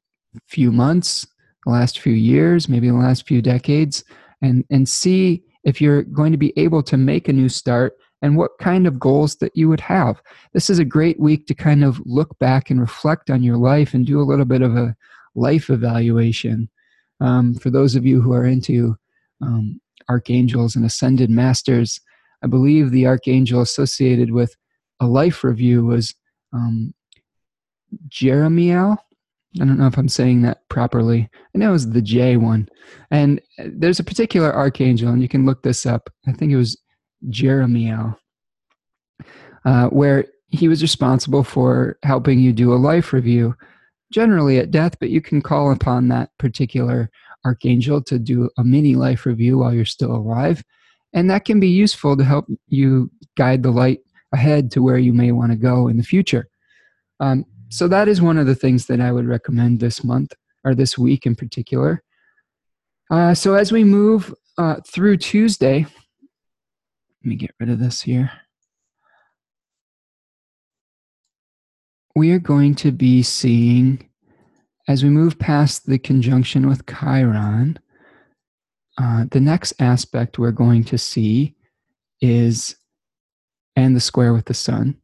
few 0.47 0.71
months 0.71 1.27
the 1.65 1.71
last 1.71 1.99
few 1.99 2.13
years 2.13 2.69
maybe 2.69 2.89
the 2.89 2.95
last 2.95 3.27
few 3.27 3.41
decades 3.41 4.03
and 4.41 4.65
and 4.69 4.87
see 4.87 5.43
if 5.63 5.79
you're 5.79 6.03
going 6.03 6.31
to 6.31 6.37
be 6.37 6.53
able 6.57 6.81
to 6.83 6.97
make 6.97 7.27
a 7.27 7.33
new 7.33 7.49
start 7.49 7.93
and 8.21 8.37
what 8.37 8.57
kind 8.59 8.87
of 8.87 8.99
goals 8.99 9.35
that 9.37 9.51
you 9.55 9.67
would 9.67 9.79
have. 9.79 10.21
This 10.53 10.69
is 10.69 10.79
a 10.79 10.85
great 10.85 11.19
week 11.19 11.47
to 11.47 11.55
kind 11.55 11.83
of 11.83 12.01
look 12.05 12.37
back 12.39 12.69
and 12.69 12.79
reflect 12.79 13.29
on 13.29 13.43
your 13.43 13.57
life 13.57 13.93
and 13.93 14.05
do 14.05 14.19
a 14.19 14.23
little 14.23 14.45
bit 14.45 14.61
of 14.61 14.75
a 14.75 14.95
life 15.35 15.69
evaluation. 15.69 16.69
Um, 17.19 17.55
for 17.55 17.69
those 17.69 17.95
of 17.95 18.05
you 18.05 18.21
who 18.21 18.33
are 18.33 18.45
into 18.45 18.95
um, 19.41 19.79
archangels 20.09 20.75
and 20.75 20.85
ascended 20.85 21.29
masters, 21.29 21.99
I 22.43 22.47
believe 22.47 22.91
the 22.91 23.07
archangel 23.07 23.61
associated 23.61 24.31
with 24.31 24.55
a 24.99 25.07
life 25.07 25.43
review 25.43 25.85
was 25.85 26.13
um. 26.53 26.93
I 29.59 29.65
don't 29.65 29.77
know 29.77 29.87
if 29.87 29.97
I'm 29.97 30.09
saying 30.09 30.43
that 30.43 30.67
properly. 30.69 31.29
I 31.53 31.57
know 31.57 31.69
it 31.69 31.73
was 31.73 31.89
the 31.89 32.01
J 32.01 32.37
one. 32.37 32.69
And 33.09 33.41
uh, 33.59 33.65
there's 33.73 33.99
a 33.99 34.03
particular 34.03 34.53
archangel, 34.53 35.09
and 35.09 35.21
you 35.21 35.27
can 35.27 35.45
look 35.45 35.63
this 35.63 35.85
up. 35.85 36.09
I 36.27 36.31
think 36.31 36.51
it 36.51 36.57
was 36.57 36.79
Jeremiel, 37.29 38.15
uh, 39.65 39.87
where 39.87 40.25
he 40.47 40.67
was 40.67 40.81
responsible 40.81 41.43
for 41.43 41.97
helping 42.03 42.39
you 42.39 42.53
do 42.53 42.73
a 42.73 42.75
life 42.75 43.11
review, 43.13 43.55
generally 44.11 44.57
at 44.57 44.71
death, 44.71 44.97
but 44.99 45.09
you 45.09 45.21
can 45.21 45.41
call 45.41 45.71
upon 45.71 46.07
that 46.07 46.29
particular 46.37 47.09
archangel 47.45 48.01
to 48.03 48.19
do 48.19 48.49
a 48.57 48.63
mini 48.63 48.95
life 48.95 49.25
review 49.25 49.57
while 49.57 49.73
you're 49.73 49.85
still 49.85 50.15
alive. 50.15 50.63
And 51.13 51.29
that 51.29 51.45
can 51.45 51.59
be 51.59 51.67
useful 51.67 52.15
to 52.15 52.23
help 52.23 52.45
you 52.67 53.11
guide 53.35 53.63
the 53.63 53.71
light 53.71 53.99
ahead 54.33 54.71
to 54.71 54.81
where 54.81 54.97
you 54.97 55.13
may 55.13 55.31
want 55.31 55.51
to 55.51 55.57
go 55.57 55.87
in 55.87 55.97
the 55.97 56.03
future. 56.03 56.47
Um, 57.19 57.45
so, 57.71 57.87
that 57.87 58.07
is 58.07 58.21
one 58.21 58.37
of 58.37 58.47
the 58.47 58.55
things 58.55 58.85
that 58.87 58.99
I 58.99 59.11
would 59.11 59.25
recommend 59.25 59.79
this 59.79 60.03
month 60.03 60.33
or 60.65 60.75
this 60.75 60.97
week 60.97 61.25
in 61.25 61.35
particular. 61.35 62.03
Uh, 63.09 63.33
so, 63.33 63.53
as 63.53 63.71
we 63.71 63.85
move 63.85 64.33
uh, 64.57 64.75
through 64.85 65.17
Tuesday, 65.17 65.85
let 65.85 67.29
me 67.29 67.35
get 67.35 67.51
rid 67.59 67.69
of 67.69 67.79
this 67.79 68.01
here. 68.01 68.31
We 72.13 72.31
are 72.31 72.39
going 72.39 72.75
to 72.75 72.91
be 72.91 73.23
seeing, 73.23 74.09
as 74.89 75.01
we 75.01 75.09
move 75.09 75.39
past 75.39 75.85
the 75.85 75.97
conjunction 75.97 76.67
with 76.67 76.85
Chiron, 76.85 77.79
uh, 78.97 79.25
the 79.31 79.39
next 79.39 79.73
aspect 79.79 80.37
we're 80.37 80.51
going 80.51 80.83
to 80.83 80.97
see 80.97 81.55
is, 82.19 82.75
and 83.77 83.95
the 83.95 84.01
square 84.01 84.33
with 84.33 84.45
the 84.45 84.53
sun, 84.53 84.97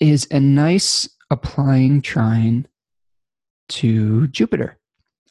is 0.00 0.28
a 0.30 0.38
nice 0.38 1.08
applying 1.32 2.02
trine 2.02 2.68
to 3.70 4.26
Jupiter 4.28 4.78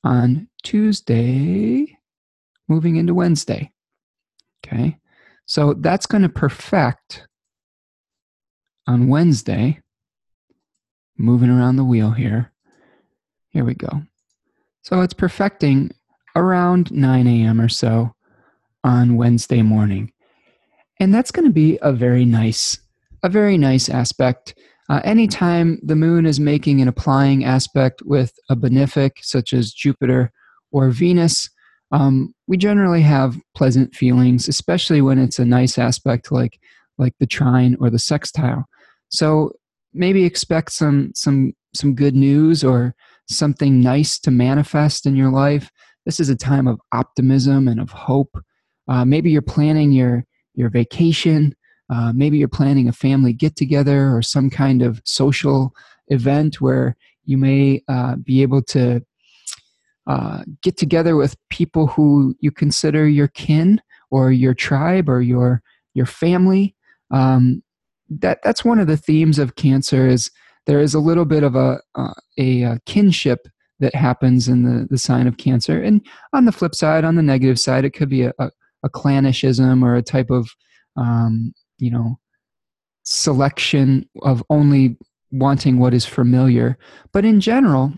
on 0.03 0.47
Tuesday, 0.63 1.95
moving 2.67 2.95
into 2.95 3.13
Wednesday. 3.13 3.71
Okay. 4.65 4.97
So 5.45 5.75
that's 5.75 6.07
going 6.07 6.23
to 6.23 6.29
perfect 6.29 7.27
on 8.87 9.07
Wednesday, 9.09 9.79
moving 11.17 11.51
around 11.51 11.75
the 11.75 11.85
wheel 11.85 12.11
here. 12.11 12.51
Here 13.49 13.63
we 13.63 13.75
go. 13.75 14.01
So 14.81 15.01
it's 15.01 15.13
perfecting 15.13 15.91
around 16.35 16.91
9 16.91 17.27
a.m. 17.27 17.61
or 17.61 17.69
so 17.69 18.15
on 18.83 19.17
Wednesday 19.17 19.61
morning. 19.61 20.13
And 20.99 21.13
that's 21.13 21.31
going 21.31 21.45
to 21.45 21.53
be 21.53 21.77
a 21.83 21.93
very 21.93 22.25
nice, 22.25 22.79
a 23.21 23.29
very 23.29 23.57
nice 23.57 23.87
aspect. 23.87 24.55
Uh, 24.89 25.01
anytime 25.03 25.79
the 25.83 25.95
moon 25.95 26.25
is 26.25 26.39
making 26.39 26.81
an 26.81 26.87
applying 26.87 27.45
aspect 27.45 28.01
with 28.05 28.33
a 28.49 28.55
benefic, 28.55 29.11
such 29.21 29.53
as 29.53 29.71
Jupiter 29.71 30.31
or 30.71 30.89
Venus, 30.89 31.49
um, 31.91 32.33
we 32.47 32.57
generally 32.57 33.01
have 33.01 33.37
pleasant 33.55 33.95
feelings, 33.95 34.47
especially 34.47 35.01
when 35.01 35.19
it's 35.19 35.39
a 35.39 35.45
nice 35.45 35.77
aspect 35.77 36.31
like 36.31 36.59
like 36.97 37.13
the 37.19 37.25
trine 37.25 37.75
or 37.79 37.89
the 37.89 37.99
sextile. 37.99 38.65
So 39.09 39.53
maybe 39.93 40.23
expect 40.23 40.71
some 40.71 41.11
some 41.15 41.53
some 41.73 41.95
good 41.95 42.15
news 42.15 42.63
or 42.63 42.95
something 43.29 43.81
nice 43.81 44.19
to 44.19 44.31
manifest 44.31 45.05
in 45.05 45.15
your 45.15 45.31
life. 45.31 45.69
This 46.05 46.19
is 46.19 46.29
a 46.29 46.35
time 46.35 46.67
of 46.67 46.79
optimism 46.93 47.67
and 47.67 47.79
of 47.79 47.91
hope. 47.91 48.37
Uh, 48.87 49.05
maybe 49.05 49.31
you're 49.31 49.41
planning 49.41 49.91
your 49.91 50.25
your 50.53 50.69
vacation. 50.69 51.55
Uh, 51.91 52.13
maybe 52.15 52.37
you're 52.37 52.47
planning 52.47 52.87
a 52.87 52.93
family 52.93 53.33
get 53.33 53.55
together 53.55 54.15
or 54.15 54.21
some 54.21 54.49
kind 54.49 54.81
of 54.81 55.01
social 55.03 55.73
event 56.07 56.61
where 56.61 56.95
you 57.25 57.37
may 57.37 57.83
uh, 57.89 58.15
be 58.15 58.41
able 58.41 58.61
to 58.61 59.01
uh, 60.07 60.43
get 60.63 60.77
together 60.77 61.15
with 61.15 61.35
people 61.49 61.87
who 61.87 62.35
you 62.39 62.51
consider 62.51 63.07
your 63.07 63.27
kin 63.27 63.81
or 64.09 64.31
your 64.31 64.53
tribe 64.53 65.09
or 65.09 65.21
your 65.21 65.61
your 65.93 66.05
family. 66.05 66.75
Um, 67.11 67.61
that 68.09 68.39
that's 68.43 68.65
one 68.65 68.79
of 68.79 68.87
the 68.87 68.97
themes 68.97 69.37
of 69.37 69.55
cancer 69.55 70.07
is 70.07 70.31
there 70.65 70.79
is 70.79 70.93
a 70.93 70.99
little 70.99 71.25
bit 71.25 71.43
of 71.43 71.55
a 71.55 71.79
uh, 71.95 72.13
a, 72.37 72.63
a, 72.63 72.79
kinship 72.85 73.47
that 73.79 73.95
happens 73.95 74.47
in 74.47 74.63
the, 74.63 74.87
the 74.89 74.97
sign 74.97 75.27
of 75.27 75.37
cancer 75.37 75.81
and 75.81 76.05
on 76.33 76.45
the 76.45 76.51
flip 76.51 76.75
side 76.75 77.03
on 77.03 77.15
the 77.15 77.23
negative 77.23 77.59
side 77.59 77.83
it 77.83 77.91
could 77.91 78.09
be 78.09 78.23
a, 78.23 78.33
a, 78.37 78.51
a 78.83 78.89
clannishism 78.89 79.81
or 79.83 79.95
a 79.95 80.03
type 80.03 80.29
of 80.29 80.49
um, 80.97 81.53
you 81.81 81.91
know 81.91 82.17
selection 83.03 84.07
of 84.21 84.43
only 84.49 84.97
wanting 85.31 85.79
what 85.79 85.93
is 85.93 86.05
familiar. 86.05 86.77
But 87.11 87.25
in 87.25 87.41
general 87.41 87.93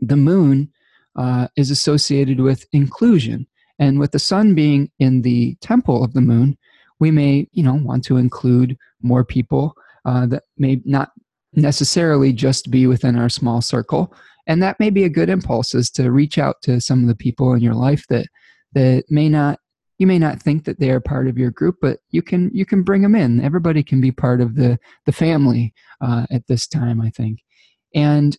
the 0.00 0.16
moon 0.16 0.70
uh, 1.16 1.48
is 1.56 1.70
associated 1.70 2.40
with 2.40 2.66
inclusion. 2.72 3.46
And 3.78 3.98
with 3.98 4.12
the 4.12 4.18
sun 4.18 4.54
being 4.54 4.90
in 4.98 5.22
the 5.22 5.56
temple 5.60 6.04
of 6.04 6.12
the 6.12 6.20
moon 6.20 6.56
we 7.00 7.10
may 7.10 7.48
you 7.52 7.62
know 7.62 7.74
want 7.74 8.04
to 8.04 8.18
include 8.18 8.76
more 9.02 9.24
people 9.24 9.74
uh, 10.04 10.26
that 10.26 10.44
may 10.58 10.80
not 10.84 11.10
necessarily 11.54 12.32
just 12.32 12.70
be 12.70 12.86
within 12.86 13.16
our 13.16 13.28
small 13.28 13.60
circle. 13.60 14.14
And 14.46 14.62
that 14.62 14.78
may 14.80 14.90
be 14.90 15.04
a 15.04 15.08
good 15.08 15.28
impulse 15.28 15.74
is 15.74 15.90
to 15.92 16.10
reach 16.10 16.38
out 16.38 16.56
to 16.62 16.80
some 16.80 17.02
of 17.02 17.08
the 17.08 17.16
people 17.16 17.52
in 17.54 17.62
your 17.62 17.74
life 17.74 18.04
that 18.08 18.26
that 18.72 19.04
may 19.08 19.28
not 19.28 19.58
you 20.00 20.06
may 20.06 20.18
not 20.18 20.42
think 20.42 20.64
that 20.64 20.80
they 20.80 20.90
are 20.90 21.00
part 21.00 21.28
of 21.28 21.38
your 21.38 21.52
group 21.52 21.76
but 21.80 21.98
you 22.10 22.22
can 22.22 22.50
you 22.52 22.66
can 22.66 22.82
bring 22.82 23.02
them 23.02 23.14
in. 23.14 23.40
Everybody 23.40 23.82
can 23.82 24.00
be 24.00 24.10
part 24.10 24.40
of 24.40 24.56
the 24.56 24.78
the 25.06 25.12
family 25.12 25.72
uh, 26.00 26.26
at 26.30 26.46
this 26.48 26.66
time 26.66 27.00
i 27.00 27.10
think. 27.10 27.38
And 27.94 28.36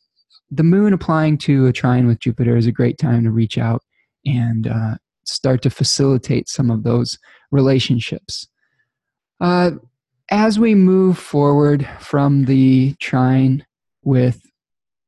the 0.49 0.63
moon 0.63 0.91
applying 0.91 1.37
to 1.39 1.67
a 1.67 1.73
trine 1.73 2.07
with 2.07 2.19
jupiter 2.19 2.57
is 2.57 2.67
a 2.67 2.71
great 2.71 2.97
time 2.97 3.23
to 3.23 3.31
reach 3.31 3.57
out 3.57 3.81
and 4.25 4.67
uh, 4.67 4.95
start 5.23 5.61
to 5.61 5.69
facilitate 5.69 6.49
some 6.49 6.69
of 6.69 6.83
those 6.83 7.17
relationships. 7.51 8.47
Uh, 9.39 9.71
as 10.29 10.57
we 10.57 10.73
move 10.75 11.17
forward 11.17 11.87
from 11.99 12.45
the 12.45 12.95
trine 12.99 13.65
with 14.03 14.41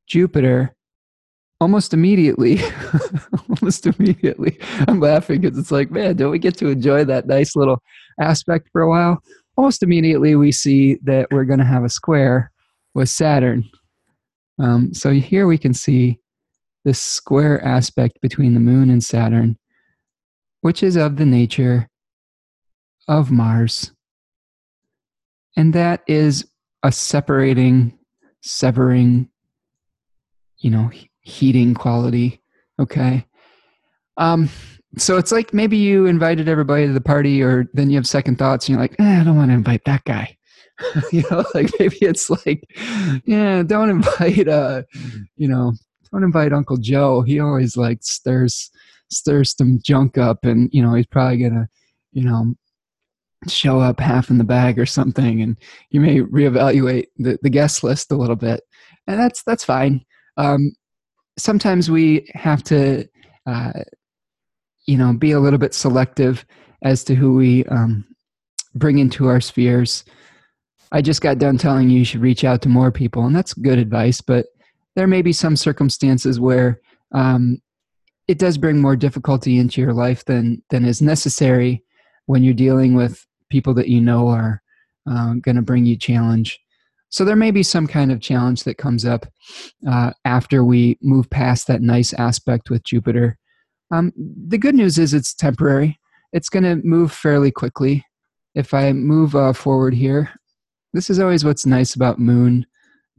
Jupiter, 0.08 0.76
almost 1.64 1.94
immediately, 1.94 2.60
almost 3.50 3.88
immediately, 3.88 4.60
I'm 4.88 5.00
laughing 5.00 5.42
because 5.42 5.58
it's 5.58 5.72
like, 5.72 5.90
man, 5.90 6.16
don't 6.16 6.32
we 6.32 6.38
get 6.40 6.58
to 6.58 6.68
enjoy 6.68 7.06
that 7.06 7.26
nice 7.26 7.56
little 7.56 7.82
aspect 8.20 8.70
for 8.72 8.82
a 8.82 8.90
while? 8.90 9.24
Almost 9.58 9.82
immediately, 9.82 10.36
we 10.36 10.52
see 10.52 10.98
that 11.04 11.28
we're 11.32 11.46
going 11.46 11.60
to 11.60 11.66
have 11.66 11.84
a 11.84 11.90
square 11.90 12.52
with 12.94 13.10
Saturn. 13.10 13.68
Um, 14.60 14.94
so 14.94 15.12
here 15.12 15.48
we 15.48 15.58
can 15.58 15.74
see 15.74 16.20
this 16.86 17.00
square 17.00 17.64
aspect 17.64 18.22
between 18.22 18.54
the 18.54 18.60
moon 18.60 18.92
and 18.92 19.04
Saturn, 19.04 19.58
which 20.62 20.84
is 20.84 20.96
of 20.96 21.16
the 21.16 21.26
nature 21.26 21.90
of 23.08 23.32
Mars 23.32 23.92
and 25.56 25.74
that 25.74 26.04
is 26.08 26.48
a 26.84 26.92
separating 26.92 27.98
severing 28.42 29.30
you 30.58 30.70
know 30.70 30.90
heating 31.24 31.74
quality 31.74 32.42
okay? 32.80 33.26
Um 34.18 34.50
so 34.98 35.18
it's 35.18 35.32
like 35.32 35.54
maybe 35.54 35.78
you 35.78 36.06
invited 36.06 36.48
everybody 36.48 36.86
to 36.86 36.94
the 36.94 37.02
party 37.02 37.42
or 37.42 37.66
then 37.74 37.90
you 37.90 37.96
have 37.96 38.08
second 38.08 38.38
thoughts 38.38 38.68
and 38.68 38.74
you're 38.74 38.82
like 38.82 38.96
eh, 39.00 39.22
i 39.22 39.24
don't 39.24 39.36
want 39.36 39.50
to 39.50 39.56
invite 39.56 39.82
that 39.86 40.04
guy. 40.06 40.38
You 41.12 41.24
know 41.30 41.46
like 41.54 41.72
maybe 41.80 41.98
it's 42.02 42.30
like 42.30 42.64
yeah 43.26 43.64
don't 43.64 43.90
invite 43.90 44.48
uh 44.48 44.84
you 45.38 45.48
know 45.48 45.74
don't 46.12 46.24
invite 46.24 46.54
uncle 46.54 46.78
joe. 46.78 47.22
He 47.22 47.40
always 47.40 47.78
like 47.78 48.04
stirs 48.04 48.70
stirs 49.12 49.56
some 49.56 49.80
junk 49.84 50.18
up 50.18 50.46
and 50.46 50.70
you 50.74 50.82
know 50.82 50.94
he's 50.94 51.08
probably 51.08 51.38
gonna 51.38 51.70
you 52.12 52.24
know 52.24 52.56
show 53.48 53.80
up 53.80 54.00
half 54.00 54.30
in 54.30 54.38
the 54.38 54.44
bag 54.44 54.80
or 54.80 54.86
something 54.86 55.42
and 55.42 55.58
you 55.90 56.00
may 56.00 56.20
reevaluate 56.20 57.06
the, 57.18 57.38
the 57.42 57.50
guest 57.50 57.84
list 57.84 58.12
a 58.12 58.16
little 58.16 58.36
bit. 58.36 58.62
And 59.08 59.20
that's 59.20 59.44
that's 59.44 59.66
fine. 59.66 60.04
Um, 60.38 60.74
sometimes 61.38 61.90
we 61.90 62.30
have 62.34 62.64
to 62.64 63.08
uh, 63.46 63.72
you 64.86 64.98
know 64.98 65.14
be 65.14 65.32
a 65.32 65.40
little 65.40 65.60
bit 65.60 65.74
selective 65.74 66.46
as 66.84 67.04
to 67.04 67.16
who 67.16 67.36
we 67.36 67.64
um, 67.66 68.06
bring 68.76 69.00
into 69.00 69.28
our 69.28 69.42
spheres 69.42 70.04
i 70.92 71.02
just 71.02 71.22
got 71.22 71.38
done 71.38 71.58
telling 71.58 71.90
you 71.90 72.00
you 72.00 72.06
should 72.06 72.22
reach 72.22 72.44
out 72.44 72.62
to 72.62 72.70
more 72.70 72.92
people 72.92 73.26
and 73.26 73.36
that's 73.36 73.54
good 73.54 73.80
advice 73.80 74.22
but 74.22 74.48
there 74.96 75.08
may 75.08 75.22
be 75.22 75.34
some 75.34 75.56
circumstances 75.56 76.40
where 76.40 76.80
um, 77.14 77.62
it 78.28 78.40
does 78.40 78.58
bring 78.58 78.80
more 78.80 78.96
difficulty 78.96 79.58
into 79.58 79.82
your 79.82 79.94
life 79.94 80.26
than 80.26 80.62
than 80.70 80.86
is 80.86 81.02
necessary 81.02 81.84
when 82.26 82.44
you're 82.44 82.54
dealing 82.54 82.96
with 82.96 83.26
people 83.50 83.74
that 83.74 83.90
you 83.90 84.02
know 84.02 84.28
are 84.28 84.62
uh, 85.10 85.34
going 85.36 85.56
to 85.56 85.62
bring 85.62 85.86
you 85.86 85.98
challenge. 85.98 86.60
So 87.14 87.24
there 87.24 87.36
may 87.36 87.52
be 87.52 87.62
some 87.62 87.86
kind 87.86 88.12
of 88.12 88.22
challenge 88.22 88.64
that 88.64 88.80
comes 88.80 89.06
up 89.06 89.28
uh, 89.88 90.14
after 90.26 90.64
we 90.64 90.98
move 91.00 91.30
past 91.30 91.68
that 91.68 91.84
nice 91.84 92.12
aspect 92.14 92.72
with 92.72 92.84
Jupiter. 92.84 93.38
Um, 93.92 94.12
the 94.48 94.58
good 94.58 94.74
news 94.74 94.98
is 94.98 95.14
it's 95.14 95.36
temporary. 95.36 96.00
It's 96.32 96.50
going 96.50 96.64
to 96.64 96.82
move 96.84 97.12
fairly 97.12 97.52
quickly. 97.52 98.04
If 98.56 98.74
I 98.74 98.94
move 98.94 99.36
uh, 99.36 99.54
forward 99.54 99.94
here, 99.94 100.32
this 100.94 101.12
is 101.12 101.20
always 101.20 101.46
what's 101.46 101.68
nice 101.68 101.94
about 101.94 102.18
moon 102.18 102.66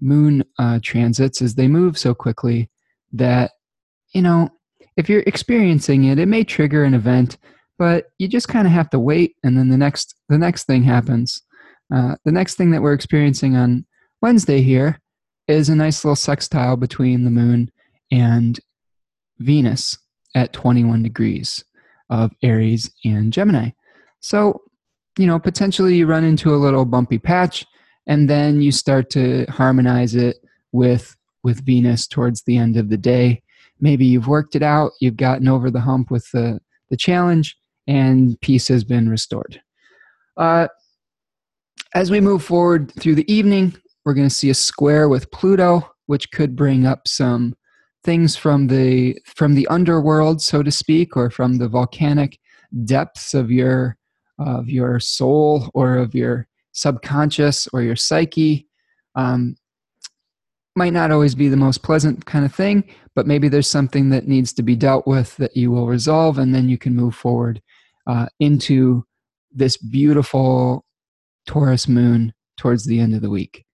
moon 0.00 0.42
uh, 0.58 0.80
transits 0.82 1.40
is 1.40 1.54
they 1.54 1.68
move 1.68 1.96
so 1.96 2.12
quickly 2.14 2.68
that 3.12 3.52
you 4.12 4.20
know 4.20 4.48
if 4.96 5.08
you're 5.08 5.22
experiencing 5.28 6.04
it, 6.06 6.18
it 6.18 6.26
may 6.26 6.42
trigger 6.42 6.82
an 6.82 6.94
event 6.94 7.38
but 7.78 8.06
you 8.18 8.26
just 8.26 8.48
kind 8.48 8.66
of 8.66 8.72
have 8.72 8.90
to 8.90 8.98
wait 8.98 9.36
and 9.44 9.56
then 9.56 9.68
the 9.68 9.78
next 9.78 10.16
the 10.28 10.36
next 10.36 10.64
thing 10.64 10.82
happens 10.82 11.42
uh, 11.92 12.16
the 12.24 12.32
next 12.32 12.54
thing 12.54 12.70
that 12.70 12.82
we're 12.82 12.92
experiencing 12.92 13.56
on 13.56 13.84
wednesday 14.22 14.60
here 14.60 15.00
is 15.48 15.68
a 15.68 15.74
nice 15.74 16.04
little 16.04 16.16
sextile 16.16 16.76
between 16.76 17.24
the 17.24 17.30
moon 17.30 17.70
and 18.10 18.60
venus 19.38 19.98
at 20.34 20.52
21 20.52 21.02
degrees 21.02 21.64
of 22.10 22.32
aries 22.42 22.90
and 23.04 23.32
gemini 23.32 23.70
so 24.20 24.60
you 25.18 25.26
know 25.26 25.38
potentially 25.38 25.96
you 25.96 26.06
run 26.06 26.24
into 26.24 26.54
a 26.54 26.56
little 26.56 26.84
bumpy 26.84 27.18
patch 27.18 27.64
and 28.06 28.28
then 28.28 28.60
you 28.60 28.70
start 28.70 29.10
to 29.10 29.44
harmonize 29.46 30.14
it 30.14 30.36
with 30.72 31.16
with 31.42 31.64
venus 31.64 32.06
towards 32.06 32.42
the 32.42 32.56
end 32.56 32.76
of 32.76 32.88
the 32.88 32.96
day 32.96 33.42
maybe 33.80 34.04
you've 34.04 34.28
worked 34.28 34.54
it 34.54 34.62
out 34.62 34.92
you've 35.00 35.16
gotten 35.16 35.48
over 35.48 35.70
the 35.70 35.80
hump 35.80 36.10
with 36.10 36.30
the 36.32 36.60
the 36.90 36.96
challenge 36.96 37.56
and 37.86 38.40
peace 38.40 38.68
has 38.68 38.84
been 38.84 39.08
restored. 39.08 39.60
Uh, 40.36 40.68
as 41.94 42.10
we 42.10 42.20
move 42.20 42.44
forward 42.44 42.92
through 42.98 43.14
the 43.14 43.32
evening, 43.32 43.74
we're 44.04 44.14
going 44.14 44.28
to 44.28 44.34
see 44.34 44.50
a 44.50 44.54
square 44.54 45.08
with 45.08 45.30
Pluto, 45.30 45.88
which 46.06 46.30
could 46.30 46.56
bring 46.56 46.86
up 46.86 47.08
some 47.08 47.54
things 48.02 48.36
from 48.36 48.66
the 48.66 49.18
from 49.24 49.54
the 49.54 49.66
underworld, 49.68 50.42
so 50.42 50.62
to 50.62 50.70
speak, 50.70 51.16
or 51.16 51.30
from 51.30 51.56
the 51.56 51.68
volcanic 51.68 52.38
depths 52.84 53.34
of 53.34 53.50
your 53.50 53.96
of 54.38 54.68
your 54.68 54.98
soul 55.00 55.70
or 55.74 55.96
of 55.96 56.14
your 56.14 56.46
subconscious 56.72 57.68
or 57.72 57.82
your 57.82 57.96
psyche. 57.96 58.66
Um, 59.14 59.56
might 60.76 60.92
not 60.92 61.12
always 61.12 61.36
be 61.36 61.48
the 61.48 61.56
most 61.56 61.84
pleasant 61.84 62.26
kind 62.26 62.44
of 62.44 62.52
thing, 62.52 62.82
but 63.14 63.28
maybe 63.28 63.48
there's 63.48 63.68
something 63.68 64.10
that 64.10 64.26
needs 64.26 64.52
to 64.52 64.62
be 64.62 64.74
dealt 64.74 65.06
with 65.06 65.36
that 65.36 65.56
you 65.56 65.70
will 65.70 65.86
resolve, 65.86 66.38
and 66.38 66.52
then 66.54 66.68
you 66.68 66.76
can 66.76 66.96
move 66.96 67.14
forward 67.14 67.62
uh, 68.08 68.26
into 68.40 69.04
this 69.52 69.76
beautiful 69.76 70.83
Taurus 71.46 71.88
moon 71.88 72.32
towards 72.56 72.84
the 72.84 73.00
end 73.00 73.14
of 73.14 73.22
the 73.22 73.30
week. 73.30 73.64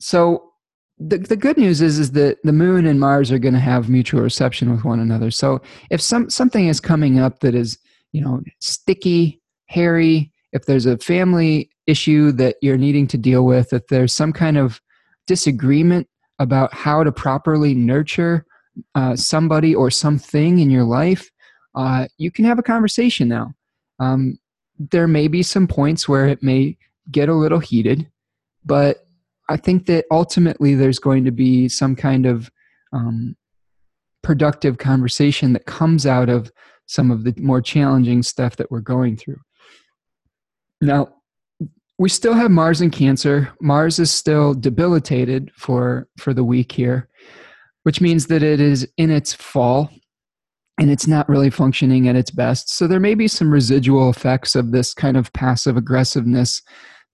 So 0.00 0.50
the, 0.98 1.18
the 1.18 1.36
good 1.36 1.56
news 1.56 1.80
is 1.80 1.98
is 1.98 2.12
that 2.12 2.38
the 2.42 2.52
moon 2.52 2.86
and 2.86 3.00
Mars 3.00 3.32
are 3.32 3.38
going 3.38 3.54
to 3.54 3.60
have 3.60 3.88
mutual 3.88 4.20
reception 4.20 4.70
with 4.70 4.84
one 4.84 5.00
another. 5.00 5.30
So 5.30 5.60
if 5.90 6.00
some 6.00 6.28
something 6.28 6.68
is 6.68 6.80
coming 6.80 7.18
up 7.18 7.40
that 7.40 7.54
is 7.54 7.78
you 8.12 8.20
know 8.20 8.42
sticky, 8.60 9.40
hairy, 9.66 10.32
if 10.52 10.66
there's 10.66 10.86
a 10.86 10.98
family 10.98 11.70
issue 11.86 12.32
that 12.32 12.56
you're 12.60 12.76
needing 12.76 13.06
to 13.08 13.18
deal 13.18 13.44
with, 13.44 13.72
if 13.72 13.86
there's 13.88 14.12
some 14.12 14.32
kind 14.32 14.58
of 14.58 14.80
disagreement 15.26 16.06
about 16.38 16.72
how 16.74 17.02
to 17.04 17.12
properly 17.12 17.74
nurture 17.74 18.44
uh, 18.94 19.16
somebody 19.16 19.74
or 19.74 19.90
something 19.90 20.58
in 20.58 20.70
your 20.70 20.84
life, 20.84 21.30
uh, 21.74 22.06
you 22.18 22.30
can 22.30 22.44
have 22.44 22.58
a 22.58 22.62
conversation 22.62 23.28
now. 23.28 23.52
Um, 23.98 24.38
there 24.80 25.06
may 25.06 25.28
be 25.28 25.42
some 25.42 25.66
points 25.66 26.08
where 26.08 26.26
it 26.26 26.42
may 26.42 26.76
get 27.10 27.28
a 27.28 27.34
little 27.34 27.58
heated, 27.58 28.10
but 28.64 29.06
I 29.48 29.56
think 29.56 29.86
that 29.86 30.06
ultimately 30.10 30.74
there's 30.74 30.98
going 30.98 31.24
to 31.26 31.30
be 31.30 31.68
some 31.68 31.94
kind 31.94 32.24
of 32.24 32.50
um, 32.92 33.36
productive 34.22 34.78
conversation 34.78 35.52
that 35.52 35.66
comes 35.66 36.06
out 36.06 36.30
of 36.30 36.50
some 36.86 37.10
of 37.10 37.24
the 37.24 37.34
more 37.38 37.60
challenging 37.60 38.22
stuff 38.22 38.56
that 38.56 38.70
we're 38.70 38.80
going 38.80 39.16
through. 39.16 39.40
Now, 40.80 41.08
we 41.98 42.08
still 42.08 42.32
have 42.32 42.50
Mars 42.50 42.80
in 42.80 42.90
Cancer. 42.90 43.52
Mars 43.60 43.98
is 43.98 44.10
still 44.10 44.54
debilitated 44.54 45.52
for 45.54 46.08
for 46.16 46.32
the 46.32 46.44
week 46.44 46.72
here, 46.72 47.08
which 47.82 48.00
means 48.00 48.28
that 48.28 48.42
it 48.42 48.60
is 48.60 48.88
in 48.96 49.10
its 49.10 49.34
fall 49.34 49.90
and 50.80 50.90
it's 50.90 51.06
not 51.06 51.28
really 51.28 51.50
functioning 51.50 52.08
at 52.08 52.16
its 52.16 52.30
best. 52.30 52.70
So 52.70 52.86
there 52.86 52.98
may 52.98 53.14
be 53.14 53.28
some 53.28 53.50
residual 53.50 54.08
effects 54.08 54.56
of 54.56 54.72
this 54.72 54.94
kind 54.94 55.18
of 55.18 55.30
passive 55.34 55.76
aggressiveness, 55.76 56.62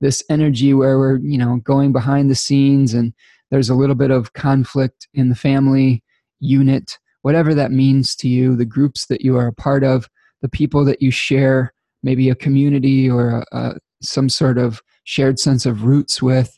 this 0.00 0.22
energy 0.30 0.72
where 0.72 1.00
we're, 1.00 1.18
you 1.18 1.36
know, 1.36 1.56
going 1.64 1.92
behind 1.92 2.30
the 2.30 2.36
scenes 2.36 2.94
and 2.94 3.12
there's 3.50 3.68
a 3.68 3.74
little 3.74 3.96
bit 3.96 4.12
of 4.12 4.34
conflict 4.34 5.08
in 5.14 5.30
the 5.30 5.34
family 5.34 6.04
unit, 6.38 6.96
whatever 7.22 7.54
that 7.54 7.72
means 7.72 8.14
to 8.16 8.28
you, 8.28 8.54
the 8.54 8.64
groups 8.64 9.06
that 9.06 9.22
you 9.22 9.36
are 9.36 9.48
a 9.48 9.52
part 9.52 9.82
of, 9.82 10.08
the 10.42 10.48
people 10.48 10.84
that 10.84 11.02
you 11.02 11.10
share, 11.10 11.74
maybe 12.04 12.30
a 12.30 12.36
community 12.36 13.10
or 13.10 13.30
a, 13.30 13.44
a, 13.58 13.74
some 14.00 14.28
sort 14.28 14.58
of 14.58 14.80
shared 15.02 15.40
sense 15.40 15.66
of 15.66 15.82
roots 15.82 16.22
with. 16.22 16.56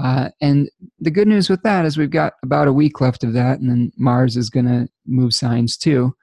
Uh, 0.00 0.28
and 0.40 0.70
the 1.00 1.10
good 1.10 1.26
news 1.26 1.50
with 1.50 1.62
that 1.64 1.84
is 1.84 1.96
we've 1.96 2.10
got 2.10 2.34
about 2.44 2.68
a 2.68 2.72
week 2.72 3.00
left 3.00 3.24
of 3.24 3.32
that, 3.32 3.58
and 3.58 3.68
then 3.70 3.92
Mars 3.96 4.36
is 4.36 4.50
going 4.50 4.66
to 4.66 4.88
move 5.06 5.32
signs 5.32 5.76
too. 5.76 6.14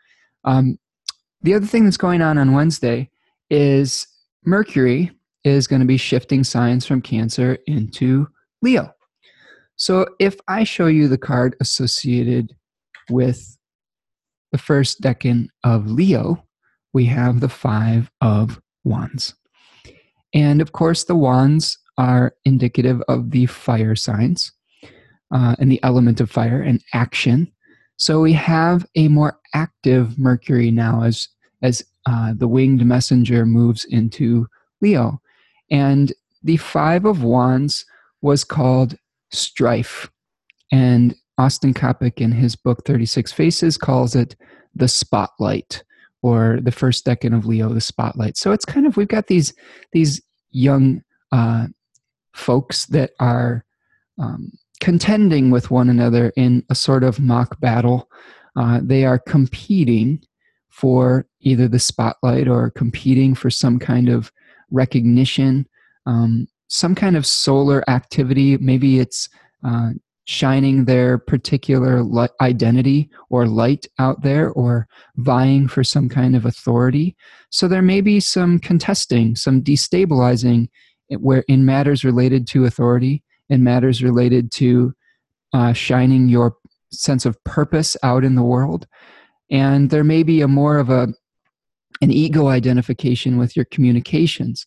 Um, 0.43 0.77
the 1.41 1.53
other 1.53 1.65
thing 1.65 1.85
that's 1.85 1.97
going 1.97 2.21
on 2.21 2.37
on 2.37 2.53
Wednesday 2.53 3.09
is 3.49 4.07
Mercury 4.45 5.11
is 5.43 5.67
going 5.67 5.79
to 5.79 5.87
be 5.87 5.97
shifting 5.97 6.43
signs 6.43 6.85
from 6.85 7.01
Cancer 7.01 7.57
into 7.67 8.27
Leo. 8.61 8.93
So 9.75 10.05
if 10.19 10.37
I 10.47 10.63
show 10.63 10.85
you 10.85 11.07
the 11.07 11.17
card 11.17 11.55
associated 11.59 12.55
with 13.09 13.57
the 14.51 14.57
first 14.57 15.01
decan 15.01 15.47
of 15.63 15.89
Leo, 15.89 16.45
we 16.93 17.05
have 17.05 17.39
the 17.39 17.49
Five 17.49 18.11
of 18.21 18.61
Wands. 18.83 19.33
And 20.33 20.61
of 20.61 20.71
course, 20.71 21.03
the 21.05 21.15
wands 21.15 21.77
are 21.97 22.35
indicative 22.45 23.01
of 23.07 23.31
the 23.31 23.45
fire 23.47 23.95
signs 23.95 24.51
uh, 25.33 25.55
and 25.59 25.71
the 25.71 25.81
element 25.83 26.21
of 26.21 26.29
fire 26.29 26.61
and 26.61 26.83
action. 26.93 27.51
So 28.01 28.19
we 28.19 28.33
have 28.33 28.83
a 28.95 29.09
more 29.09 29.39
active 29.53 30.17
Mercury 30.17 30.71
now 30.71 31.03
as 31.03 31.27
as 31.61 31.85
uh, 32.07 32.33
the 32.35 32.47
winged 32.47 32.83
messenger 32.83 33.45
moves 33.45 33.85
into 33.85 34.47
Leo, 34.81 35.21
and 35.69 36.11
the 36.41 36.57
Five 36.57 37.05
of 37.05 37.21
Wands 37.21 37.85
was 38.23 38.43
called 38.43 38.97
strife, 39.29 40.09
and 40.71 41.13
Austin 41.37 41.75
Coppock 41.75 42.19
in 42.19 42.31
his 42.31 42.55
book 42.55 42.83
Thirty 42.87 43.05
Six 43.05 43.31
Faces 43.31 43.77
calls 43.77 44.15
it 44.15 44.35
the 44.73 44.87
spotlight 44.87 45.83
or 46.23 46.57
the 46.59 46.71
first 46.71 47.05
decan 47.05 47.37
of 47.37 47.45
Leo, 47.45 47.69
the 47.69 47.81
spotlight. 47.81 48.35
So 48.35 48.51
it's 48.51 48.65
kind 48.65 48.87
of 48.87 48.97
we've 48.97 49.07
got 49.07 49.27
these 49.27 49.53
these 49.91 50.19
young 50.49 51.03
uh, 51.31 51.67
folks 52.33 52.87
that 52.87 53.11
are 53.19 53.63
um, 54.17 54.53
contending 54.81 55.51
with 55.51 55.71
one 55.71 55.89
another 55.89 56.33
in 56.35 56.65
a 56.69 56.75
sort 56.75 57.03
of 57.05 57.19
mock 57.19 57.57
battle. 57.61 58.09
Uh, 58.57 58.81
they 58.83 59.05
are 59.05 59.19
competing 59.19 60.21
for 60.69 61.25
either 61.39 61.67
the 61.67 61.79
spotlight 61.79 62.47
or 62.47 62.71
competing 62.71 63.35
for 63.35 63.49
some 63.49 63.79
kind 63.79 64.09
of 64.09 64.31
recognition, 64.71 65.65
um, 66.05 66.47
some 66.67 66.95
kind 66.95 67.15
of 67.15 67.25
solar 67.25 67.87
activity. 67.89 68.57
Maybe 68.57 68.99
it's 68.99 69.29
uh, 69.63 69.91
shining 70.25 70.85
their 70.85 71.17
particular 71.17 72.03
identity 72.41 73.09
or 73.29 73.45
light 73.45 73.85
out 73.99 74.23
there 74.23 74.49
or 74.49 74.87
vying 75.17 75.67
for 75.67 75.83
some 75.83 76.09
kind 76.09 76.35
of 76.35 76.45
authority. 76.45 77.15
So 77.51 77.67
there 77.67 77.81
may 77.81 78.01
be 78.01 78.19
some 78.19 78.59
contesting, 78.59 79.35
some 79.35 79.61
destabilizing 79.61 80.69
where 81.19 81.43
in 81.47 81.65
matters 81.65 82.03
related 82.03 82.47
to 82.47 82.65
authority 82.65 83.23
in 83.51 83.63
matters 83.63 84.01
related 84.01 84.51
to 84.53 84.93
uh, 85.53 85.73
shining 85.73 86.29
your 86.29 86.55
sense 86.91 87.25
of 87.25 87.41
purpose 87.43 87.95
out 88.01 88.23
in 88.23 88.35
the 88.35 88.43
world. 88.43 88.87
And 89.51 89.89
there 89.89 90.03
may 90.03 90.23
be 90.23 90.41
a 90.41 90.47
more 90.47 90.79
of 90.79 90.89
a 90.89 91.09
an 92.01 92.09
ego 92.09 92.47
identification 92.47 93.37
with 93.37 93.55
your 93.55 93.65
communications. 93.65 94.65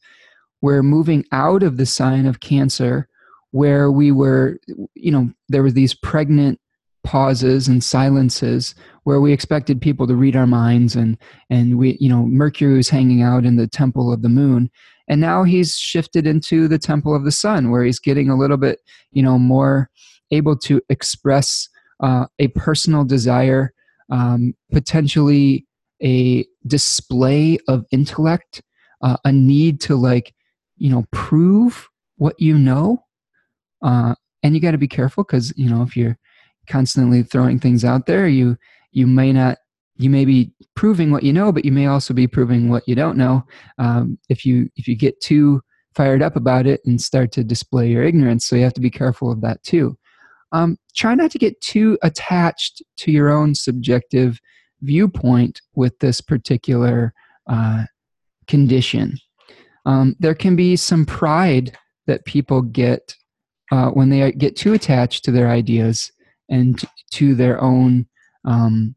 We're 0.61 0.85
moving 0.85 1.25
out 1.33 1.65
of 1.65 1.79
the 1.79 1.87
sign 1.87 2.27
of 2.27 2.39
cancer 2.39 3.09
where 3.51 3.91
we 3.91 4.13
were 4.13 4.59
you 4.95 5.11
know 5.11 5.31
there 5.49 5.63
were 5.63 5.71
these 5.71 5.95
pregnant 5.95 6.61
pauses 7.05 7.69
and 7.69 7.85
silences 7.85 8.75
where 9.05 9.21
we 9.21 9.33
expected 9.33 9.81
people 9.81 10.07
to 10.07 10.17
read 10.17 10.35
our 10.35 10.47
minds 10.47 10.97
and 10.97 11.17
and 11.51 11.79
we 11.79 11.97
you 12.01 12.09
know 12.09 12.25
mercury 12.27 12.75
was 12.75 12.89
hanging 12.89 13.23
out 13.23 13.45
in 13.45 13.57
the 13.57 13.69
temple 13.69 14.13
of 14.13 14.23
the 14.23 14.29
moon 14.29 14.71
and 15.09 15.21
now 15.21 15.45
he's 15.45 15.77
shifted 15.77 16.27
into 16.27 16.67
the 16.69 16.79
temple 16.79 17.15
of 17.15 17.25
the 17.25 17.33
sun 17.33 17.71
where 17.71 17.85
he's 17.85 17.99
getting 17.99 18.29
a 18.29 18.37
little 18.37 18.57
bit 18.57 18.81
you 19.13 19.23
know 19.23 19.39
more 19.39 19.91
able 20.31 20.57
to 20.57 20.81
express 20.89 21.69
uh, 22.01 22.27
a 22.39 22.49
personal 22.49 23.05
desire 23.05 23.73
um, 24.11 24.55
potentially 24.73 25.67
a 26.03 26.45
display 26.67 27.59
of 27.69 27.85
intellect 27.93 28.63
uh, 29.03 29.17
a 29.25 29.31
need 29.31 29.81
to 29.81 29.95
like 29.95 30.35
you 30.77 30.91
know 30.91 31.05
prove 31.13 31.89
what 32.17 32.41
you 32.41 32.57
know. 32.59 33.05
Uh, 33.83 34.15
and 34.43 34.55
you 34.55 34.61
got 34.61 34.73
to 34.73 34.79
be 34.79 34.89
careful 34.89 35.25
because 35.25 35.53
you 35.57 35.69
know 35.69 35.83
if 35.83 35.97
you're 35.97 36.19
constantly 36.69 37.23
throwing 37.23 37.59
things 37.59 37.85
out 37.85 38.07
there 38.07 38.27
you 38.27 38.57
you 38.93 39.07
may 39.07 39.31
not 39.33 39.59
you 39.97 40.11
may 40.11 40.25
be 40.25 40.53
proving 40.75 41.11
what 41.11 41.23
you 41.23 41.33
know, 41.33 41.53
but 41.53 41.65
you 41.65 41.73
may 41.73 41.87
also 41.87 42.13
be 42.15 42.27
proving 42.27 42.69
what 42.69 42.83
you 42.87 42.95
don't 42.95 43.17
know. 43.17 43.45
Um, 43.79 44.19
if 44.29 44.45
you 44.45 44.69
if 44.77 44.89
you 44.89 44.97
get 44.97 45.21
too 45.21 45.63
fired 45.95 46.23
up 46.23 46.37
about 46.37 46.67
it 46.67 46.81
and 46.85 47.01
start 47.01 47.31
to 47.33 47.45
display 47.45 47.89
your 47.89 48.03
ignorance, 48.03 48.47
so 48.47 48.57
you 48.57 48.65
have 48.65 48.75
to 48.75 48.81
be 48.81 48.91
careful 48.91 49.31
of 49.31 49.41
that 49.43 49.63
too. 49.63 49.97
Um, 50.53 50.77
try 50.95 51.15
not 51.15 51.31
to 51.33 51.39
get 51.39 51.61
too 51.61 51.99
attached 52.03 52.83
to 52.99 53.11
your 53.11 53.31
own 53.31 53.55
subjective 53.55 54.41
viewpoint 54.83 55.61
with 55.75 55.99
this 55.99 56.21
particular 56.21 57.13
uh, 57.49 57.85
condition. 58.47 59.19
Um, 59.87 60.17
there 60.19 60.35
can 60.35 60.57
be 60.57 60.77
some 60.77 61.07
pride 61.07 61.77
that 62.07 62.25
people 62.25 62.63
get 62.63 63.15
uh, 63.73 63.91
when 63.91 64.09
they 64.09 64.33
get 64.33 64.57
too 64.57 64.73
attached 64.73 65.25
to 65.25 65.31
their 65.31 65.49
ideas 65.49 66.13
and 66.49 66.83
to 67.13 67.35
their 67.35 67.61
own 67.61 68.07
um, 68.45 68.95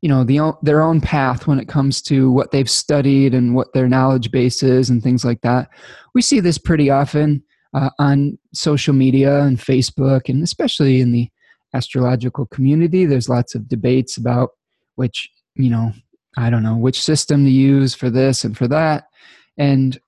you 0.00 0.08
know 0.08 0.24
the, 0.24 0.56
their 0.62 0.80
own 0.80 1.00
path 1.00 1.46
when 1.46 1.58
it 1.60 1.68
comes 1.68 2.00
to 2.02 2.30
what 2.30 2.50
they've 2.50 2.70
studied 2.70 3.34
and 3.34 3.54
what 3.54 3.72
their 3.72 3.88
knowledge 3.88 4.30
base 4.30 4.62
is 4.62 4.88
and 4.88 5.02
things 5.02 5.24
like 5.24 5.42
that. 5.42 5.68
We 6.14 6.22
see 6.22 6.40
this 6.40 6.58
pretty 6.58 6.90
often 6.90 7.42
uh, 7.74 7.90
on 7.98 8.38
social 8.54 8.94
media 8.94 9.42
and 9.42 9.58
facebook 9.58 10.28
and 10.28 10.42
especially 10.42 11.00
in 11.00 11.12
the 11.12 11.28
astrological 11.74 12.46
community. 12.46 13.04
There's 13.04 13.28
lots 13.28 13.54
of 13.54 13.68
debates 13.68 14.16
about 14.16 14.50
which 14.96 15.28
you 15.54 15.70
know 15.70 15.92
i 16.36 16.48
don't 16.48 16.62
know 16.62 16.76
which 16.76 17.02
system 17.02 17.44
to 17.44 17.50
use 17.50 17.94
for 17.94 18.10
this 18.10 18.44
and 18.44 18.56
for 18.56 18.68
that. 18.68 19.04
And 19.58 20.00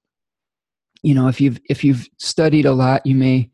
you 1.03 1.15
know 1.15 1.29
if 1.29 1.41
you've 1.41 1.61
if 1.69 1.85
you've 1.85 2.09
studied 2.19 2.65
a 2.65 2.73
lot 2.73 3.05
you 3.05 3.15
may 3.15 3.51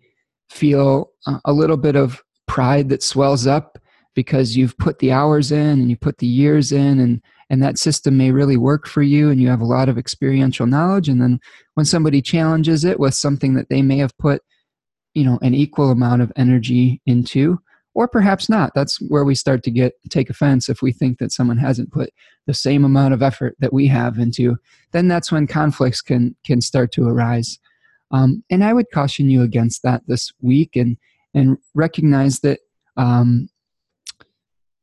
feel 0.50 1.10
a 1.44 1.52
little 1.52 1.76
bit 1.76 1.96
of 1.96 2.22
pride 2.46 2.88
that 2.88 3.02
swells 3.02 3.46
up 3.46 3.78
because 4.14 4.56
you've 4.56 4.76
put 4.78 4.98
the 4.98 5.12
hours 5.12 5.52
in 5.52 5.80
and 5.80 5.90
you 5.90 5.96
put 5.96 6.18
the 6.18 6.26
years 6.26 6.72
in 6.72 6.98
and 6.98 7.22
and 7.50 7.62
that 7.62 7.78
system 7.78 8.18
may 8.18 8.30
really 8.30 8.58
work 8.58 8.86
for 8.86 9.02
you 9.02 9.30
and 9.30 9.40
you 9.40 9.48
have 9.48 9.62
a 9.62 9.66
lot 9.66 9.88
of 9.88 9.96
experiential 9.96 10.66
knowledge. 10.66 11.08
And 11.08 11.22
then 11.22 11.40
when 11.74 11.86
somebody 11.86 12.20
challenges 12.20 12.84
it 12.84 13.00
with 13.00 13.14
something 13.14 13.54
that 13.54 13.70
they 13.70 13.80
may 13.80 13.96
have 13.96 14.16
put 14.18 14.42
you 15.14 15.24
know 15.24 15.38
an 15.42 15.54
equal 15.54 15.90
amount 15.90 16.22
of 16.22 16.32
energy 16.36 17.00
into 17.06 17.58
or 17.94 18.06
perhaps 18.06 18.48
not 18.48 18.70
that's 18.74 19.00
where 19.08 19.24
we 19.24 19.34
start 19.34 19.62
to 19.64 19.70
get 19.70 19.94
take 20.10 20.30
offense 20.30 20.68
if 20.68 20.82
we 20.82 20.92
think 20.92 21.18
that 21.18 21.32
someone 21.32 21.58
hasn't 21.58 21.92
put 21.92 22.10
the 22.46 22.54
same 22.54 22.84
amount 22.84 23.12
of 23.12 23.22
effort 23.22 23.56
that 23.58 23.72
we 23.72 23.88
have 23.88 24.18
into 24.18 24.56
then 24.92 25.08
that's 25.08 25.32
when 25.32 25.46
conflicts 25.46 26.00
can 26.00 26.36
can 26.46 26.60
start 26.60 26.92
to 26.92 27.08
arise. 27.08 27.58
Um, 28.10 28.42
and 28.48 28.62
i 28.62 28.72
would 28.72 28.90
caution 28.92 29.28
you 29.28 29.42
against 29.42 29.82
that 29.82 30.02
this 30.06 30.32
week 30.40 30.76
and 30.76 30.96
and 31.34 31.58
recognize 31.74 32.40
that 32.40 32.60
um, 32.96 33.48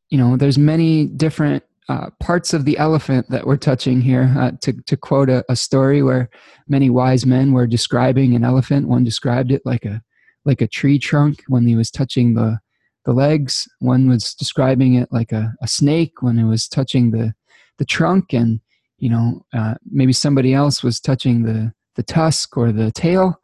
you 0.10 0.18
know 0.18 0.38
there's 0.38 0.58
many 0.58 1.06
different 1.06 1.64
uh, 1.88 2.10
parts 2.20 2.54
of 2.54 2.66
the 2.66 2.78
elephant 2.78 3.30
that 3.30 3.46
we're 3.46 3.58
touching 3.58 4.02
here. 4.02 4.34
Uh, 4.38 4.52
to, 4.62 4.74
to 4.88 4.98
quote 4.98 5.30
a, 5.30 5.46
a, 5.50 5.56
story 5.56 6.02
where 6.02 6.30
many 6.68 6.90
wise 6.90 7.28
men 7.28 7.52
were 7.52 7.68
describing 7.68 8.34
an 8.34 8.44
elephant, 8.44 8.88
one 8.88 9.04
described 9.04 9.52
it 9.52 9.62
like 9.66 9.86
a 9.86 10.02
like 10.46 10.62
a 10.62 10.68
tree 10.68 10.98
trunk 10.98 11.44
when 11.48 11.68
he 11.68 11.76
was 11.76 11.92
touching 11.92 12.34
the 12.34 12.60
the 13.06 13.14
legs. 13.14 13.68
One 13.80 14.10
was 14.10 14.34
describing 14.34 14.96
it 14.96 15.10
like 15.12 15.32
a, 15.32 15.54
a 15.62 15.68
snake 15.68 16.22
when 16.22 16.40
it 16.40 16.46
was 16.46 16.68
touching 16.68 17.12
the 17.12 17.34
the 17.78 17.86
trunk, 17.86 18.34
and 18.34 18.60
you 18.98 19.10
know 19.10 19.46
uh, 19.54 19.76
maybe 19.86 20.14
somebody 20.14 20.54
else 20.54 20.82
was 20.82 21.00
touching 21.00 21.44
the 21.44 21.72
the 21.96 22.04
tusk 22.04 22.58
or 22.58 22.72
the 22.72 22.92
tail. 22.92 23.40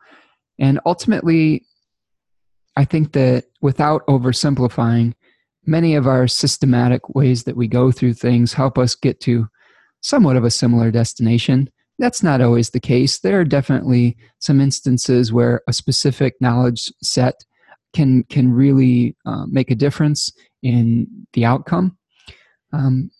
And 0.60 0.80
ultimately, 0.86 1.66
I 2.76 2.86
think 2.86 3.14
that 3.14 3.46
without 3.62 4.06
oversimplifying, 4.08 5.14
many 5.66 5.96
of 5.96 6.08
our 6.08 6.28
systematic 6.28 7.14
ways 7.16 7.44
that 7.44 7.56
we 7.56 7.68
go 7.68 7.92
through 7.92 8.14
things 8.14 8.54
help 8.54 8.78
us 8.78 8.96
get 8.96 9.20
to 9.22 9.48
somewhat 10.02 10.36
of 10.36 10.44
a 10.44 10.52
similar 10.52 10.92
destination. 10.92 11.70
That's 12.00 12.24
not 12.24 12.42
always 12.42 12.72
the 12.72 12.80
case. 12.80 13.20
There 13.20 13.40
are 13.40 13.46
definitely 13.46 14.18
some 14.40 14.60
instances 14.60 15.32
where 15.32 15.62
a 15.68 15.74
specific 15.74 16.36
knowledge 16.42 16.92
set 17.04 17.36
can 17.94 18.24
can 18.24 18.52
really 18.52 19.16
uh, 19.26 19.46
make 19.48 19.70
a 19.70 19.76
difference 19.76 20.32
in 20.64 21.08
the 21.34 21.46
outcome. 21.46 21.98
Um, 22.74 23.12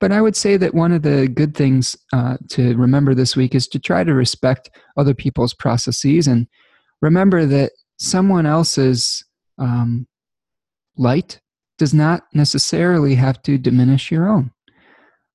but 0.00 0.12
I 0.12 0.22
would 0.22 0.34
say 0.34 0.56
that 0.56 0.74
one 0.74 0.92
of 0.92 1.02
the 1.02 1.28
good 1.28 1.54
things 1.54 1.94
uh, 2.12 2.38
to 2.50 2.74
remember 2.76 3.14
this 3.14 3.36
week 3.36 3.54
is 3.54 3.68
to 3.68 3.78
try 3.78 4.02
to 4.02 4.14
respect 4.14 4.70
other 4.96 5.12
people's 5.12 5.52
processes 5.52 6.26
and 6.26 6.46
remember 7.02 7.44
that 7.44 7.72
someone 7.98 8.46
else's 8.46 9.22
um, 9.58 10.06
light 10.96 11.40
does 11.80 11.94
not 11.94 12.24
necessarily 12.34 13.14
have 13.14 13.42
to 13.42 13.56
diminish 13.56 14.10
your 14.10 14.28
own. 14.28 14.50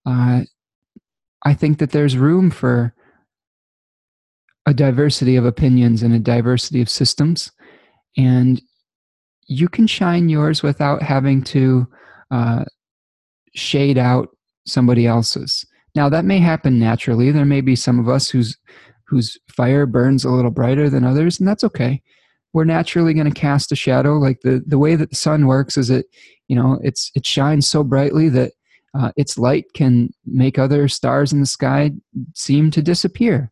Uh, 0.06 0.42
I 1.44 1.56
think 1.56 1.80
that 1.80 1.90
there's 1.90 2.18
room 2.18 2.52
for 2.52 2.94
a 4.68 4.74
diversity 4.76 5.38
of 5.38 5.46
opinions 5.46 6.04
and 6.04 6.14
a 6.14 6.20
diversity 6.20 6.84
of 6.84 6.90
systems, 6.90 7.52
and 8.16 8.62
you 9.48 9.68
can 9.68 9.88
shine 9.88 10.30
yours 10.30 10.62
without 10.62 11.02
having 11.02 11.44
to 11.46 11.88
uh, 12.30 12.66
shade 13.56 13.98
out 13.98 14.30
somebody 14.68 15.08
else's. 15.08 15.66
Now 15.96 16.10
that 16.10 16.26
may 16.26 16.38
happen 16.38 16.78
naturally. 16.78 17.32
There 17.32 17.44
may 17.44 17.62
be 17.62 17.76
some 17.76 18.00
of 18.00 18.08
us 18.08 18.30
whose 18.30 18.56
whose 19.08 19.36
fire 19.48 19.88
burns 19.88 20.24
a 20.24 20.30
little 20.30 20.52
brighter 20.52 20.92
than 20.92 21.06
others, 21.06 21.40
and 21.40 21.48
that's 21.48 21.64
okay 21.64 22.04
we're 22.56 22.64
naturally 22.64 23.14
going 23.14 23.30
to 23.30 23.38
cast 23.38 23.74
a 23.74 23.76
shadow. 23.76 24.14
Like 24.14 24.40
the 24.40 24.64
the 24.66 24.78
way 24.78 24.96
that 24.96 25.10
the 25.10 25.16
sun 25.18 25.46
works 25.46 25.78
is 25.78 25.90
it 25.90 26.06
you 26.48 26.56
know 26.56 26.80
it's 26.82 27.12
it 27.14 27.26
shines 27.26 27.68
so 27.68 27.84
brightly 27.84 28.30
that 28.30 28.54
uh, 28.98 29.12
its 29.18 29.38
light 29.38 29.66
can 29.74 30.10
make 30.26 30.58
other 30.58 30.88
stars 30.88 31.34
in 31.34 31.42
the 31.42 31.46
sky 31.46 31.92
seem 32.34 32.72
to 32.72 32.82
disappear. 32.82 33.52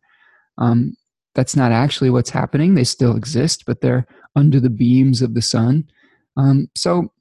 Um, 0.56 0.96
that's 1.34 1.54
not 1.54 1.70
actually 1.70 2.08
what's 2.08 2.30
happening. 2.30 2.74
They 2.74 2.84
still 2.84 3.14
exist 3.14 3.64
but 3.66 3.82
they're 3.82 4.06
under 4.36 4.58
the 4.58 4.70
beams 4.70 5.20
of 5.20 5.34
the 5.34 5.42
sun. 5.42 5.84
Um, 6.38 6.70
so 6.74 7.12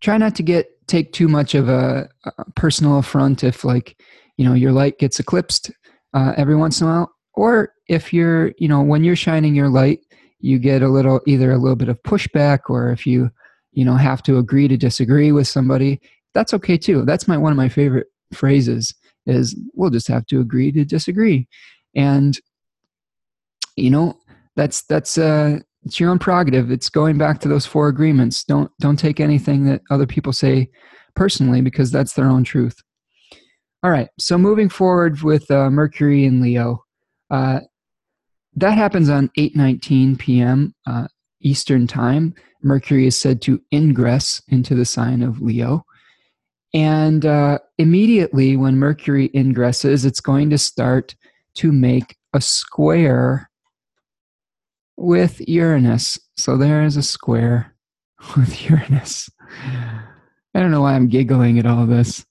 try 0.00 0.18
not 0.18 0.34
to 0.34 0.42
get 0.42 0.66
take 0.88 1.12
too 1.12 1.28
much 1.28 1.54
of 1.54 1.68
a, 1.68 2.08
a, 2.24 2.50
personal 2.56 2.98
affront 2.98 3.44
if 3.44 3.64
like 3.64 4.02
you 4.36 4.44
know 4.44 4.54
your 4.54 4.72
light 4.72 4.98
gets 4.98 5.20
eclipsed 5.20 5.70
uh, 6.12 6.32
every 6.36 6.56
once 6.56 6.80
in 6.80 6.88
a 6.88 6.90
while. 6.90 7.12
Or 7.34 7.72
if 7.86 8.12
you're 8.12 8.52
you 8.58 8.66
know 8.66 8.82
when 8.82 9.04
you're 9.04 9.14
shining 9.14 9.54
your 9.54 9.68
light 9.68 10.00
you 10.40 10.58
get 10.58 10.82
a 10.82 10.88
little 10.88 11.20
either 11.26 11.50
a 11.50 11.58
little 11.58 11.76
bit 11.76 11.88
of 11.88 12.02
pushback 12.02 12.60
or 12.68 12.90
if 12.90 13.06
you 13.06 13.30
you 13.72 13.84
know 13.84 13.96
have 13.96 14.22
to 14.22 14.38
agree 14.38 14.68
to 14.68 14.76
disagree 14.76 15.32
with 15.32 15.48
somebody 15.48 16.00
that's 16.34 16.54
okay 16.54 16.76
too. 16.78 17.04
That's 17.04 17.28
my 17.28 17.36
one 17.36 17.52
of 17.52 17.56
my 17.56 17.68
favorite 17.68 18.06
phrases 18.32 18.94
is 19.26 19.58
we'll 19.74 19.90
just 19.90 20.08
have 20.08 20.26
to 20.26 20.40
agree 20.40 20.72
to 20.72 20.84
disagree. 20.84 21.48
And 21.94 22.38
you 23.76 23.90
know 23.90 24.18
that's 24.56 24.82
that's 24.82 25.18
uh 25.18 25.58
it's 25.84 25.98
your 25.98 26.10
own 26.10 26.18
prerogative. 26.18 26.70
It's 26.70 26.88
going 26.88 27.18
back 27.18 27.40
to 27.40 27.48
those 27.48 27.66
four 27.66 27.88
agreements. 27.88 28.44
Don't 28.44 28.70
don't 28.80 28.98
take 28.98 29.20
anything 29.20 29.64
that 29.64 29.82
other 29.90 30.06
people 30.06 30.32
say 30.32 30.68
personally 31.14 31.60
because 31.60 31.90
that's 31.90 32.12
their 32.12 32.28
own 32.28 32.44
truth. 32.44 32.76
All 33.82 33.90
right. 33.90 34.08
So 34.18 34.36
moving 34.36 34.68
forward 34.68 35.22
with 35.22 35.50
uh, 35.50 35.70
mercury 35.70 36.24
and 36.24 36.42
leo 36.42 36.84
uh, 37.30 37.60
that 38.60 38.76
happens 38.76 39.08
on 39.08 39.28
8:19 39.38 40.18
p.m. 40.18 40.74
Uh, 40.86 41.08
Eastern 41.40 41.86
time. 41.86 42.34
Mercury 42.62 43.06
is 43.06 43.20
said 43.20 43.40
to 43.42 43.60
ingress 43.72 44.42
into 44.48 44.74
the 44.74 44.84
sign 44.84 45.22
of 45.22 45.40
Leo, 45.40 45.84
and 46.74 47.24
uh, 47.24 47.58
immediately 47.78 48.56
when 48.56 48.76
Mercury 48.76 49.28
ingresses, 49.30 50.04
it's 50.04 50.20
going 50.20 50.50
to 50.50 50.58
start 50.58 51.14
to 51.54 51.72
make 51.72 52.16
a 52.34 52.40
square 52.40 53.48
with 54.96 55.40
Uranus. 55.48 56.18
So 56.36 56.56
there 56.56 56.82
is 56.84 56.96
a 56.96 57.02
square 57.02 57.74
with 58.36 58.68
Uranus. 58.68 59.30
I 60.54 60.60
don't 60.60 60.70
know 60.70 60.82
why 60.82 60.94
I'm 60.94 61.08
giggling 61.08 61.58
at 61.58 61.66
all 61.66 61.86
this. 61.86 62.26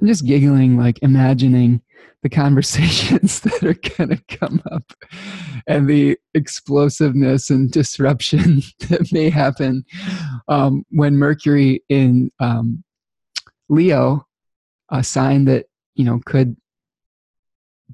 I'm 0.00 0.06
just 0.06 0.26
giggling, 0.26 0.76
like 0.76 0.98
imagining 1.02 1.82
the 2.22 2.28
conversations 2.28 3.40
that 3.40 3.62
are 3.62 3.74
going 3.96 4.10
to 4.10 4.38
come 4.38 4.62
up 4.70 4.92
and 5.66 5.88
the 5.88 6.18
explosiveness 6.34 7.50
and 7.50 7.70
disruption 7.70 8.62
that 8.88 9.12
may 9.12 9.30
happen 9.30 9.84
um, 10.48 10.84
when 10.90 11.16
Mercury 11.16 11.82
in 11.88 12.30
um, 12.40 12.82
Leo, 13.68 14.26
a 14.90 15.02
sign 15.02 15.44
that 15.46 15.66
you 15.94 16.04
know 16.04 16.20
could 16.26 16.56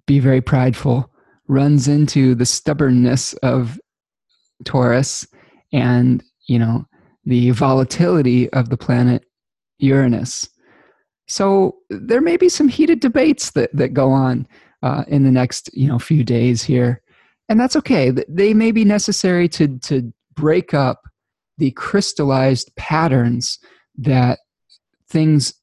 be 0.07 0.19
very 0.19 0.41
prideful, 0.41 1.11
runs 1.49 1.89
into 1.89 2.35
the 2.35 2.47
stubbornness 2.47 3.35
of 3.35 3.81
Taurus 4.65 5.27
and 5.73 6.23
you 6.47 6.59
know 6.59 6.87
the 7.25 7.51
volatility 7.51 8.51
of 8.53 8.69
the 8.69 8.77
planet 8.77 9.25
Uranus. 9.79 10.49
So 11.33 11.77
there 11.89 12.21
may 12.21 12.37
be 12.37 12.51
some 12.51 12.69
heated 12.69 13.01
debates 13.01 13.53
that, 13.53 13.75
that 13.75 13.95
go 13.95 14.11
on 14.11 14.47
uh, 14.83 15.05
in 15.09 15.25
the 15.25 15.31
next 15.31 15.71
you 15.73 15.89
know 15.89 15.99
few 15.99 16.25
days 16.25 16.63
here, 16.63 17.01
and 17.49 17.59
that's 17.59 17.75
okay. 17.75 18.13
They 18.29 18.53
may 18.53 18.71
be 18.71 18.85
necessary 18.85 19.49
to 19.49 19.79
to 19.79 20.13
break 20.35 20.75
up 20.75 21.09
the 21.57 21.71
crystallized 21.71 22.77
patterns 22.77 23.59
that 23.97 24.41
things 25.09 25.55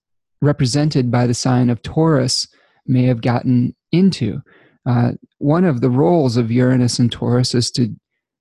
represented 0.42 1.12
by 1.12 1.28
the 1.28 1.36
sign 1.36 1.70
of 1.70 1.84
Taurus 1.84 2.48
may 2.88 3.04
have 3.04 3.22
gotten 3.22 3.76
into. 3.92 4.42
Uh, 4.88 5.12
one 5.38 5.66
of 5.66 5.82
the 5.82 5.92
roles 5.92 6.36
of 6.36 6.52
Uranus 6.52 6.98
and 6.98 7.12
Taurus 7.12 7.54
is 7.54 7.70
to 7.74 7.96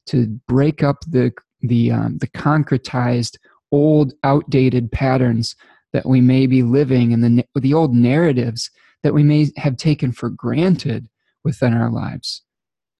to 0.06 0.28
break 0.48 0.82
up 0.82 0.96
the 1.06 1.30
the 1.60 1.92
um, 1.92 2.16
the 2.16 2.28
concretized 2.28 3.36
old 3.70 4.14
outdated 4.24 4.90
patterns 4.90 5.54
that 5.92 6.06
we 6.06 6.20
may 6.20 6.46
be 6.46 6.62
living 6.62 7.12
and 7.12 7.24
the, 7.24 7.44
the 7.60 7.74
old 7.74 7.94
narratives 7.94 8.70
that 9.02 9.14
we 9.14 9.22
may 9.22 9.50
have 9.56 9.76
taken 9.76 10.12
for 10.12 10.28
granted 10.28 11.08
within 11.44 11.72
our 11.72 11.90
lives. 11.90 12.42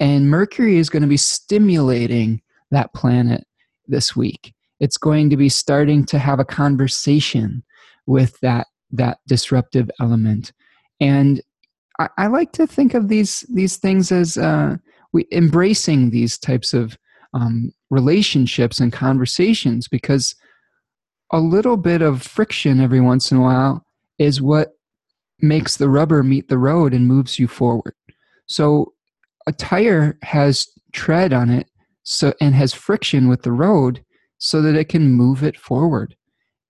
And 0.00 0.30
Mercury 0.30 0.78
is 0.78 0.88
going 0.88 1.02
to 1.02 1.08
be 1.08 1.16
stimulating 1.16 2.40
that 2.70 2.94
planet 2.94 3.44
this 3.86 4.14
week. 4.14 4.54
It's 4.80 4.96
going 4.96 5.28
to 5.30 5.36
be 5.36 5.48
starting 5.48 6.04
to 6.06 6.18
have 6.18 6.38
a 6.38 6.44
conversation 6.44 7.64
with 8.06 8.38
that, 8.40 8.68
that 8.92 9.18
disruptive 9.26 9.90
element. 10.00 10.52
And 11.00 11.42
I, 11.98 12.08
I 12.16 12.26
like 12.28 12.52
to 12.52 12.66
think 12.66 12.94
of 12.94 13.08
these, 13.08 13.40
these 13.52 13.76
things 13.76 14.12
as 14.12 14.38
uh, 14.38 14.76
we 15.12 15.26
embracing 15.32 16.10
these 16.10 16.38
types 16.38 16.72
of 16.72 16.96
um, 17.34 17.72
relationships 17.90 18.78
and 18.80 18.92
conversations 18.92 19.88
because– 19.88 20.34
a 21.30 21.40
little 21.40 21.76
bit 21.76 22.02
of 22.02 22.22
friction 22.22 22.80
every 22.80 23.00
once 23.00 23.30
in 23.30 23.38
a 23.38 23.42
while 23.42 23.84
is 24.18 24.40
what 24.40 24.72
makes 25.40 25.76
the 25.76 25.88
rubber 25.88 26.22
meet 26.22 26.48
the 26.48 26.58
road 26.58 26.92
and 26.92 27.06
moves 27.06 27.38
you 27.38 27.46
forward. 27.46 27.94
So 28.46 28.92
a 29.46 29.52
tire 29.52 30.18
has 30.22 30.68
tread 30.92 31.32
on 31.32 31.50
it 31.50 31.68
so 32.02 32.32
and 32.40 32.54
has 32.54 32.72
friction 32.72 33.28
with 33.28 33.42
the 33.42 33.52
road 33.52 34.02
so 34.38 34.62
that 34.62 34.74
it 34.74 34.88
can 34.88 35.12
move 35.12 35.42
it 35.42 35.58
forward. 35.58 36.16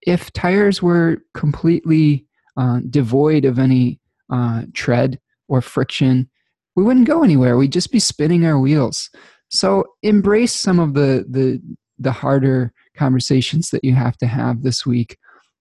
If 0.03 0.33
tires 0.33 0.83
were 0.83 1.19
completely 1.35 2.27
uh, 2.57 2.81
devoid 2.91 3.45
of 3.45 3.59
any 3.59 4.01
uh, 4.31 4.63
tread 4.75 5.21
or 5.49 5.61
friction, 5.61 6.29
we 6.75 6.83
wouldn't 6.83 7.07
go 7.07 7.23
anywhere. 7.23 7.57
We'd 7.57 7.73
just 7.73 7.93
be 7.93 8.01
spinning 8.01 8.45
our 8.45 8.59
wheels. 8.59 9.11
So 9.49 9.85
embrace 10.03 10.53
some 10.53 10.79
of 10.79 10.95
the 10.95 11.25
the 11.29 11.61
the 11.99 12.12
harder 12.12 12.72
conversations 12.96 13.70
that 13.70 13.84
you 13.84 13.94
have 13.94 14.16
to 14.18 14.26
have 14.26 14.62
this 14.62 14.86
week, 14.86 15.16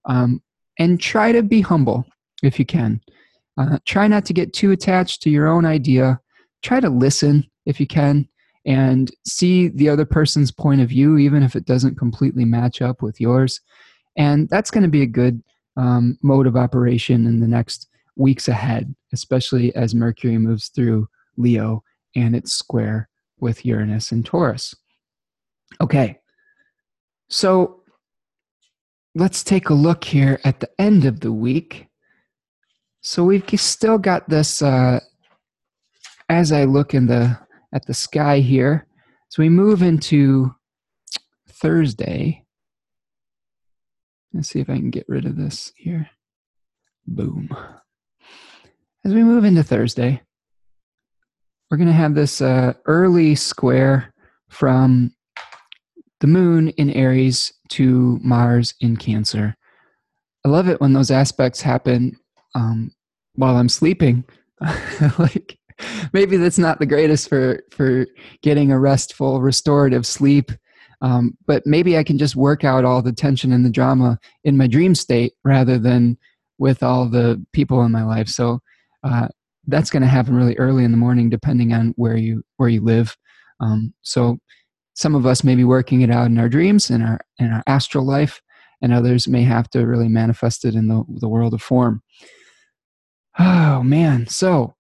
um, 0.06 0.42
and 0.80 1.00
try 1.00 1.32
to 1.32 1.44
be 1.44 1.62
humble 1.62 2.06
if 2.44 2.60
you 2.60 2.66
can. 2.66 3.02
Uh, 3.58 3.80
try 3.86 4.08
not 4.08 4.26
to 4.26 4.34
get 4.34 4.54
too 4.54 4.72
attached 4.72 5.22
to 5.24 5.30
your 5.30 5.48
own 5.48 5.66
idea. 5.66 6.20
Try 6.62 6.80
to 6.80 6.90
listen 6.90 7.46
if 7.66 7.80
you 7.80 7.88
can 7.88 8.28
and 8.66 9.12
see 9.26 9.70
the 9.70 9.90
other 9.90 10.06
person's 10.06 10.52
point 10.52 10.82
of 10.82 10.90
view, 10.90 11.18
even 11.18 11.42
if 11.42 11.56
it 11.56 11.66
doesn't 11.66 11.98
completely 11.98 12.46
match 12.46 12.82
up 12.82 13.02
with 13.02 13.20
yours. 13.20 13.62
And 14.18 14.50
that's 14.50 14.70
going 14.70 14.84
to 14.84 14.90
be 14.90 15.04
a 15.04 15.08
good 15.08 15.42
um, 15.78 16.18
mode 16.22 16.48
of 16.48 16.56
operation 16.56 17.26
in 17.26 17.40
the 17.40 17.48
next 17.48 17.88
weeks 18.16 18.48
ahead, 18.48 18.94
especially 19.14 19.74
as 19.76 19.96
Mercury 19.96 20.38
moves 20.38 20.70
through 20.70 21.08
Leo 21.38 21.84
and 22.16 22.36
it's 22.36 22.52
square 22.52 23.10
with 23.40 23.66
Uranus 23.66 24.12
and 24.12 24.26
Taurus. 24.26 24.76
Okay, 25.80 26.20
so 27.30 27.82
let's 29.16 29.44
take 29.44 29.70
a 29.70 29.74
look 29.74 30.04
here 30.04 30.40
at 30.44 30.60
the 30.60 30.70
end 30.80 31.06
of 31.06 31.20
the 31.20 31.32
week. 31.32 31.88
So 33.02 33.24
we've 33.24 33.44
still 33.60 33.98
got 33.98 34.30
this. 34.30 34.62
Uh, 34.62 35.00
as 36.30 36.52
I 36.52 36.66
look 36.66 36.94
in 36.94 37.08
the 37.08 37.40
at 37.74 37.86
the 37.86 37.94
sky 37.94 38.40
here, 38.40 38.86
so 39.30 39.42
we 39.42 39.50
move 39.50 39.82
into 39.82 40.54
Thursday. 41.50 42.44
Let's 44.34 44.50
see 44.50 44.60
if 44.60 44.70
I 44.70 44.76
can 44.76 44.90
get 44.90 45.08
rid 45.08 45.26
of 45.26 45.38
this 45.38 45.72
here. 45.76 46.10
Boom. 47.08 47.50
As 49.06 49.14
we 49.14 49.24
move 49.24 49.46
into 49.46 49.64
Thursday, 49.64 50.22
we're 51.70 51.78
going 51.78 51.88
to 51.88 51.94
have 51.94 52.14
this 52.14 52.42
uh, 52.42 52.74
early 52.86 53.36
square 53.36 54.14
from 54.50 55.14
the 56.20 56.28
moon 56.28 56.70
in 56.70 56.90
Aries 56.92 57.54
to 57.70 58.20
Mars 58.22 58.74
in 58.80 58.98
Cancer. 58.98 59.56
I 60.46 60.50
love 60.50 60.68
it 60.68 60.82
when 60.82 60.94
those 60.94 61.12
aspects 61.12 61.62
happen 61.62 62.18
um, 62.56 62.92
while 63.36 63.58
I'm 63.58 63.70
sleeping. 63.70 64.24
like 65.20 65.58
maybe 66.14 66.38
that's 66.38 66.58
not 66.58 66.80
the 66.80 66.86
greatest 66.86 67.30
for 67.30 67.64
for 67.72 68.08
getting 68.42 68.72
a 68.72 68.80
restful, 68.80 69.42
restorative 69.42 70.06
sleep. 70.06 70.52
Um, 71.02 71.38
but 71.46 71.66
maybe 71.66 71.98
I 71.98 72.04
can 72.04 72.18
just 72.18 72.36
work 72.36 72.64
out 72.64 72.84
all 72.84 73.04
the 73.04 73.14
tension 73.14 73.52
and 73.52 73.64
the 73.64 73.70
drama 73.70 74.18
in 74.44 74.58
my 74.58 74.66
dream 74.66 74.96
state 74.96 75.34
rather 75.44 75.78
than 75.78 76.18
with 76.58 76.82
all 76.82 77.08
the 77.08 77.44
people 77.54 77.84
in 77.84 77.92
my 77.92 78.04
life. 78.04 78.28
So 78.28 78.60
uh, 79.04 79.28
that's 79.68 79.92
going 79.92 80.02
to 80.02 80.08
happen 80.08 80.34
really 80.34 80.58
early 80.58 80.84
in 80.84 80.92
the 80.92 80.98
morning, 80.98 81.30
depending 81.30 81.74
on 81.74 81.94
where 81.98 82.18
you 82.18 82.44
where 82.58 82.70
you 82.70 82.82
live. 82.82 83.16
Um, 83.60 83.94
so 84.02 84.40
some 84.98 85.14
of 85.14 85.28
us 85.28 85.44
may 85.44 85.54
be 85.54 85.64
working 85.64 86.02
it 86.02 86.10
out 86.10 86.26
in 86.26 86.40
our 86.40 86.50
dreams 86.50 86.90
in 86.90 87.04
our 87.04 87.20
in 87.38 87.52
our 87.52 87.62
astral 87.68 88.04
life 88.04 88.42
and 88.82 88.92
others 88.92 89.28
may 89.28 89.44
have 89.44 89.70
to 89.70 89.86
really 89.86 90.08
manifest 90.08 90.66
it 90.66 90.74
in 90.74 90.88
the, 90.88 91.04
the 91.08 91.28
world 91.28 91.54
of 91.54 91.62
form. 91.62 92.02
Oh 93.40 93.84
man. 93.84 94.28
So 94.28 94.76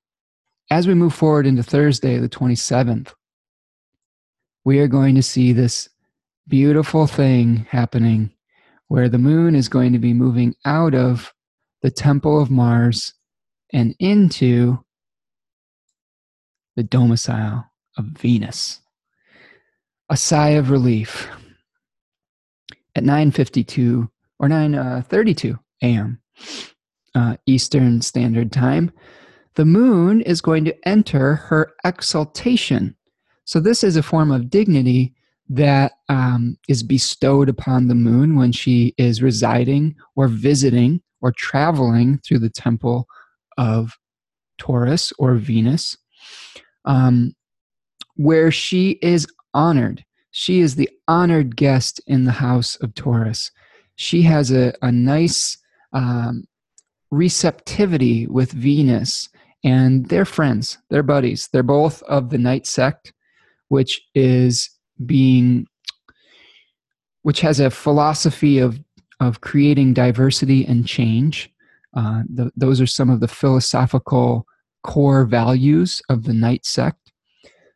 as 0.72 0.88
we 0.88 0.93
move 0.93 1.13
forward 1.13 1.45
into 1.45 1.63
thursday 1.63 2.18
the 2.18 2.30
27th 2.30 3.13
we 4.65 4.80
are 4.80 4.88
going 4.88 5.15
to 5.15 5.22
see 5.22 5.53
this 5.53 5.88
beautiful 6.47 7.07
thing 7.07 7.68
happening 7.70 8.32
where 8.88 9.09
the 9.09 9.18
moon 9.18 9.55
is 9.55 9.70
going 9.70 9.93
to 9.93 9.99
be 9.99 10.13
moving 10.13 10.55
out 10.65 10.93
of 10.95 11.34
the 11.82 11.91
temple 11.91 12.41
of 12.41 12.49
mars 12.49 13.13
and 13.72 13.95
into 13.99 14.84
the 16.76 16.84
domicile 16.84 17.65
of 17.97 18.05
venus 18.05 18.82
a 20.09 20.17
sigh 20.17 20.49
of 20.49 20.69
relief 20.69 21.27
at 22.95 23.03
9.52 23.03 24.09
or 24.39 24.47
9.32 24.47 25.53
uh, 25.53 25.57
a.m 25.81 26.21
uh, 27.17 27.35
eastern 27.47 28.01
standard 28.01 28.51
time. 28.51 28.91
The 29.55 29.65
moon 29.65 30.21
is 30.21 30.39
going 30.39 30.65
to 30.65 30.87
enter 30.87 31.35
her 31.35 31.73
exaltation. 31.83 32.95
So 33.45 33.59
this 33.59 33.83
is 33.83 33.95
a 33.95 34.03
form 34.03 34.31
of 34.31 34.51
dignity 34.51 35.15
that 35.49 35.93
um, 36.09 36.57
is 36.67 36.83
bestowed 36.83 37.49
upon 37.49 37.87
the 37.87 37.95
moon 37.95 38.35
when 38.35 38.51
she 38.51 38.93
is 38.97 39.23
residing 39.23 39.95
or 40.15 40.27
visiting 40.27 41.01
or 41.21 41.31
traveling 41.31 42.19
through 42.19 42.39
the 42.39 42.49
temple 42.49 43.07
of 43.57 43.97
taurus 44.59 45.11
or 45.17 45.35
venus 45.35 45.97
um, 46.85 47.33
where 48.15 48.51
she 48.51 48.91
is 49.01 49.25
honored. 49.53 50.03
She 50.31 50.59
is 50.59 50.75
the 50.75 50.89
honored 51.07 51.55
guest 51.55 52.01
in 52.07 52.25
the 52.25 52.31
house 52.31 52.75
of 52.77 52.93
Taurus. 52.95 53.51
She 53.95 54.21
has 54.23 54.51
a, 54.51 54.73
a 54.81 54.91
nice 54.91 55.57
um, 55.93 56.45
receptivity 57.11 58.27
with 58.27 58.51
Venus, 58.51 59.29
and 59.63 60.07
they're 60.09 60.25
friends, 60.25 60.77
they're 60.89 61.03
buddies. 61.03 61.49
They're 61.51 61.63
both 61.63 62.03
of 62.03 62.29
the 62.29 62.37
night 62.37 62.67
sect, 62.67 63.13
which 63.69 64.01
is 64.13 64.69
being, 65.05 65.67
which 67.23 67.41
has 67.41 67.59
a 67.59 67.69
philosophy 67.69 68.59
of 68.59 68.79
of 69.19 69.41
creating 69.41 69.93
diversity 69.93 70.65
and 70.65 70.87
change. 70.87 71.49
Uh, 71.95 72.23
the, 72.31 72.51
those 72.55 72.79
are 72.79 72.87
some 72.87 73.09
of 73.09 73.19
the 73.19 73.27
philosophical 73.27 74.45
core 74.83 75.25
values 75.25 76.01
of 76.09 76.23
the 76.23 76.33
night 76.33 76.65
sect. 76.65 77.06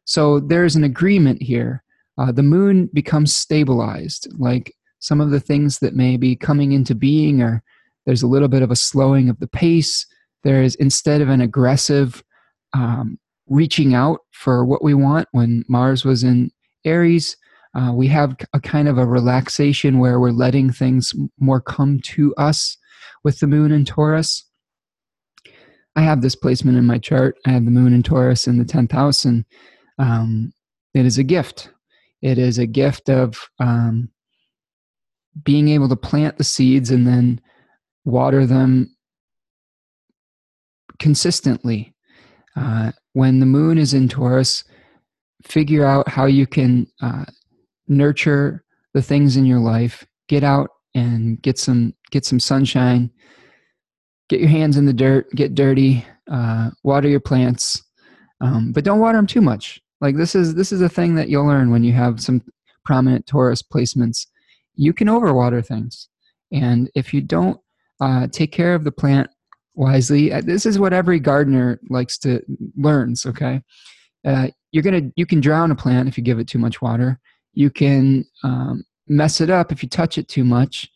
So 0.05 0.39
there's 0.39 0.75
an 0.75 0.83
agreement 0.83 1.41
here. 1.41 1.83
Uh, 2.17 2.31
the 2.31 2.43
moon 2.43 2.89
becomes 2.93 3.35
stabilized, 3.35 4.27
like 4.37 4.73
some 4.99 5.21
of 5.21 5.31
the 5.31 5.39
things 5.39 5.79
that 5.79 5.95
may 5.95 6.17
be 6.17 6.35
coming 6.35 6.71
into 6.71 6.93
being, 6.93 7.41
or 7.41 7.63
there's 8.05 8.23
a 8.23 8.27
little 8.27 8.47
bit 8.47 8.61
of 8.61 8.71
a 8.71 8.75
slowing 8.75 9.29
of 9.29 9.39
the 9.39 9.47
pace. 9.47 10.05
There 10.43 10.61
is, 10.61 10.75
instead 10.75 11.21
of 11.21 11.29
an 11.29 11.41
aggressive 11.41 12.23
um, 12.73 13.19
reaching 13.47 13.93
out 13.93 14.19
for 14.31 14.65
what 14.65 14.83
we 14.83 14.93
want 14.93 15.27
when 15.31 15.63
Mars 15.67 16.05
was 16.05 16.23
in 16.23 16.51
Aries, 16.85 17.37
uh, 17.73 17.91
we 17.93 18.07
have 18.07 18.35
a 18.53 18.59
kind 18.59 18.87
of 18.87 18.97
a 18.97 19.05
relaxation 19.05 19.99
where 19.99 20.19
we're 20.19 20.31
letting 20.31 20.71
things 20.71 21.13
more 21.39 21.61
come 21.61 21.99
to 22.01 22.35
us 22.35 22.77
with 23.23 23.39
the 23.39 23.47
moon 23.47 23.71
in 23.71 23.85
Taurus. 23.85 24.45
I 25.95 26.01
have 26.01 26.21
this 26.21 26.35
placement 26.35 26.77
in 26.77 26.85
my 26.85 26.97
chart. 26.97 27.37
I 27.45 27.51
have 27.51 27.65
the 27.65 27.71
moon 27.71 27.93
in 27.93 28.03
Taurus 28.03 28.47
in 28.47 28.57
the 28.57 28.65
10th 28.65 28.91
house, 28.91 29.25
and 29.25 29.45
um, 29.97 30.53
it 30.93 31.05
is 31.05 31.17
a 31.17 31.23
gift. 31.23 31.69
It 32.21 32.37
is 32.37 32.57
a 32.57 32.67
gift 32.67 33.09
of 33.09 33.49
um, 33.59 34.09
being 35.43 35.69
able 35.69 35.89
to 35.89 35.95
plant 35.95 36.37
the 36.37 36.43
seeds 36.43 36.91
and 36.91 37.07
then 37.07 37.41
water 38.05 38.45
them 38.45 38.95
consistently. 40.99 41.93
Uh, 42.55 42.91
when 43.13 43.39
the 43.39 43.45
moon 43.45 43.77
is 43.77 43.93
in 43.93 44.07
Taurus, 44.07 44.63
figure 45.43 45.85
out 45.85 46.07
how 46.07 46.25
you 46.25 46.45
can 46.45 46.87
uh, 47.01 47.25
nurture 47.87 48.63
the 48.93 49.01
things 49.01 49.37
in 49.37 49.45
your 49.45 49.59
life. 49.59 50.05
Get 50.27 50.43
out 50.43 50.69
and 50.93 51.41
get 51.41 51.57
some 51.57 51.93
get 52.11 52.25
some 52.25 52.39
sunshine. 52.39 53.09
Get 54.29 54.39
your 54.39 54.49
hands 54.49 54.77
in 54.77 54.85
the 54.85 54.93
dirt. 54.93 55.29
Get 55.35 55.55
dirty. 55.55 56.05
Uh, 56.29 56.69
water 56.83 57.09
your 57.09 57.19
plants, 57.19 57.81
um, 58.41 58.71
but 58.71 58.83
don't 58.83 58.99
water 58.99 59.17
them 59.17 59.27
too 59.27 59.41
much. 59.41 59.79
Like 60.01 60.17
this 60.17 60.35
is 60.35 60.55
this 60.55 60.71
is 60.71 60.81
a 60.81 60.89
thing 60.89 61.15
that 61.15 61.29
you'll 61.29 61.45
learn 61.45 61.71
when 61.71 61.83
you 61.83 61.93
have 61.93 62.19
some 62.19 62.41
prominent 62.83 63.27
Taurus 63.27 63.61
placements. 63.61 64.25
You 64.75 64.93
can 64.93 65.07
overwater 65.07 65.65
things, 65.65 66.09
and 66.51 66.89
if 66.95 67.13
you 67.13 67.21
don't 67.21 67.59
uh, 68.01 68.27
take 68.27 68.51
care 68.51 68.73
of 68.73 68.83
the 68.83 68.91
plant 68.91 69.29
wisely, 69.75 70.33
uh, 70.33 70.41
this 70.41 70.65
is 70.65 70.79
what 70.79 70.91
every 70.91 71.19
gardener 71.19 71.79
likes 71.89 72.17
to 72.19 72.41
learns. 72.75 73.25
Okay, 73.27 73.61
uh, 74.25 74.47
you're 74.71 74.83
gonna 74.83 75.11
you 75.15 75.27
can 75.27 75.39
drown 75.39 75.69
a 75.69 75.75
plant 75.75 76.09
if 76.09 76.17
you 76.17 76.23
give 76.23 76.39
it 76.39 76.47
too 76.47 76.59
much 76.59 76.81
water. 76.81 77.19
You 77.53 77.69
can 77.69 78.25
um, 78.43 78.83
mess 79.07 79.39
it 79.39 79.51
up 79.51 79.71
if 79.71 79.83
you 79.83 79.89
touch 79.89 80.17
it 80.17 80.27
too 80.27 80.43
much. 80.43 80.89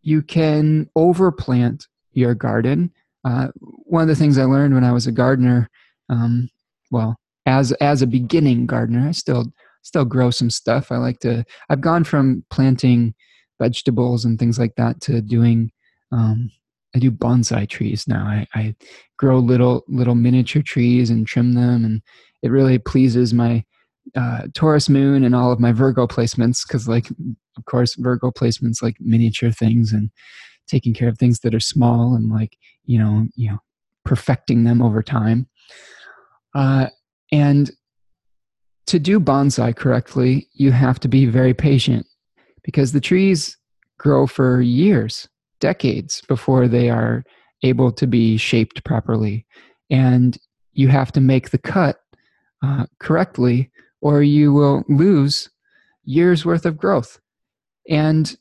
You 0.00 0.22
can 0.22 0.88
overplant 0.96 1.86
your 2.12 2.34
garden. 2.34 2.92
Uh, 3.24 3.48
one 3.58 4.02
of 4.02 4.08
the 4.08 4.16
things 4.16 4.38
I 4.38 4.44
learned 4.44 4.72
when 4.74 4.84
I 4.84 4.92
was 4.92 5.06
a 5.06 5.12
gardener, 5.12 5.68
um, 6.08 6.48
well, 6.90 7.16
as 7.46 7.72
as 7.72 8.02
a 8.02 8.06
beginning 8.06 8.66
gardener, 8.66 9.08
I 9.08 9.12
still 9.12 9.46
still 9.82 10.04
grow 10.04 10.30
some 10.30 10.50
stuff. 10.50 10.92
I 10.92 10.96
like 10.96 11.20
to. 11.20 11.44
I've 11.70 11.80
gone 11.80 12.04
from 12.04 12.44
planting 12.50 13.14
vegetables 13.60 14.24
and 14.24 14.38
things 14.38 14.58
like 14.58 14.74
that 14.76 15.00
to 15.02 15.20
doing. 15.20 15.70
Um, 16.12 16.50
I 16.94 16.98
do 16.98 17.10
bonsai 17.10 17.68
trees 17.68 18.06
now. 18.08 18.24
I, 18.24 18.46
I 18.54 18.74
grow 19.18 19.38
little 19.38 19.84
little 19.88 20.14
miniature 20.14 20.62
trees 20.62 21.10
and 21.10 21.26
trim 21.26 21.54
them, 21.54 21.84
and 21.84 22.02
it 22.42 22.50
really 22.50 22.78
pleases 22.78 23.34
my 23.34 23.64
uh, 24.14 24.42
Taurus 24.54 24.88
moon 24.88 25.24
and 25.24 25.34
all 25.34 25.52
of 25.52 25.60
my 25.60 25.72
Virgo 25.72 26.06
placements 26.06 26.66
because, 26.66 26.88
like, 26.88 27.10
of 27.10 27.64
course, 27.66 27.94
Virgo 27.96 28.30
placements 28.30 28.82
like 28.82 28.96
miniature 29.00 29.50
things 29.50 29.92
and 29.92 30.10
taking 30.66 30.94
care 30.94 31.08
of 31.08 31.18
things 31.18 31.40
that 31.40 31.54
are 31.54 31.60
small 31.60 32.14
and 32.14 32.30
like 32.30 32.56
you 32.84 32.98
know 32.98 33.26
you 33.36 33.50
know 33.50 33.58
perfecting 34.04 34.64
them 34.64 34.80
over 34.80 35.02
time. 35.02 35.46
Uh, 36.54 36.86
and 37.32 37.70
to 38.86 38.98
do 38.98 39.20
bonsai 39.20 39.76
correctly, 39.76 40.48
you 40.52 40.72
have 40.72 40.98
to 41.00 41.08
be 41.08 41.26
very 41.26 41.54
patient 41.54 42.06
because 42.62 42.92
the 42.92 43.00
trees 43.00 43.56
grow 43.98 44.26
for 44.26 44.60
years, 44.60 45.28
decades 45.60 46.22
before 46.28 46.68
they 46.68 46.88
are 46.88 47.24
able 47.62 47.92
to 47.92 48.06
be 48.06 48.36
shaped 48.36 48.84
properly. 48.84 49.46
And 49.90 50.38
you 50.72 50.88
have 50.88 51.12
to 51.12 51.20
make 51.20 51.50
the 51.50 51.58
cut 51.58 51.98
uh, 52.62 52.86
correctly, 53.00 53.70
or 54.00 54.22
you 54.22 54.52
will 54.52 54.84
lose 54.88 55.50
years 56.04 56.44
worth 56.44 56.64
of 56.64 56.78
growth. 56.78 57.20
And 57.88 58.34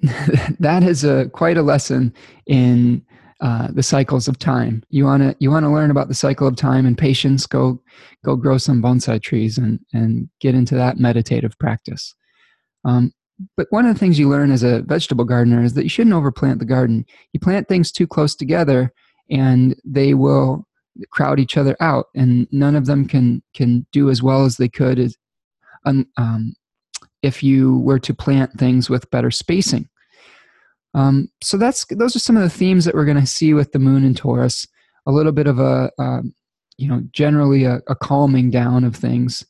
that 0.58 0.82
is 0.82 1.04
a 1.04 1.28
quite 1.28 1.56
a 1.56 1.62
lesson 1.62 2.12
in 2.46 3.04
uh, 3.42 3.66
the 3.72 3.82
cycles 3.82 4.28
of 4.28 4.38
time. 4.38 4.84
You 4.88 5.04
want 5.04 5.22
to 5.24 5.34
you 5.40 5.50
want 5.50 5.64
to 5.64 5.70
learn 5.70 5.90
about 5.90 6.06
the 6.06 6.14
cycle 6.14 6.46
of 6.46 6.54
time 6.54 6.86
and 6.86 6.96
patience. 6.96 7.44
Go 7.44 7.82
go 8.24 8.36
grow 8.36 8.56
some 8.56 8.80
bonsai 8.80 9.20
trees 9.20 9.58
and 9.58 9.80
and 9.92 10.28
get 10.40 10.54
into 10.54 10.76
that 10.76 10.98
meditative 10.98 11.58
practice. 11.58 12.14
Um, 12.84 13.12
but 13.56 13.66
one 13.70 13.84
of 13.84 13.92
the 13.92 13.98
things 13.98 14.16
you 14.16 14.28
learn 14.28 14.52
as 14.52 14.62
a 14.62 14.82
vegetable 14.82 15.24
gardener 15.24 15.60
is 15.64 15.74
that 15.74 15.82
you 15.82 15.88
shouldn't 15.88 16.14
overplant 16.14 16.60
the 16.60 16.64
garden. 16.64 17.04
You 17.32 17.40
plant 17.40 17.66
things 17.66 17.90
too 17.90 18.06
close 18.06 18.36
together, 18.36 18.92
and 19.28 19.74
they 19.84 20.14
will 20.14 20.64
crowd 21.10 21.40
each 21.40 21.56
other 21.56 21.76
out, 21.80 22.06
and 22.14 22.46
none 22.52 22.76
of 22.76 22.86
them 22.86 23.08
can 23.08 23.42
can 23.54 23.84
do 23.90 24.08
as 24.08 24.22
well 24.22 24.44
as 24.44 24.56
they 24.56 24.68
could 24.68 25.00
as, 25.00 25.16
um, 25.84 26.54
if 27.22 27.42
you 27.42 27.78
were 27.78 27.98
to 27.98 28.14
plant 28.14 28.52
things 28.52 28.88
with 28.88 29.10
better 29.10 29.32
spacing. 29.32 29.88
Um, 30.94 31.28
so 31.42 31.56
that's 31.56 31.86
those 31.86 32.14
are 32.14 32.20
some 32.20 32.36
of 32.36 32.42
the 32.42 32.50
themes 32.50 32.84
that 32.84 32.94
we're 32.94 33.04
going 33.04 33.20
to 33.20 33.26
see 33.26 33.54
with 33.54 33.72
the 33.72 33.78
moon 33.78 34.04
in 34.04 34.14
Taurus. 34.14 34.66
A 35.06 35.12
little 35.12 35.32
bit 35.32 35.46
of 35.46 35.58
a 35.58 35.90
um, 35.98 36.34
you 36.76 36.88
know 36.88 37.02
generally 37.12 37.64
a, 37.64 37.80
a 37.88 37.94
calming 37.94 38.50
down 38.50 38.84
of 38.84 38.94
things. 38.94 39.44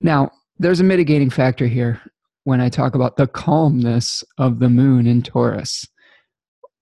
Now 0.00 0.30
there's 0.58 0.80
a 0.80 0.84
mitigating 0.84 1.30
factor 1.30 1.66
here 1.66 2.00
when 2.44 2.60
I 2.60 2.68
talk 2.68 2.94
about 2.94 3.16
the 3.16 3.26
calmness 3.26 4.24
of 4.38 4.58
the 4.58 4.68
moon 4.68 5.06
in 5.06 5.22
Taurus. 5.22 5.86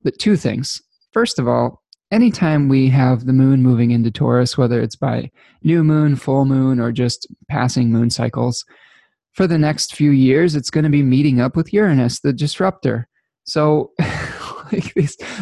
But 0.02 0.18
two 0.18 0.36
things. 0.36 0.80
First 1.12 1.38
of 1.38 1.46
all, 1.46 1.82
anytime 2.10 2.68
we 2.68 2.88
have 2.88 3.26
the 3.26 3.32
moon 3.32 3.62
moving 3.62 3.90
into 3.90 4.10
Taurus, 4.10 4.56
whether 4.56 4.80
it's 4.80 4.96
by 4.96 5.30
new 5.62 5.84
moon, 5.84 6.16
full 6.16 6.44
moon, 6.44 6.80
or 6.80 6.92
just 6.92 7.26
passing 7.48 7.90
moon 7.90 8.10
cycles, 8.10 8.64
for 9.32 9.46
the 9.46 9.58
next 9.58 9.94
few 9.94 10.10
years, 10.10 10.54
it's 10.54 10.70
going 10.70 10.84
to 10.84 10.90
be 10.90 11.02
meeting 11.02 11.40
up 11.40 11.56
with 11.56 11.72
Uranus, 11.72 12.20
the 12.20 12.32
disruptor. 12.32 13.08
So, 13.50 13.92
like 14.72 14.94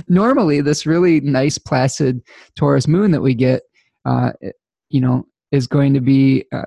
normally, 0.09 0.61
this 0.61 0.87
really 0.87 1.21
nice, 1.21 1.59
placid 1.59 2.23
Taurus 2.57 2.89
moon 2.89 3.11
that 3.11 3.21
we 3.21 3.35
get, 3.35 3.63
uh, 4.05 4.33
you 4.89 5.01
know, 5.01 5.27
is 5.53 5.67
going 5.67 5.95
to 5.95 6.01
be. 6.01 6.45
Uh, 6.53 6.63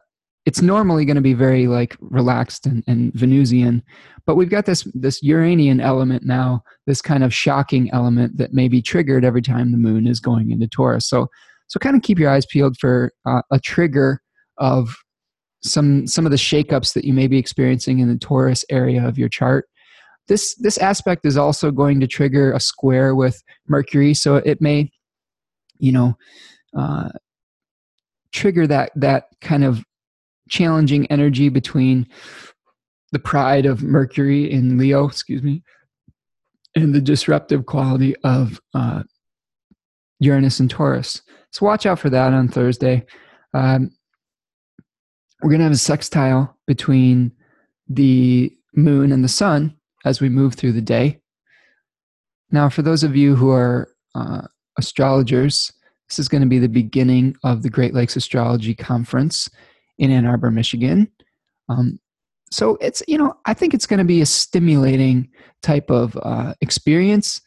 it's 0.48 0.62
normally 0.62 1.06
going 1.06 1.18
to 1.18 1.22
be 1.22 1.36
very 1.36 1.68
like 1.68 1.96
relaxed 2.00 2.66
and, 2.66 2.84
and 2.88 3.14
Venusian, 3.14 3.84
but 4.26 4.36
we've 4.36 4.50
got 4.50 4.66
this 4.66 4.88
this 4.96 5.22
Uranian 5.22 5.80
element 5.80 6.24
now, 6.24 6.64
this 6.88 7.02
kind 7.02 7.24
of 7.24 7.34
shocking 7.34 7.92
element 7.92 8.38
that 8.38 8.54
may 8.54 8.68
be 8.68 8.82
triggered 8.82 9.24
every 9.24 9.42
time 9.42 9.72
the 9.72 9.78
moon 9.78 10.08
is 10.08 10.20
going 10.20 10.50
into 10.52 10.68
Taurus. 10.68 11.08
So, 11.08 11.28
so 11.68 11.80
kind 11.80 11.96
of 11.96 12.02
keep 12.02 12.18
your 12.18 12.32
eyes 12.32 12.46
peeled 12.46 12.78
for 12.80 13.12
uh, 13.26 13.44
a 13.52 13.60
trigger 13.60 14.22
of 14.58 14.96
some 15.64 16.08
some 16.08 16.26
of 16.26 16.32
the 16.32 16.38
shakeups 16.38 16.94
that 16.94 17.06
you 17.06 17.14
may 17.14 17.28
be 17.28 17.38
experiencing 17.38 18.00
in 18.00 18.08
the 18.08 18.18
Taurus 18.18 18.66
area 18.70 19.08
of 19.08 19.18
your 19.18 19.30
chart. 19.30 19.68
This 20.32 20.56
this 20.56 20.78
aspect 20.78 21.26
is 21.26 21.36
also 21.36 21.72
going 21.72 22.00
to 22.00 22.08
trigger 22.08 22.54
a 22.54 22.60
square 22.62 23.16
with 23.16 23.44
Mercury, 23.68 24.14
so 24.14 24.38
it 24.38 24.62
may, 24.62 24.90
you 25.78 25.92
know, 25.92 26.18
uh, 26.74 27.10
trigger 28.32 28.66
that 28.66 28.94
that 28.96 29.26
kind 29.42 29.66
of 29.66 29.84
challenging 30.48 31.06
energy 31.08 31.50
between 31.50 32.08
the 33.12 33.20
pride 33.20 33.66
of 33.66 33.84
Mercury 33.84 34.50
in 34.50 34.78
Leo, 34.78 35.06
excuse 35.06 35.44
me, 35.44 35.64
and 36.78 36.96
the 36.96 37.02
disruptive 37.02 37.66
quality 37.66 38.16
of 38.24 38.58
uh, 38.74 39.04
Uranus 40.22 40.62
and 40.62 40.70
Taurus. 40.70 41.22
So 41.52 41.66
watch 41.66 41.86
out 41.86 42.00
for 42.00 42.10
that 42.10 42.32
on 42.32 42.48
Thursday. 42.48 43.06
Um, 43.54 43.92
we're 45.42 45.50
going 45.50 45.60
to 45.60 45.66
have 45.66 45.74
a 45.74 45.76
sextile 45.76 46.58
between 46.68 47.34
the 47.90 48.56
moon 48.74 49.12
and 49.12 49.26
the 49.26 49.28
sun 49.28 49.76
as 50.06 50.22
we 50.22 50.30
move 50.30 50.56
through 50.56 50.74
the 50.74 50.82
day. 50.82 51.20
Now, 52.52 52.70
for 52.70 52.82
those 52.82 53.04
of 53.04 53.16
you 53.16 53.36
who 53.36 53.50
are 53.52 53.90
uh, 54.16 54.42
astrologers, 54.78 55.72
this 56.10 56.20
is 56.20 56.28
going 56.28 56.42
to 56.42 56.50
be 56.50 56.60
the 56.60 56.68
beginning 56.68 57.36
of 57.44 57.64
the 57.64 57.70
Great 57.70 57.94
Lakes 57.94 58.16
Astrology 58.16 58.76
Conference 58.76 59.50
in 59.98 60.12
Ann 60.12 60.26
Arbor, 60.26 60.52
Michigan. 60.52 61.10
Um, 61.70 62.00
so 62.52 62.78
it's 62.82 63.02
you 63.08 63.18
know 63.18 63.34
I 63.46 63.54
think 63.54 63.74
it's 63.74 63.86
going 63.86 64.00
to 64.00 64.04
be 64.04 64.22
a 64.22 64.26
stimulating 64.26 65.30
type 65.62 65.90
of 65.90 66.18
uh, 66.22 66.54
experience. 66.60 67.40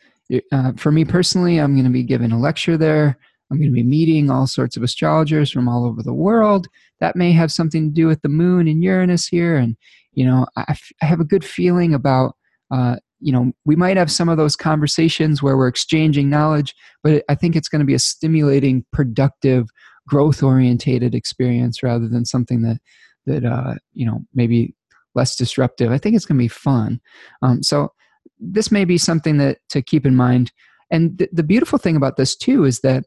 Uh, 0.51 0.73
for 0.77 0.91
me 0.91 1.05
personally, 1.05 1.59
I'm 1.59 1.75
going 1.75 1.85
to 1.85 1.91
be 1.91 2.03
giving 2.03 2.33
a 2.33 2.39
lecture 2.39 2.79
there. 2.79 3.19
I'm 3.51 3.59
going 3.59 3.71
to 3.71 3.75
be 3.75 3.83
meeting 3.83 4.31
all 4.31 4.47
sorts 4.47 4.77
of 4.77 4.83
astrologers 4.83 5.51
from 5.51 5.69
all 5.69 5.85
over 5.85 6.03
the 6.03 6.15
world. 6.15 6.67
That 7.01 7.17
may 7.17 7.33
have 7.33 7.53
something 7.53 7.89
to 7.89 7.95
do 7.95 8.07
with 8.07 8.23
the 8.23 8.29
moon 8.29 8.67
and 8.67 8.83
Uranus 8.83 9.27
here. 9.27 9.57
And, 9.57 9.77
you 10.13 10.25
know, 10.25 10.47
I, 10.57 10.65
f- 10.69 10.93
I 11.03 11.07
have 11.07 11.21
a 11.21 11.25
good 11.25 11.45
feeling 11.45 11.95
about, 11.95 12.37
uh, 12.75 12.97
you 13.21 13.33
know, 13.33 13.53
we 13.65 13.77
might 13.77 13.97
have 13.97 14.11
some 14.11 14.29
of 14.29 14.37
those 14.37 14.57
conversations 14.57 15.43
where 15.43 15.57
we're 15.57 15.69
exchanging 15.69 16.29
knowledge, 16.29 16.75
but 17.05 17.23
I 17.29 17.37
think 17.37 17.55
it's 17.55 17.69
going 17.69 17.81
to 17.81 17.87
be 17.87 17.95
a 17.95 18.01
stimulating, 18.01 18.85
productive, 18.93 19.69
growth 20.09 20.43
orientated 20.43 21.15
experience 21.15 21.83
rather 21.83 22.09
than 22.09 22.25
something 22.25 22.63
that, 22.63 22.79
that, 23.27 23.45
uh, 23.45 23.75
you 23.93 24.05
know, 24.05 24.23
maybe 24.35 24.75
less 25.15 25.37
disruptive. 25.37 25.93
I 25.93 25.99
think 25.99 26.17
it's 26.17 26.27
going 26.27 26.37
to 26.37 26.45
be 26.45 26.49
fun. 26.49 27.01
Um, 27.43 27.63
so 27.63 27.93
this 28.41 28.73
may 28.73 28.85
be 28.85 28.99
something 28.99 29.39
that 29.39 29.59
to 29.69 29.81
keep 29.81 30.05
in 30.05 30.17
mind. 30.17 30.51
And 30.91 31.17
th- 31.17 31.31
the 31.33 31.45
beautiful 31.45 31.79
thing 31.79 31.95
about 31.95 32.17
this 32.17 32.35
too 32.35 32.65
is 32.65 32.81
that 32.81 33.05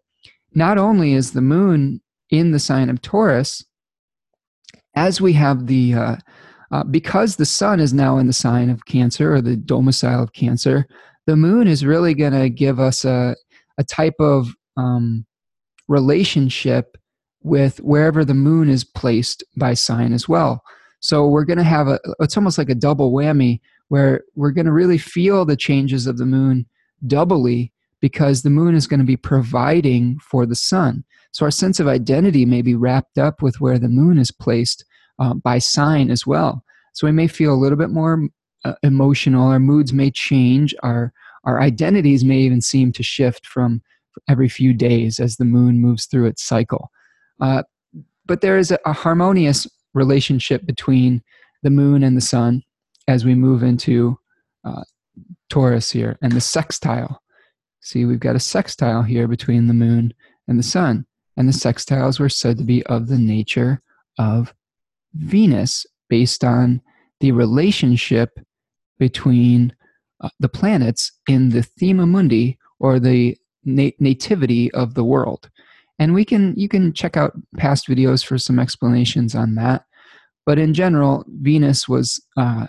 not 0.53 0.77
only 0.77 1.13
is 1.13 1.31
the 1.31 1.41
moon 1.41 2.01
in 2.29 2.51
the 2.51 2.59
sign 2.59 2.89
of 2.89 3.01
Taurus, 3.01 3.65
as 4.95 5.19
we 5.19 5.33
have 5.33 5.67
the, 5.67 5.93
uh, 5.93 6.15
uh, 6.71 6.83
because 6.83 7.35
the 7.35 7.45
sun 7.45 7.79
is 7.79 7.93
now 7.93 8.17
in 8.17 8.27
the 8.27 8.33
sign 8.33 8.69
of 8.69 8.85
Cancer 8.85 9.33
or 9.33 9.41
the 9.41 9.55
domicile 9.55 10.23
of 10.23 10.33
Cancer, 10.33 10.87
the 11.25 11.35
moon 11.35 11.67
is 11.67 11.85
really 11.85 12.13
going 12.13 12.33
to 12.33 12.49
give 12.49 12.79
us 12.79 13.05
a, 13.05 13.35
a 13.77 13.83
type 13.83 14.15
of 14.19 14.49
um, 14.75 15.25
relationship 15.87 16.97
with 17.41 17.77
wherever 17.79 18.25
the 18.25 18.33
moon 18.33 18.69
is 18.69 18.83
placed 18.83 19.43
by 19.55 19.73
sign 19.73 20.13
as 20.13 20.27
well. 20.27 20.61
So 20.99 21.27
we're 21.27 21.45
going 21.45 21.57
to 21.57 21.63
have 21.63 21.87
a, 21.87 21.99
it's 22.19 22.37
almost 22.37 22.57
like 22.57 22.69
a 22.69 22.75
double 22.75 23.11
whammy 23.11 23.59
where 23.89 24.23
we're 24.35 24.51
going 24.51 24.65
to 24.65 24.71
really 24.71 24.97
feel 24.97 25.45
the 25.45 25.55
changes 25.55 26.07
of 26.07 26.17
the 26.17 26.25
moon 26.25 26.65
doubly 27.05 27.71
because 28.01 28.41
the 28.41 28.49
moon 28.49 28.75
is 28.75 28.87
going 28.87 28.99
to 28.99 29.05
be 29.05 29.17
providing 29.17 30.19
for 30.19 30.45
the 30.45 30.55
sun. 30.55 31.03
So 31.31 31.45
our 31.45 31.51
sense 31.51 31.79
of 31.79 31.87
identity 31.87 32.45
may 32.45 32.61
be 32.61 32.75
wrapped 32.75 33.17
up 33.17 33.41
with 33.41 33.61
where 33.61 33.79
the 33.79 33.89
moon 33.89 34.17
is 34.17 34.31
placed 34.31 34.83
uh, 35.19 35.33
by 35.33 35.57
sign 35.57 36.09
as 36.09 36.25
well. 36.25 36.63
So 36.93 37.07
we 37.07 37.11
may 37.11 37.27
feel 37.27 37.53
a 37.53 37.55
little 37.55 37.77
bit 37.77 37.89
more 37.89 38.27
uh, 38.65 38.73
emotional. 38.83 39.47
Our 39.47 39.59
moods 39.59 39.93
may 39.93 40.11
change. 40.11 40.73
Our 40.83 41.13
our 41.43 41.61
identities 41.61 42.25
may 42.25 42.39
even 42.39 42.61
seem 42.61 42.91
to 42.93 43.03
shift 43.03 43.45
from 43.45 43.81
every 44.27 44.49
few 44.49 44.73
days 44.73 45.19
as 45.19 45.37
the 45.37 45.45
moon 45.45 45.79
moves 45.79 46.05
through 46.05 46.25
its 46.25 46.43
cycle. 46.43 46.91
Uh, 47.39 47.63
but 48.25 48.41
there 48.41 48.57
is 48.57 48.71
a, 48.71 48.79
a 48.85 48.91
harmonious 48.91 49.65
relationship 49.93 50.65
between 50.65 51.23
the 51.63 51.69
moon 51.69 52.03
and 52.03 52.17
the 52.17 52.21
sun 52.21 52.63
as 53.07 53.23
we 53.23 53.33
move 53.33 53.63
into 53.63 54.19
uh, 54.65 54.83
Taurus 55.49 55.89
here 55.89 56.17
and 56.21 56.33
the 56.33 56.41
sextile 56.41 57.21
See, 57.87 58.03
we've 58.03 58.19
got 58.19 58.35
a 58.35 58.39
sextile 58.39 59.01
here 59.01 59.29
between 59.29 59.67
the 59.67 59.73
moon 59.73 60.13
and 60.49 60.59
the 60.59 60.63
sun. 60.63 61.05
And 61.37 61.47
the 61.47 61.53
sextiles 61.53 62.19
were 62.19 62.27
said 62.27 62.57
to 62.57 62.65
be 62.65 62.85
of 62.87 63.07
the 63.07 63.17
nature 63.17 63.81
of 64.19 64.53
Venus 65.17 65.85
based 66.09 66.43
on 66.43 66.81
the 67.19 67.31
relationship 67.31 68.39
between 68.99 69.73
uh, 70.21 70.29
the 70.39 70.49
planets 70.49 71.11
in 71.27 71.49
the 71.49 71.63
thema 71.63 72.05
mundi 72.05 72.57
or 72.79 72.99
the 72.99 73.37
nat- 73.63 73.99
nativity 73.99 74.71
of 74.71 74.93
the 74.93 75.03
world. 75.03 75.49
And 75.99 76.13
we 76.13 76.25
can 76.25 76.53
you 76.55 76.69
can 76.69 76.93
check 76.93 77.17
out 77.17 77.33
past 77.57 77.87
videos 77.87 78.25
for 78.25 78.37
some 78.37 78.59
explanations 78.59 79.35
on 79.35 79.55
that. 79.55 79.83
But 80.45 80.59
in 80.59 80.73
general, 80.73 81.25
Venus 81.27 81.89
was 81.89 82.23
uh, 82.37 82.67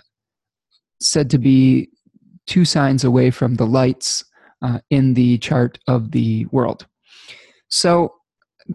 said 0.99 1.29
to 1.29 1.37
be 1.37 1.89
two 2.47 2.65
signs 2.65 3.03
away 3.03 3.31
from 3.31 3.55
the 3.55 3.67
lights 3.67 4.25
uh, 4.61 4.79
in 4.89 5.13
the 5.13 5.37
chart 5.37 5.79
of 5.87 6.11
the 6.11 6.45
world. 6.47 6.87
So 7.69 8.13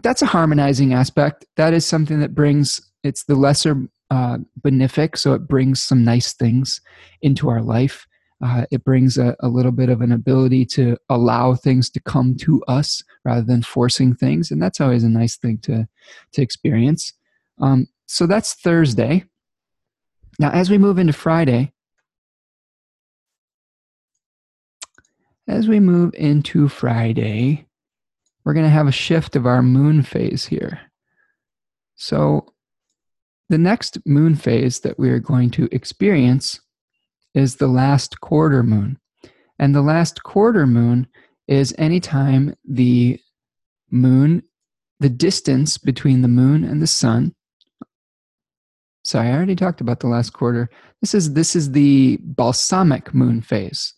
that's 0.01 0.21
a 0.21 0.25
harmonizing 0.27 0.93
aspect. 0.93 1.45
That 1.57 1.73
is 1.73 1.85
something 1.85 2.19
that 2.21 2.33
brings, 2.33 2.81
it's 3.05 3.23
the 3.23 3.35
lesser 3.35 3.87
uh, 4.09 4.39
benefic, 4.61 5.17
so 5.17 5.33
it 5.33 5.47
brings 5.47 5.81
some 5.81 6.03
nice 6.03 6.33
things 6.33 6.81
into 7.21 7.49
our 7.49 7.61
life. 7.61 8.07
Uh, 8.43 8.65
it 8.71 8.83
brings 8.83 9.17
a, 9.17 9.35
a, 9.39 9.47
little 9.47 9.71
bit 9.71 9.89
of 9.89 10.01
an 10.01 10.11
ability 10.11 10.65
to 10.65 10.97
allow 11.09 11.55
things 11.55 11.89
to 11.89 12.01
come 12.01 12.35
to 12.35 12.61
us 12.67 13.01
rather 13.23 13.43
than 13.43 13.61
forcing 13.61 14.13
things, 14.13 14.51
and 14.51 14.61
that's 14.61 14.81
always 14.81 15.03
a 15.03 15.09
nice 15.09 15.37
thing 15.37 15.57
to 15.59 15.87
to 16.33 16.41
experience. 16.41 17.13
Um, 17.61 17.87
so 18.07 18.27
that's 18.27 18.53
Thursday. 18.53 19.23
Now, 20.39 20.51
as 20.51 20.69
we 20.69 20.77
move 20.77 20.99
into 20.99 21.13
Friday, 21.13 21.71
as 25.47 25.67
we 25.67 25.79
move 25.79 26.13
into 26.15 26.67
Friday, 26.67 27.67
we're 28.43 28.53
going 28.53 28.65
to 28.65 28.69
have 28.69 28.87
a 28.87 28.91
shift 28.91 29.35
of 29.35 29.45
our 29.45 29.61
moon 29.61 30.03
phase 30.03 30.45
here. 30.45 30.79
So, 31.95 32.53
the 33.49 33.57
next 33.57 33.97
moon 34.05 34.35
phase 34.35 34.79
that 34.81 34.97
we 34.97 35.09
are 35.09 35.19
going 35.19 35.51
to 35.51 35.69
experience 35.71 36.59
is 37.33 37.55
the 37.55 37.67
last 37.67 38.19
quarter 38.21 38.63
moon. 38.63 38.97
And 39.59 39.73
the 39.73 39.81
last 39.81 40.23
quarter 40.23 40.65
moon 40.65 41.07
is 41.47 41.75
anytime 41.77 42.55
the 42.67 43.19
moon, 43.91 44.43
the 44.99 45.09
distance 45.09 45.77
between 45.77 46.21
the 46.21 46.27
moon 46.27 46.63
and 46.63 46.81
the 46.81 46.87
sun. 46.87 47.35
Sorry, 49.03 49.29
I 49.29 49.33
already 49.33 49.55
talked 49.55 49.81
about 49.81 49.99
the 49.99 50.07
last 50.07 50.33
quarter. 50.33 50.69
This 51.01 51.13
is 51.13 51.33
this 51.33 51.55
is 51.55 51.71
the 51.71 52.17
balsamic 52.21 53.13
moon 53.13 53.41
phase. 53.41 53.93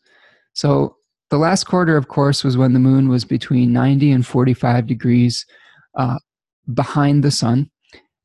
So 0.54 0.98
the 1.30 1.38
last 1.38 1.66
quarter, 1.66 1.96
of 1.96 2.10
course, 2.10 2.44
was 2.44 2.58
when 2.58 2.74
the 2.74 2.80
moon 2.80 3.08
was 3.08 3.24
between 3.24 3.72
90 3.72 4.12
and 4.12 4.26
45 4.26 4.88
degrees 4.88 5.46
uh, 5.96 6.20
behind 6.74 7.24
the 7.24 7.32
sun. 7.32 7.70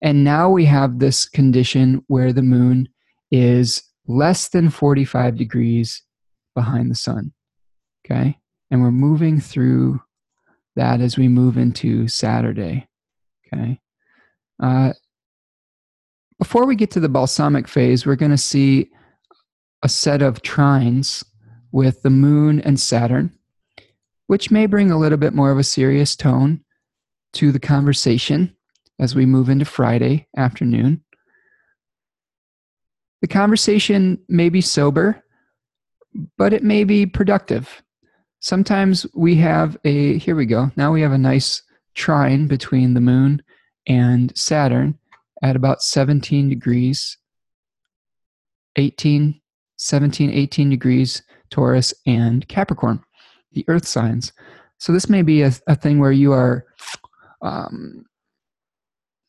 And 0.03 0.25
now 0.25 0.51
we 0.51 0.65
have 0.65 0.99
this 0.99 1.29
condition 1.29 2.03
where 2.09 2.33
the 2.33 2.43
moon 2.43 2.89
is 3.31 3.83
less 4.07 4.49
than 4.49 4.69
45 4.69 5.37
degrees 5.37 6.03
behind 6.57 6.91
the 6.91 6.97
sun. 6.97 7.33
Okay. 8.05 8.37
And 8.71 8.83
we're 8.83 8.91
moving 8.91 9.41
through 9.41 10.03
that 10.75 11.01
as 11.01 11.17
we 11.17 11.29
move 11.29 11.57
into 11.57 12.09
Saturday. 12.09 12.89
Okay. 13.47 13.79
Uh, 14.61 14.93
before 16.39 16.67
we 16.67 16.75
get 16.75 16.91
to 16.93 17.01
the 17.01 17.09
balsamic 17.09 17.69
phase, 17.69 18.05
we're 18.05 18.17
going 18.17 18.33
to 18.33 18.39
see 18.39 18.91
a 19.83 19.89
set 19.89 20.21
of 20.21 20.43
trines 20.43 21.25
with 21.71 22.03
the 22.03 22.11
moon 22.11 22.61
and 22.61 22.79
Saturn, 22.79 23.31
which 24.27 24.51
may 24.51 24.67
bring 24.67 24.91
a 24.91 24.99
little 24.99 25.19
bit 25.19 25.33
more 25.33 25.53
of 25.53 25.59
a 25.59 25.65
serious 25.65 26.17
tone 26.17 26.65
to 27.35 27.53
the 27.53 27.61
conversation 27.61 28.57
as 29.03 29.17
we 29.17 29.27
move 29.27 29.49
into 29.49 29.65
Friday 29.65 30.29
afternoon. 30.37 31.03
The 33.21 33.27
conversation 33.27 34.21
may 34.29 34.49
be 34.49 34.61
sober, 34.61 35.25
but 36.39 36.53
it 36.53 36.63
may 36.63 36.85
be 36.85 37.05
productive. 37.05 37.83
Sometimes 38.39 39.05
we 39.13 39.35
have 39.37 39.77
a, 39.85 40.19
here 40.19 40.37
we 40.37 40.47
go, 40.47 40.71
now 40.77 40.93
we 40.93 41.01
have 41.01 41.11
a 41.11 41.19
nice 41.19 41.63
trine 41.95 42.47
between 42.47 42.95
the 42.95 43.01
moon 43.01 43.43
and 43.89 44.37
Saturn 44.39 44.97
at 45.43 45.57
about 45.57 45.83
17 45.83 46.49
degrees, 46.49 47.19
18, 48.77 49.41
17, 49.79 50.31
18 50.31 50.71
degrees 50.71 51.23
Taurus 51.51 51.93
and 52.07 52.47
Capricorn, 52.47 53.03
the 53.51 53.65
earth 53.67 53.87
signs. 53.87 54.33
So 54.79 54.93
this 54.93 55.09
may 55.09 55.23
be 55.23 55.43
a, 55.43 55.51
a 55.67 55.75
thing 55.75 55.99
where 55.99 56.13
you 56.13 56.33
are 56.33 56.67
um, 57.43 58.07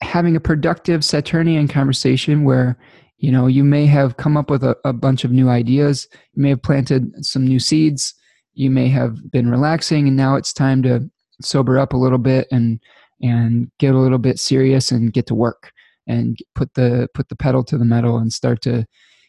having 0.03 0.35
a 0.35 0.41
productive 0.41 1.03
Saturnian 1.03 1.67
conversation 1.67 2.43
where 2.43 2.77
you 3.17 3.31
know 3.31 3.47
you 3.47 3.63
may 3.63 3.85
have 3.85 4.17
come 4.17 4.37
up 4.37 4.49
with 4.49 4.63
a, 4.63 4.75
a 4.85 4.93
bunch 4.93 5.23
of 5.23 5.31
new 5.31 5.49
ideas 5.49 6.07
you 6.33 6.43
may 6.43 6.49
have 6.49 6.61
planted 6.61 7.11
some 7.25 7.45
new 7.45 7.59
seeds 7.59 8.13
you 8.53 8.69
may 8.69 8.87
have 8.87 9.31
been 9.31 9.49
relaxing 9.49 10.07
and 10.07 10.17
now 10.17 10.35
it's 10.35 10.53
time 10.53 10.83
to 10.83 11.09
sober 11.41 11.79
up 11.79 11.93
a 11.93 11.97
little 11.97 12.17
bit 12.17 12.47
and 12.51 12.79
and 13.21 13.71
get 13.79 13.95
a 13.95 13.99
little 13.99 14.17
bit 14.17 14.39
serious 14.39 14.91
and 14.91 15.13
get 15.13 15.25
to 15.27 15.35
work 15.35 15.71
and 16.07 16.37
put 16.55 16.73
the 16.73 17.07
put 17.13 17.29
the 17.29 17.35
pedal 17.35 17.63
to 17.63 17.77
the 17.77 17.85
metal 17.85 18.17
and 18.17 18.33
start 18.33 18.61
to 18.61 18.85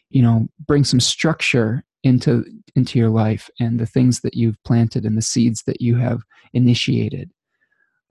you 0.09 0.21
know 0.21 0.47
bring 0.67 0.83
some 0.83 0.99
structure 0.99 1.83
into 2.03 2.45
into 2.75 2.99
your 2.99 3.09
life 3.09 3.49
and 3.59 3.79
the 3.79 3.85
things 3.85 4.21
that 4.21 4.35
you've 4.35 4.61
planted 4.63 5.05
and 5.05 5.17
the 5.17 5.21
seeds 5.21 5.63
that 5.65 5.81
you 5.81 5.95
have 5.95 6.21
initiated. 6.53 7.31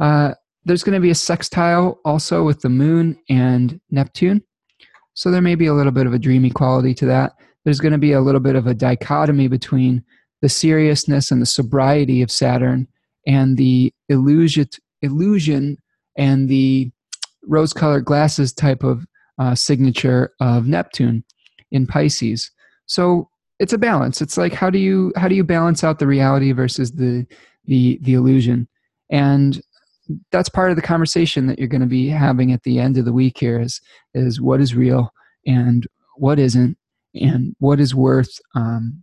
Uh, 0.00 0.34
there's 0.64 0.82
going 0.82 0.94
to 0.94 1.00
be 1.00 1.10
a 1.10 1.14
sextile 1.14 2.00
also 2.04 2.42
with 2.42 2.60
the 2.62 2.68
moon 2.68 3.18
and 3.28 3.80
neptune 3.90 4.42
so 5.14 5.30
there 5.30 5.40
may 5.40 5.54
be 5.54 5.66
a 5.66 5.72
little 5.72 5.92
bit 5.92 6.06
of 6.06 6.12
a 6.12 6.18
dreamy 6.18 6.50
quality 6.50 6.92
to 6.94 7.06
that. 7.06 7.34
There's 7.64 7.80
going 7.80 7.92
to 7.92 7.98
be 7.98 8.12
a 8.12 8.20
little 8.20 8.40
bit 8.40 8.56
of 8.56 8.66
a 8.66 8.74
dichotomy 8.74 9.48
between 9.48 10.04
the 10.42 10.48
seriousness 10.48 11.30
and 11.30 11.40
the 11.40 11.46
sobriety 11.46 12.20
of 12.20 12.30
Saturn 12.30 12.86
and 13.26 13.56
the 13.56 13.92
illusion, 14.08 14.68
illusion 15.00 15.78
and 16.18 16.48
the 16.48 16.90
rose 17.44 17.72
colored 17.72 18.04
glasses 18.04 18.52
type 18.52 18.82
of 18.82 19.06
uh, 19.38 19.54
signature 19.54 20.32
of 20.40 20.66
Neptune 20.66 21.24
in 21.70 21.86
Pisces. 21.86 22.50
So 22.86 23.28
it's 23.60 23.72
a 23.72 23.78
balance. 23.78 24.20
It's 24.20 24.36
like 24.36 24.52
how 24.52 24.68
do 24.68 24.78
you 24.78 25.12
how 25.16 25.28
do 25.28 25.34
you 25.34 25.44
balance 25.44 25.84
out 25.84 25.98
the 25.98 26.06
reality 26.06 26.52
versus 26.52 26.92
the 26.92 27.26
the 27.64 27.98
the 28.02 28.14
illusion? 28.14 28.68
And 29.10 29.62
that's 30.30 30.48
part 30.48 30.70
of 30.70 30.76
the 30.76 30.82
conversation 30.82 31.46
that 31.46 31.58
you're 31.58 31.68
going 31.68 31.80
to 31.80 31.86
be 31.86 32.08
having 32.08 32.52
at 32.52 32.62
the 32.62 32.78
end 32.78 32.96
of 32.96 33.04
the 33.04 33.12
week 33.12 33.38
here 33.38 33.60
is 33.60 33.80
is 34.14 34.40
what 34.40 34.60
is 34.60 34.74
real 34.74 35.10
and 35.46 35.86
what 36.16 36.38
isn't 36.38 36.76
and 37.14 37.54
what 37.58 37.80
is 37.80 37.94
worth 37.94 38.38
um, 38.54 39.02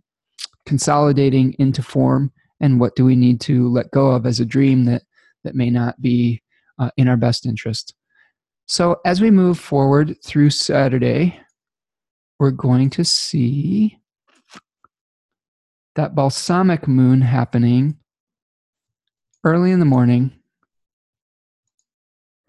consolidating 0.66 1.54
into 1.58 1.82
form 1.82 2.30
and 2.60 2.78
what 2.78 2.94
do 2.94 3.04
we 3.04 3.16
need 3.16 3.40
to 3.40 3.68
let 3.68 3.90
go 3.90 4.10
of 4.10 4.26
as 4.26 4.40
a 4.40 4.44
dream 4.44 4.84
that 4.84 5.02
that 5.44 5.54
may 5.54 5.70
not 5.70 6.00
be 6.00 6.40
uh, 6.78 6.90
in 6.96 7.08
our 7.08 7.16
best 7.16 7.46
interest. 7.46 7.94
So 8.66 9.00
as 9.04 9.20
we 9.20 9.30
move 9.30 9.58
forward 9.58 10.16
through 10.24 10.50
saturday 10.50 11.38
we're 12.42 12.50
going 12.50 12.90
to 12.90 13.04
see 13.04 13.96
that 15.94 16.14
balsamic 16.16 16.88
moon 16.88 17.20
happening 17.20 17.96
early 19.44 19.70
in 19.70 19.78
the 19.78 19.84
morning 19.84 20.32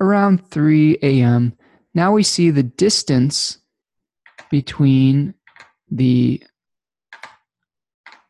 around 0.03 0.49
3 0.49 0.97
a.m. 1.01 1.53
Now 1.93 2.11
we 2.11 2.23
see 2.23 2.49
the 2.49 2.63
distance 2.63 3.59
between 4.51 5.33
the 5.89 6.43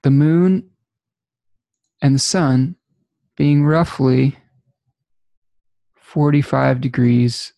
the 0.03 0.11
moon 0.11 0.69
and 2.01 2.15
the 2.15 2.19
sun 2.19 2.75
being 3.37 3.65
roughly 3.65 4.37
45 5.95 6.81
degrees 6.81 7.53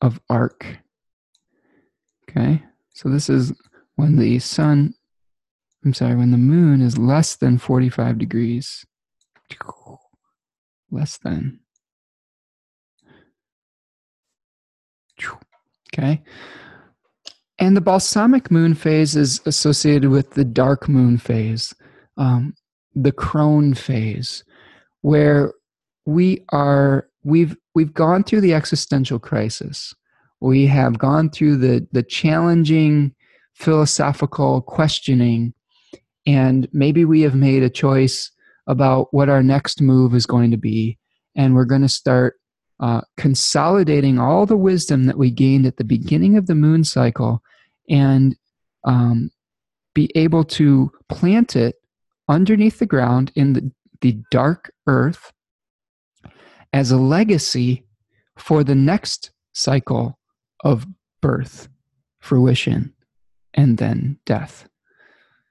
of 0.00 0.20
arc. 0.28 0.78
Okay, 2.28 2.62
so 2.92 3.08
this 3.08 3.28
is 3.28 3.52
when 3.96 4.16
the 4.16 4.38
sun, 4.38 4.94
I'm 5.84 5.94
sorry, 5.94 6.14
when 6.14 6.30
the 6.30 6.38
moon 6.38 6.80
is 6.80 6.96
less 6.96 7.34
than 7.36 7.58
45 7.58 8.18
degrees. 8.18 8.84
Less 10.90 11.18
than. 11.18 11.60
Okay. 15.92 16.22
And 17.58 17.76
the 17.76 17.82
balsamic 17.82 18.50
moon 18.50 18.74
phase 18.74 19.16
is 19.16 19.40
associated 19.44 20.10
with 20.10 20.30
the 20.30 20.44
dark 20.44 20.88
moon 20.88 21.18
phase, 21.18 21.74
um, 22.16 22.54
the 22.94 23.12
crone 23.12 23.74
phase, 23.74 24.44
where 25.02 25.52
we 26.06 26.42
are 26.52 27.08
we've 27.22 27.56
we've 27.74 27.92
gone 27.92 28.24
through 28.24 28.40
the 28.40 28.54
existential 28.54 29.18
crisis. 29.18 29.94
We 30.40 30.66
have 30.66 30.98
gone 30.98 31.28
through 31.28 31.56
the 31.56 31.86
the 31.92 32.02
challenging 32.02 33.14
philosophical 33.52 34.62
questioning, 34.62 35.52
and 36.26 36.66
maybe 36.72 37.04
we 37.04 37.20
have 37.22 37.34
made 37.34 37.62
a 37.62 37.70
choice 37.70 38.30
about 38.66 39.08
what 39.10 39.28
our 39.28 39.42
next 39.42 39.82
move 39.82 40.14
is 40.14 40.24
going 40.24 40.50
to 40.50 40.56
be, 40.56 40.98
and 41.36 41.54
we're 41.54 41.66
going 41.66 41.82
to 41.82 41.88
start 41.88 42.39
uh, 42.80 43.02
consolidating 43.18 44.18
all 44.18 44.46
the 44.46 44.56
wisdom 44.56 45.04
that 45.04 45.18
we 45.18 45.30
gained 45.30 45.66
at 45.66 45.76
the 45.76 45.84
beginning 45.84 46.36
of 46.36 46.46
the 46.46 46.54
moon 46.54 46.82
cycle 46.82 47.42
and 47.90 48.34
um, 48.84 49.30
be 49.94 50.10
able 50.14 50.44
to 50.44 50.90
plant 51.08 51.54
it 51.54 51.76
underneath 52.28 52.78
the 52.78 52.86
ground 52.86 53.32
in 53.34 53.52
the, 53.52 53.70
the 54.00 54.16
dark 54.30 54.72
earth 54.86 55.30
as 56.72 56.90
a 56.90 56.96
legacy 56.96 57.84
for 58.38 58.64
the 58.64 58.74
next 58.74 59.30
cycle 59.52 60.18
of 60.64 60.86
birth, 61.20 61.68
fruition, 62.20 62.94
and 63.52 63.76
then 63.76 64.18
death. 64.24 64.66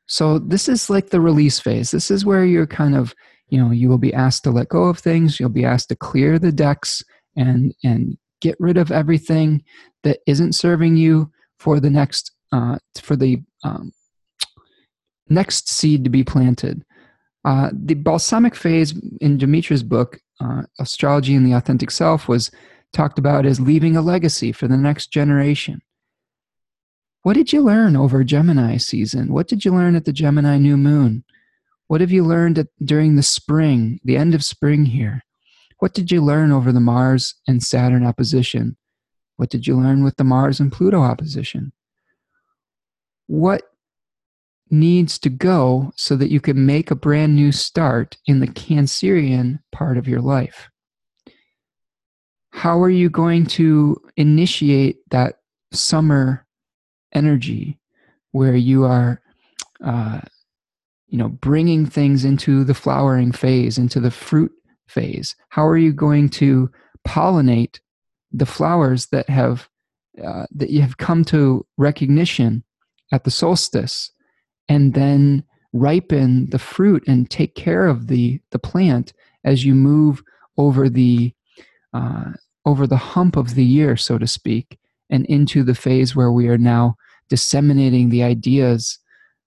So, 0.08 0.40
this 0.40 0.68
is 0.68 0.90
like 0.90 1.10
the 1.10 1.22
release 1.22 1.60
phase. 1.60 1.92
This 1.92 2.10
is 2.10 2.26
where 2.26 2.44
you're 2.44 2.66
kind 2.66 2.96
of, 2.96 3.14
you 3.50 3.60
know, 3.64 3.70
you 3.70 3.88
will 3.88 4.00
be 4.00 4.14
asked 4.14 4.44
to 4.46 4.52
let 4.52 4.70
go 4.70 4.86
of 4.86 4.98
things, 4.98 5.40
you'll 5.40 5.50
be 5.50 5.66
asked 5.66 5.90
to 5.90 5.96
clear 5.96 6.40
the 6.40 6.52
decks 6.52 7.04
and 7.36 7.74
and 7.84 8.18
get 8.42 8.56
rid 8.60 8.78
of 8.78 8.92
everything 8.92 9.64
that 10.04 10.20
isn't 10.28 10.54
serving 10.54 10.96
you 10.96 11.32
for 11.60 11.80
the 11.80 11.90
next 11.90 12.32
uh, 12.52 12.78
for 13.02 13.16
the 13.16 13.42
um, 13.64 13.92
next 15.30 15.70
seed 15.70 16.04
to 16.04 16.10
be 16.10 16.24
planted. 16.24 16.84
Uh, 17.46 17.70
the 17.72 17.94
balsamic 17.94 18.56
phase 18.56 18.94
in 19.22 19.38
Demetra's 19.38 19.84
book, 19.84 20.20
uh, 20.42 20.64
Astrology 20.80 21.36
and 21.36 21.46
the 21.46 21.54
Authentic 21.54 21.92
Self, 21.92 22.28
was 22.28 22.52
talked 22.92 23.20
about 23.20 23.46
as 23.46 23.60
leaving 23.60 23.96
a 23.96 24.02
legacy 24.02 24.52
for 24.52 24.68
the 24.68 24.78
next 24.78 25.08
generation. 25.08 25.82
What 27.24 27.34
did 27.34 27.54
you 27.54 27.62
learn 27.62 27.96
over 27.96 28.24
Gemini 28.24 28.78
season? 28.78 29.32
What 29.32 29.48
did 29.48 29.64
you 29.64 29.72
learn 29.72 29.96
at 29.96 30.06
the 30.06 30.14
Gemini 30.14 30.58
new 30.58 30.78
moon? 30.78 31.24
What 31.88 32.02
have 32.02 32.12
you 32.12 32.24
learned 32.24 32.58
at, 32.58 32.68
during 32.84 33.16
the 33.16 33.24
spring, 33.24 34.00
the 34.04 34.18
end 34.18 34.34
of 34.34 34.44
spring 34.44 34.86
here? 34.86 35.24
What 35.80 35.94
did 35.94 36.12
you 36.12 36.22
learn 36.22 36.52
over 36.52 36.72
the 36.72 36.80
Mars 36.80 37.36
and 37.48 37.64
Saturn 37.64 38.06
opposition? 38.06 38.78
What 39.38 39.50
did 39.50 39.66
you 39.66 39.76
learn 39.78 40.04
with 40.04 40.18
the 40.18 40.26
Mars 40.26 40.60
and 40.60 40.72
Pluto 40.72 41.02
opposition? 41.02 41.72
What 43.28 43.64
needs 44.70 45.18
to 45.20 45.30
go 45.30 45.92
so 45.96 46.16
that 46.18 46.32
you 46.32 46.42
can 46.42 46.66
make 46.66 46.92
a 46.92 46.96
brand 46.96 47.36
new 47.36 47.52
start 47.52 48.18
in 48.26 48.40
the 48.40 48.48
Cancerian 48.48 49.60
part 49.72 49.98
of 49.98 50.08
your 50.08 50.22
life? 50.22 50.70
How 52.52 52.82
are 52.82 52.90
you 52.90 53.10
going 53.10 53.46
to 53.46 54.02
initiate 54.18 54.98
that 55.12 55.40
summer 55.72 56.46
energy 57.14 57.80
where 58.32 58.56
you 58.56 58.84
are, 58.84 59.22
uh, 59.84 60.20
you 61.08 61.18
know, 61.18 61.30
bringing 61.30 61.86
things 61.86 62.26
into 62.26 62.64
the 62.64 62.74
flowering 62.74 63.32
phase, 63.32 63.78
into 63.78 64.00
the 64.00 64.12
fruit 64.12 64.52
phase? 64.90 65.36
How 65.50 65.66
are 65.66 65.78
you 65.78 65.94
going 65.94 66.30
to 66.30 66.70
pollinate 67.08 67.80
the 68.32 68.46
flowers 68.46 69.08
that 69.08 69.30
have 69.30 69.70
uh, 70.24 70.46
that 70.52 70.70
you 70.70 70.82
have 70.82 70.98
come 70.98 71.24
to 71.26 71.66
recognition 71.78 72.64
at 73.12 73.24
the 73.24 73.32
solstice, 73.32 74.12
and 74.68 74.94
then 74.94 75.44
ripen 75.72 76.50
the 76.50 76.60
fruit 76.60 77.04
and 77.08 77.30
take 77.30 77.56
care 77.56 77.88
of 77.88 78.08
the 78.08 78.40
the 78.52 78.60
plant 78.60 79.14
as 79.44 79.64
you 79.66 79.74
move 79.74 80.22
over 80.58 80.90
the 80.90 81.34
uh, 81.94 82.32
over 82.66 82.86
the 82.86 82.98
hump 82.98 83.36
of 83.36 83.56
the 83.56 83.64
year, 83.64 83.96
so 83.96 84.18
to 84.18 84.28
speak, 84.28 84.78
and 85.10 85.26
into 85.28 85.64
the 85.64 85.76
phase 85.76 86.16
where 86.16 86.32
we 86.32 86.48
are 86.48 86.58
now 86.58 86.96
disseminating 87.30 88.10
the 88.10 88.24
ideas 88.24 89.00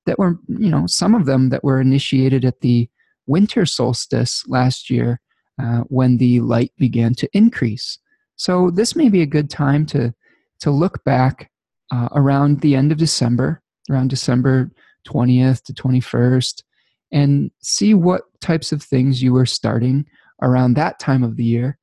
that 0.06 0.18
were, 0.18 0.38
you 0.48 0.68
know, 0.70 0.86
some 0.86 1.14
of 1.14 1.26
them 1.26 1.50
that 1.50 1.62
were 1.62 1.80
initiated 1.80 2.44
at 2.44 2.60
the 2.60 2.88
winter 3.26 3.64
solstice 3.64 4.44
last 4.48 4.90
year 4.90 5.20
uh, 5.62 5.80
when 5.88 6.16
the 6.16 6.40
light 6.40 6.72
began 6.76 7.14
to 7.14 7.28
increase. 7.32 7.98
So 8.36 8.70
this 8.70 8.96
may 8.96 9.08
be 9.08 9.22
a 9.22 9.26
good 9.26 9.50
time 9.50 9.86
to 9.86 10.14
to 10.60 10.70
look 10.70 11.02
back 11.04 11.50
uh, 11.90 12.08
around 12.12 12.60
the 12.60 12.76
end 12.76 12.92
of 12.92 12.98
December, 12.98 13.60
around 13.90 14.10
December 14.10 14.70
20th 15.08 15.64
to 15.64 15.72
21st, 15.72 16.62
and 17.10 17.50
see 17.60 17.94
what 17.94 18.22
types 18.40 18.70
of 18.70 18.80
things 18.80 19.22
you 19.22 19.32
were 19.32 19.46
starting 19.46 20.06
around 20.40 20.74
that 20.74 21.00
time 21.00 21.24
of 21.24 21.36
the 21.36 21.44
year, 21.44 21.78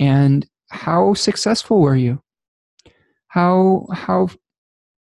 and 0.00 0.48
how 0.70 1.14
successful 1.14 1.80
were 1.80 1.96
you? 1.96 2.22
How 3.28 3.86
how 3.92 4.28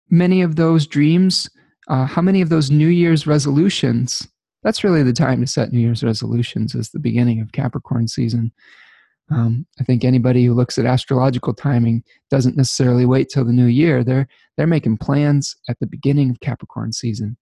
many 0.09 0.41
of 0.41 0.55
those 0.55 0.88
dreams? 0.88 1.49
Uh, 1.88 2.05
how 2.05 2.21
many 2.21 2.41
of 2.41 2.49
those 2.49 2.71
New 2.71 2.88
Year's 2.88 3.27
resolutions? 3.27 4.27
That's 4.64 4.84
really 4.84 5.03
the 5.03 5.14
time 5.14 5.41
to 5.41 5.47
set 5.47 5.72
New 5.72 5.80
Year's 5.80 6.03
resolutions. 6.03 6.76
Is 6.76 6.89
the 6.89 6.99
beginning 6.99 7.41
of 7.41 7.51
Capricorn 7.51 8.07
season. 8.07 8.51
Um, 9.32 9.66
I 9.80 9.84
think 9.84 10.03
anybody 10.03 10.45
who 10.45 10.53
looks 10.53 10.78
at 10.78 10.86
astrological 10.86 11.53
timing 11.53 12.03
doesn't 12.30 12.57
necessarily 12.57 13.05
wait 13.05 13.30
till 13.30 13.45
the 13.45 13.53
new 13.53 13.66
year. 13.66 14.03
They're 14.03 14.28
they're 14.57 14.68
making 14.68 14.97
plans 14.97 15.55
at 15.70 15.80
the 15.80 15.88
beginning 15.88 16.30
of 16.30 16.39
Capricorn 16.39 16.93
season. 16.93 17.38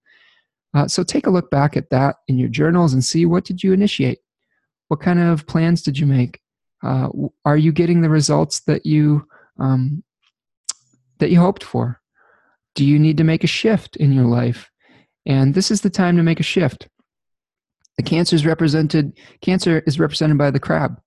Uh, 0.73 0.87
so 0.87 1.03
take 1.03 1.27
a 1.27 1.31
look 1.31 1.51
back 1.51 1.75
at 1.75 1.89
that 1.89 2.17
in 2.27 2.37
your 2.37 2.49
journals 2.49 2.93
and 2.93 3.03
see 3.03 3.25
what 3.25 3.43
did 3.43 3.61
you 3.61 3.73
initiate. 3.73 4.19
What 4.87 5.01
kind 5.01 5.19
of 5.19 5.45
plans 5.47 5.81
did 5.81 5.97
you 5.97 6.05
make? 6.05 6.39
Uh, 6.83 7.09
are 7.45 7.57
you 7.57 7.71
getting 7.71 8.01
the 8.01 8.09
results 8.09 8.61
that 8.61 8.85
you 8.85 9.27
um, 9.59 10.03
that 11.19 11.29
you 11.29 11.39
hoped 11.39 11.63
for? 11.63 11.99
Do 12.75 12.85
you 12.85 12.97
need 12.97 13.17
to 13.17 13.23
make 13.23 13.43
a 13.43 13.47
shift 13.47 13.95
in 13.97 14.13
your 14.13 14.25
life? 14.25 14.69
And 15.25 15.53
this 15.53 15.71
is 15.71 15.81
the 15.81 15.89
time 15.89 16.17
to 16.17 16.23
make 16.23 16.39
a 16.39 16.43
shift. 16.43 16.87
The 17.97 18.03
cancer 18.03 18.35
is 18.35 18.45
represented. 18.45 19.17
Cancer 19.41 19.83
is 19.85 19.99
represented 19.99 20.37
by 20.37 20.51
the 20.51 20.59
crab 20.59 20.99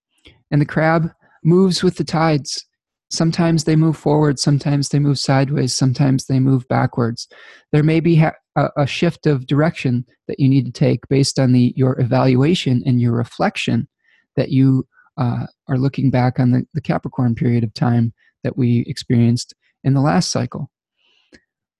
and 0.50 0.60
the 0.60 0.66
crab 0.66 1.10
moves 1.42 1.82
with 1.82 1.96
the 1.96 2.04
tides. 2.04 2.64
Sometimes 3.10 3.64
they 3.64 3.76
move 3.76 3.96
forward, 3.96 4.38
sometimes 4.38 4.88
they 4.88 4.98
move 4.98 5.18
sideways, 5.18 5.74
sometimes 5.74 6.26
they 6.26 6.40
move 6.40 6.66
backwards. 6.68 7.28
There 7.72 7.82
may 7.82 8.00
be 8.00 8.16
ha- 8.16 8.34
a, 8.76 8.86
shift 8.86 9.26
of 9.26 9.46
direction 9.46 10.04
that 10.28 10.38
you 10.38 10.48
need 10.48 10.64
to 10.66 10.72
take 10.72 11.00
based 11.08 11.38
on 11.38 11.52
the, 11.52 11.72
your 11.76 12.00
evaluation 12.00 12.82
and 12.86 13.00
your 13.00 13.12
reflection 13.12 13.88
that 14.36 14.50
you 14.50 14.86
uh, 15.16 15.46
are 15.68 15.78
looking 15.78 16.10
back 16.10 16.40
on 16.40 16.50
the, 16.50 16.66
the 16.74 16.80
Capricorn 16.80 17.34
period 17.34 17.64
of 17.64 17.74
time 17.74 18.12
that 18.42 18.56
we 18.56 18.84
experienced 18.86 19.54
in 19.82 19.94
the 19.94 20.00
last 20.00 20.30
cycle. 20.30 20.70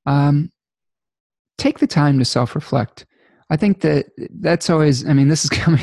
Um, 0.06 0.50
take 1.58 1.78
the 1.78 1.86
time 1.86 2.18
to 2.18 2.24
self 2.24 2.54
reflect. 2.54 3.06
I 3.54 3.56
think 3.56 3.82
that 3.82 4.06
that's 4.40 4.68
always, 4.68 5.08
I 5.08 5.12
mean, 5.12 5.28
this 5.28 5.44
is 5.44 5.50
coming, 5.62 5.80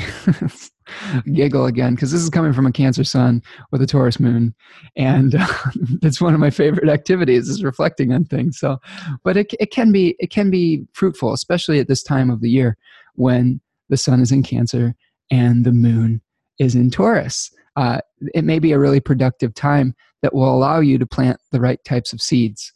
giggle 1.34 1.67
again 1.67 1.95
because 1.95 2.11
this 2.11 2.22
is 2.22 2.30
coming 2.30 2.51
from 2.51 2.65
a 2.65 2.72
Cancer 2.74 3.05
Sun 3.05 3.41
with 3.72 3.82
a 3.82 3.88
Taurus 3.88 4.19
Moon, 4.19 4.53
and 4.97 5.36
uh, 5.36 5.47
it's 6.01 6.19
one 6.19 6.34
of 6.34 6.41
my 6.41 6.49
favorite 6.49 6.89
activities 6.89 7.47
is 7.47 7.63
reflecting 7.63 8.11
on 8.11 8.26
things. 8.26 8.59
So, 8.59 8.78
but 9.24 9.38
it 9.38 9.53
it 9.57 9.72
can 9.72 9.93
be 9.93 10.17
it 10.19 10.32
can 10.32 10.51
be 10.51 10.86
fruitful, 10.91 11.32
especially 11.32 11.80
at 11.80 11.88
this 11.88 12.03
time 12.03 12.30
of 12.30 12.41
the 12.41 12.49
year 12.49 12.76
when 13.15 13.61
the 13.88 13.95
Sun 13.95 14.19
is 14.19 14.34
in 14.34 14.43
Cancer 14.43 14.93
and 15.32 15.63
the 15.63 15.72
Moon 15.72 16.22
is 16.59 16.76
in 16.76 16.91
Taurus. 16.91 17.51
Uh, 17.78 18.01
it 18.34 18.43
may 18.43 18.59
be 18.59 18.74
a 18.74 18.80
really 18.80 18.99
productive 18.99 19.53
time 19.53 19.95
that 20.24 20.34
will 20.34 20.53
allow 20.53 20.82
you 20.82 20.97
to 20.97 21.05
plant 21.05 21.39
the 21.53 21.61
right 21.61 21.82
types 21.86 22.11
of 22.11 22.19
seeds 22.19 22.74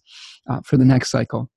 uh, 0.49 0.61
for 0.63 0.77
the 0.77 0.85
next 0.85 1.11
cycle. 1.11 1.49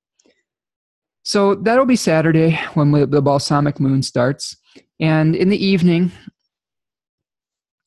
So 1.29 1.53
that'll 1.53 1.85
be 1.85 1.95
Saturday 1.95 2.59
when 2.73 2.89
the 2.89 3.21
balsamic 3.21 3.79
moon 3.79 4.01
starts. 4.01 4.57
And 4.99 5.35
in 5.35 5.49
the 5.49 5.63
evening, 5.63 6.11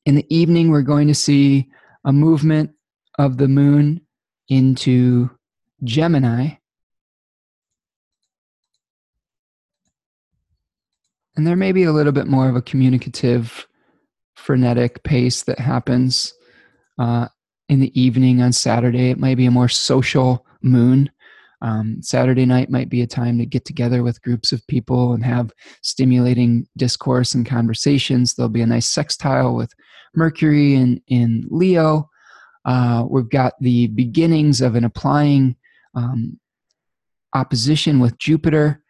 in 0.07 0.15
the 0.15 0.25
evening, 0.33 0.71
we're 0.71 0.83
going 0.83 1.09
to 1.09 1.15
see 1.17 1.69
a 2.05 2.13
movement 2.13 2.71
of 3.19 3.39
the 3.39 3.49
moon 3.49 4.03
into 4.49 5.29
Gemini. 5.83 6.51
And 11.35 11.45
there 11.45 11.57
may 11.57 11.73
be 11.73 11.83
a 11.83 11.93
little 11.93 12.13
bit 12.13 12.29
more 12.29 12.49
of 12.49 12.55
a 12.55 12.63
communicative, 12.63 13.67
frenetic 14.37 15.03
pace 15.03 15.43
that 15.43 15.59
happens 15.59 16.33
uh, 16.97 17.27
in 17.69 17.81
the 17.81 18.01
evening 18.01 18.41
on 18.41 18.53
Saturday. 18.53 19.11
It 19.11 19.19
might 19.19 19.37
be 19.37 19.47
a 19.47 19.51
more 19.51 19.69
social 19.69 20.47
moon. 20.63 21.11
Um, 21.63 22.03
Saturday 22.03 22.45
night 22.45 22.71
might 22.71 22.89
be 22.89 23.03
a 23.03 23.07
time 23.07 23.39
to 23.39 23.47
get 23.47 23.65
together 23.65 24.03
with 24.03 24.21
groups 24.23 24.51
of 24.51 24.67
people 24.67 25.13
and 25.13 25.25
have 25.25 25.53
stimulating 25.83 26.67
discourse 26.77 27.35
and 27.35 27.47
conversations. 27.47 28.35
There'll 28.35 28.49
be 28.51 28.63
a 28.63 28.67
nice 28.67 28.89
sextile 28.89 29.55
with 29.55 29.73
Mercury 30.15 30.75
in, 30.75 31.01
in 31.07 31.47
Leo. 31.49 32.11
Uh, 32.65 33.07
we've 33.09 33.31
got 33.31 33.55
the 33.61 33.87
beginnings 33.89 34.61
of 34.61 34.75
an 34.75 34.85
applying 34.85 35.57
um, 35.95 36.39
opposition 37.35 38.01
with 38.01 38.19
Jupiter. 38.19 38.83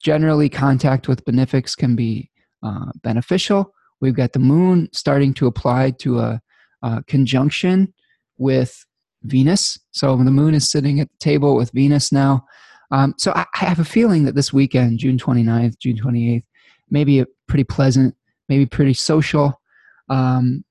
Generally, 0.00 0.50
contact 0.50 1.08
with 1.08 1.24
benefics 1.24 1.74
can 1.74 1.96
be 1.96 2.30
uh, 2.62 2.92
beneficial. 3.02 3.74
We've 4.00 4.14
got 4.14 4.32
the 4.32 4.38
moon 4.38 4.88
starting 4.92 5.34
to 5.34 5.46
apply 5.48 5.90
to 5.98 6.20
a, 6.20 6.40
a 6.82 7.02
conjunction 7.08 7.92
with 8.38 8.86
Venus. 9.24 9.78
So 9.90 10.16
the 10.16 10.30
moon 10.30 10.54
is 10.54 10.70
sitting 10.70 11.00
at 11.00 11.10
the 11.10 11.18
table 11.18 11.56
with 11.56 11.70
Venus 11.72 12.12
now. 12.12 12.44
Um, 12.90 13.14
so 13.18 13.32
I, 13.32 13.44
I, 13.60 13.64
have 13.66 13.78
a 13.78 13.84
feeling 13.84 14.24
that 14.24 14.34
this 14.34 14.52
weekend, 14.52 14.98
June 14.98 15.16
29th, 15.16 15.78
June 15.78 15.96
28th, 15.96 16.42
maybe 16.90 17.20
a 17.20 17.26
pretty 17.46 17.64
pleasant, 17.64 18.16
maybe 18.48 18.66
pretty 18.66 18.94
social. 18.94 19.60
Um, 20.08 20.64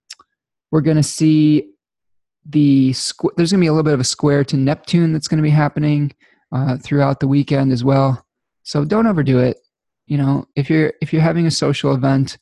we're 0.71 0.81
going 0.81 0.97
to 0.97 1.03
see 1.03 1.69
the 2.45 2.91
squ- 2.91 3.35
there's 3.37 3.51
going 3.51 3.59
to 3.59 3.63
be 3.63 3.67
a 3.67 3.71
little 3.71 3.83
bit 3.83 3.93
of 3.93 3.99
a 3.99 4.05
square 4.05 4.43
to 4.45 4.57
Neptune 4.57 5.13
that's 5.13 5.27
going 5.27 5.37
to 5.37 5.43
be 5.43 5.49
happening 5.49 6.13
uh, 6.51 6.77
throughout 6.77 7.19
the 7.19 7.27
weekend 7.27 7.71
as 7.71 7.83
well. 7.83 8.25
So 8.63 8.85
don't 8.85 9.07
overdo 9.07 9.39
it. 9.39 9.59
You 10.07 10.17
know, 10.17 10.47
if 10.55 10.69
you're 10.69 10.93
if 11.01 11.13
you're 11.13 11.21
having 11.21 11.45
a 11.45 11.51
social 11.51 11.93
event, 11.93 12.37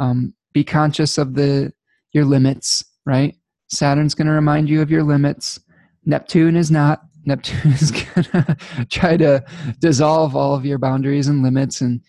um, 0.00 0.34
be 0.52 0.64
conscious 0.64 1.18
of 1.18 1.34
the 1.34 1.72
your 2.12 2.24
limits. 2.24 2.84
Right, 3.06 3.36
Saturn's 3.74 4.14
going 4.14 4.26
to 4.26 4.32
remind 4.32 4.68
you 4.68 4.80
of 4.80 4.90
your 4.90 5.02
limits. 5.02 5.60
Neptune 6.04 6.56
is 6.56 6.70
not. 6.70 7.02
Neptune 7.26 7.72
is 7.72 7.90
going 7.90 8.24
to 8.24 8.56
try 8.90 9.16
to 9.16 9.42
dissolve 9.80 10.36
all 10.36 10.54
of 10.54 10.66
your 10.66 10.78
boundaries 10.78 11.28
and 11.28 11.42
limits 11.42 11.80
and 11.80 12.02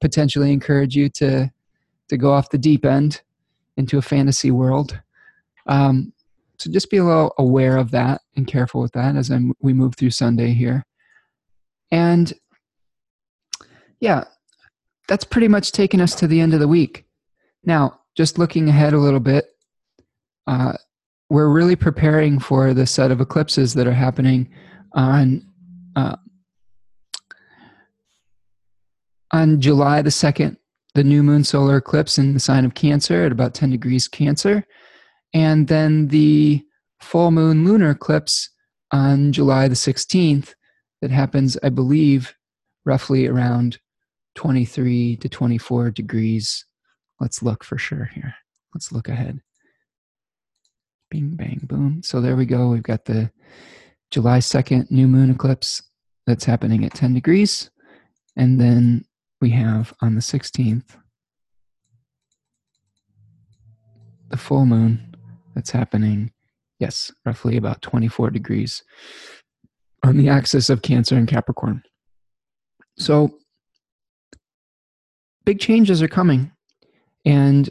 potentially 0.00 0.52
encourage 0.52 0.96
you 0.96 1.08
to 1.08 1.50
to 2.08 2.16
go 2.16 2.32
off 2.32 2.50
the 2.50 2.58
deep 2.58 2.84
end 2.84 3.22
into 3.76 3.98
a 3.98 4.02
fantasy 4.02 4.50
world. 4.50 5.00
Um, 5.66 6.12
so 6.58 6.70
just 6.70 6.90
be 6.90 6.96
a 6.98 7.04
little 7.04 7.34
aware 7.38 7.76
of 7.76 7.90
that 7.90 8.22
and 8.36 8.46
careful 8.46 8.80
with 8.80 8.92
that 8.92 9.16
as 9.16 9.30
I'm, 9.30 9.52
we 9.60 9.72
move 9.72 9.94
through 9.96 10.10
Sunday 10.10 10.52
here. 10.52 10.84
And 11.90 12.32
yeah, 14.00 14.24
that's 15.08 15.24
pretty 15.24 15.48
much 15.48 15.72
taken 15.72 16.00
us 16.00 16.14
to 16.16 16.26
the 16.26 16.40
end 16.40 16.54
of 16.54 16.60
the 16.60 16.68
week. 16.68 17.04
Now, 17.64 18.00
just 18.14 18.38
looking 18.38 18.68
ahead 18.68 18.92
a 18.92 18.98
little 18.98 19.20
bit, 19.20 19.46
uh, 20.46 20.74
we're 21.28 21.48
really 21.48 21.76
preparing 21.76 22.38
for 22.38 22.72
the 22.72 22.86
set 22.86 23.10
of 23.10 23.20
eclipses 23.20 23.74
that 23.74 23.86
are 23.86 23.92
happening 23.92 24.48
on 24.92 25.46
uh, 25.96 26.16
on 29.32 29.60
July 29.60 30.02
the 30.02 30.10
second, 30.10 30.56
the 30.94 31.04
new 31.04 31.22
moon 31.22 31.42
solar 31.42 31.78
eclipse 31.78 32.16
in 32.18 32.34
the 32.34 32.40
sign 32.40 32.64
of 32.64 32.74
Cancer 32.74 33.24
at 33.24 33.32
about 33.32 33.54
ten 33.54 33.70
degrees 33.70 34.08
Cancer, 34.08 34.64
and 35.34 35.68
then 35.68 36.08
the 36.08 36.62
full 37.00 37.30
moon 37.30 37.64
lunar 37.64 37.90
eclipse 37.90 38.50
on 38.92 39.32
July 39.32 39.68
the 39.68 39.76
sixteenth 39.76 40.54
that 41.02 41.10
happens, 41.10 41.58
I 41.62 41.70
believe, 41.70 42.34
roughly 42.84 43.26
around 43.26 43.78
twenty 44.34 44.64
three 44.64 45.16
to 45.16 45.28
twenty 45.28 45.58
four 45.58 45.90
degrees. 45.90 46.64
Let's 47.18 47.42
look 47.42 47.64
for 47.64 47.78
sure 47.78 48.10
here. 48.14 48.34
Let's 48.74 48.92
look 48.92 49.08
ahead. 49.08 49.40
Bing, 51.10 51.36
bang, 51.36 51.60
boom. 51.62 52.02
So 52.02 52.20
there 52.20 52.36
we 52.36 52.46
go. 52.46 52.68
We've 52.68 52.82
got 52.82 53.04
the 53.04 53.30
July 54.10 54.38
2nd 54.38 54.90
new 54.90 55.06
moon 55.06 55.30
eclipse 55.30 55.82
that's 56.26 56.44
happening 56.44 56.84
at 56.84 56.94
10 56.94 57.14
degrees. 57.14 57.70
And 58.36 58.60
then 58.60 59.04
we 59.40 59.50
have 59.50 59.94
on 60.00 60.14
the 60.14 60.20
16th 60.20 60.96
the 64.28 64.36
full 64.36 64.66
moon 64.66 65.14
that's 65.54 65.70
happening, 65.70 66.32
yes, 66.78 67.12
roughly 67.24 67.56
about 67.56 67.82
24 67.82 68.30
degrees 68.30 68.82
on 70.02 70.16
the 70.16 70.28
axis 70.28 70.68
of 70.68 70.82
Cancer 70.82 71.16
and 71.16 71.28
Capricorn. 71.28 71.82
So 72.98 73.38
big 75.44 75.60
changes 75.60 76.02
are 76.02 76.08
coming. 76.08 76.50
And 77.24 77.70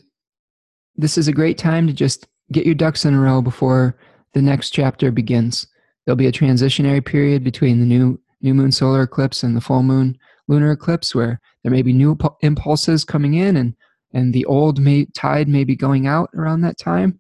this 0.95 1.17
is 1.17 1.27
a 1.27 1.33
great 1.33 1.57
time 1.57 1.87
to 1.87 1.93
just 1.93 2.27
get 2.51 2.65
your 2.65 2.75
ducks 2.75 3.05
in 3.05 3.13
a 3.13 3.19
row 3.19 3.41
before 3.41 3.97
the 4.33 4.41
next 4.41 4.71
chapter 4.71 5.11
begins. 5.11 5.67
There'll 6.05 6.15
be 6.15 6.27
a 6.27 6.31
transitionary 6.31 7.03
period 7.03 7.43
between 7.43 7.79
the 7.79 7.85
new 7.85 8.19
new 8.41 8.53
moon 8.53 8.71
solar 8.71 9.03
eclipse 9.03 9.43
and 9.43 9.55
the 9.55 9.61
full 9.61 9.81
moon 9.81 10.17
lunar 10.47 10.71
eclipse 10.71 11.15
where 11.15 11.39
there 11.63 11.71
may 11.71 11.81
be 11.81 11.93
new 11.93 12.17
impulses 12.41 13.03
coming 13.03 13.33
in 13.33 13.57
and 13.57 13.73
and 14.13 14.33
the 14.33 14.45
old 14.45 14.79
may, 14.79 15.05
tide 15.13 15.49
may 15.49 15.65
be 15.65 15.75
going 15.75 16.07
out 16.07 16.29
around 16.33 16.61
that 16.61 16.77
time. 16.77 17.19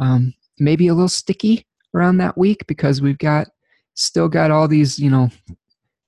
Um, 0.00 0.34
maybe 0.58 0.88
a 0.88 0.94
little 0.94 1.08
sticky 1.08 1.66
around 1.94 2.16
that 2.16 2.36
week 2.36 2.66
because 2.66 3.00
we've 3.00 3.18
got 3.18 3.46
still 3.94 4.28
got 4.28 4.50
all 4.50 4.68
these 4.68 4.98
you 4.98 5.10
know 5.10 5.30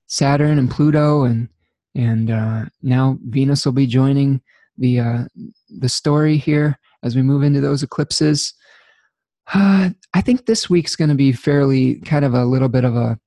Saturn 0.07 0.59
and 0.59 0.71
Pluto 0.71 1.25
and 1.25 1.49
and 1.95 2.31
uh, 2.31 2.65
now 2.83 3.19
Venus 3.25 3.65
will 3.65 3.73
be 3.73 3.87
joining 3.87 4.41
the 4.77 5.01
uh, 5.01 5.25
the 5.79 5.89
story 5.89 6.37
here 6.37 6.79
as 7.03 7.17
we 7.17 7.23
move 7.23 7.43
into 7.43 7.61
those 7.61 7.83
eclipses. 7.83 8.55
Uh, 9.53 9.91
I 10.15 10.21
think 10.21 10.47
this 10.47 10.69
week's 10.69 10.97
going 10.97 11.11
to 11.11 11.15
be 11.15 11.33
fairly 11.33 11.97
kind 12.01 12.25
of 12.25 12.35
a 12.35 12.45
little 12.45 12.69
bit 12.69 12.85
of 12.85 12.97
a 12.97 13.19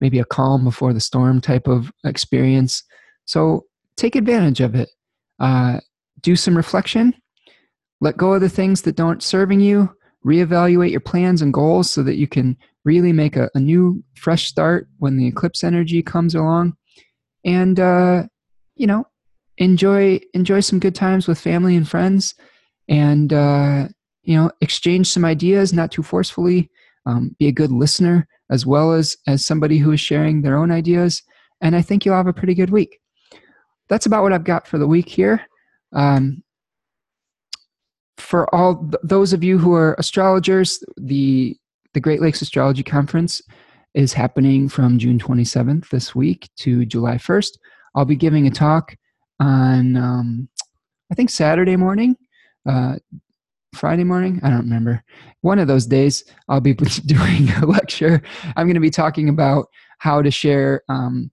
maybe 0.00 0.18
a 0.18 0.24
calm 0.24 0.64
before 0.64 0.92
the 0.92 1.00
storm 1.00 1.40
type 1.40 1.68
of 1.68 1.92
experience. 2.04 2.82
So 3.24 3.66
take 3.96 4.16
advantage 4.16 4.60
of 4.60 4.74
it. 4.74 4.88
Uh, 5.38 5.78
do 6.20 6.34
some 6.34 6.56
reflection. 6.56 7.14
Let 8.00 8.16
go 8.16 8.32
of 8.32 8.40
the 8.40 8.48
things 8.48 8.82
that 8.82 8.96
don't 8.96 9.22
serving 9.22 9.60
you. 9.60 9.94
Reevaluate 10.26 10.90
your 10.90 11.00
plans 11.00 11.40
and 11.40 11.52
goals 11.52 11.90
so 11.90 12.02
that 12.02 12.16
you 12.16 12.26
can 12.26 12.56
really 12.84 13.12
make 13.12 13.36
a, 13.36 13.48
a 13.54 13.60
new, 13.60 14.02
fresh 14.16 14.48
start 14.48 14.88
when 14.98 15.16
the 15.16 15.26
eclipse 15.26 15.62
energy 15.62 16.02
comes 16.02 16.34
along. 16.34 16.76
And 17.44 17.78
uh, 17.78 18.24
you 18.76 18.86
know, 18.86 19.06
enjoy 19.58 20.20
enjoy 20.34 20.60
some 20.60 20.78
good 20.78 20.94
times 20.94 21.28
with 21.28 21.38
family 21.40 21.76
and 21.76 21.88
friends 21.88 22.34
and 22.92 23.32
uh, 23.32 23.88
you 24.22 24.36
know 24.36 24.50
exchange 24.60 25.08
some 25.08 25.24
ideas 25.24 25.72
not 25.72 25.90
too 25.90 26.02
forcefully 26.02 26.70
um, 27.06 27.34
be 27.38 27.48
a 27.48 27.52
good 27.52 27.72
listener 27.72 28.28
as 28.50 28.66
well 28.66 28.92
as 28.92 29.16
as 29.26 29.44
somebody 29.44 29.78
who 29.78 29.90
is 29.92 30.00
sharing 30.00 30.42
their 30.42 30.56
own 30.56 30.70
ideas 30.70 31.22
and 31.62 31.74
i 31.74 31.82
think 31.82 32.04
you'll 32.04 32.14
have 32.14 32.28
a 32.28 32.32
pretty 32.32 32.54
good 32.54 32.70
week. 32.70 33.00
That's 33.88 34.06
about 34.06 34.22
what 34.22 34.32
i've 34.32 34.44
got 34.44 34.68
for 34.68 34.78
the 34.78 34.86
week 34.86 35.08
here. 35.08 35.40
Um, 35.92 36.42
for 38.18 38.54
all 38.54 38.76
th- 38.76 38.94
those 39.02 39.32
of 39.32 39.42
you 39.42 39.58
who 39.58 39.74
are 39.74 39.96
astrologers 39.98 40.84
the 40.96 41.56
the 41.94 42.00
great 42.00 42.20
lakes 42.20 42.42
astrology 42.42 42.82
conference 42.82 43.42
is 43.94 44.12
happening 44.12 44.68
from 44.68 44.98
june 44.98 45.18
27th 45.18 45.88
this 45.88 46.14
week 46.14 46.48
to 46.56 46.86
july 46.86 47.16
1st 47.16 47.58
i'll 47.94 48.04
be 48.04 48.16
giving 48.16 48.46
a 48.46 48.50
talk 48.50 48.96
on 49.40 49.96
um, 49.96 50.48
i 51.10 51.14
think 51.14 51.30
saturday 51.30 51.76
morning 51.76 52.16
uh, 52.66 52.96
Friday 53.74 54.04
morning. 54.04 54.40
I 54.42 54.50
don't 54.50 54.60
remember. 54.60 55.02
One 55.40 55.58
of 55.58 55.66
those 55.66 55.86
days, 55.86 56.24
I'll 56.48 56.60
be 56.60 56.74
doing 57.06 57.50
a 57.50 57.66
lecture. 57.66 58.22
I'm 58.56 58.66
going 58.66 58.74
to 58.74 58.80
be 58.80 58.90
talking 58.90 59.28
about 59.28 59.66
how 59.98 60.22
to 60.22 60.30
share, 60.30 60.82
um, 60.88 61.30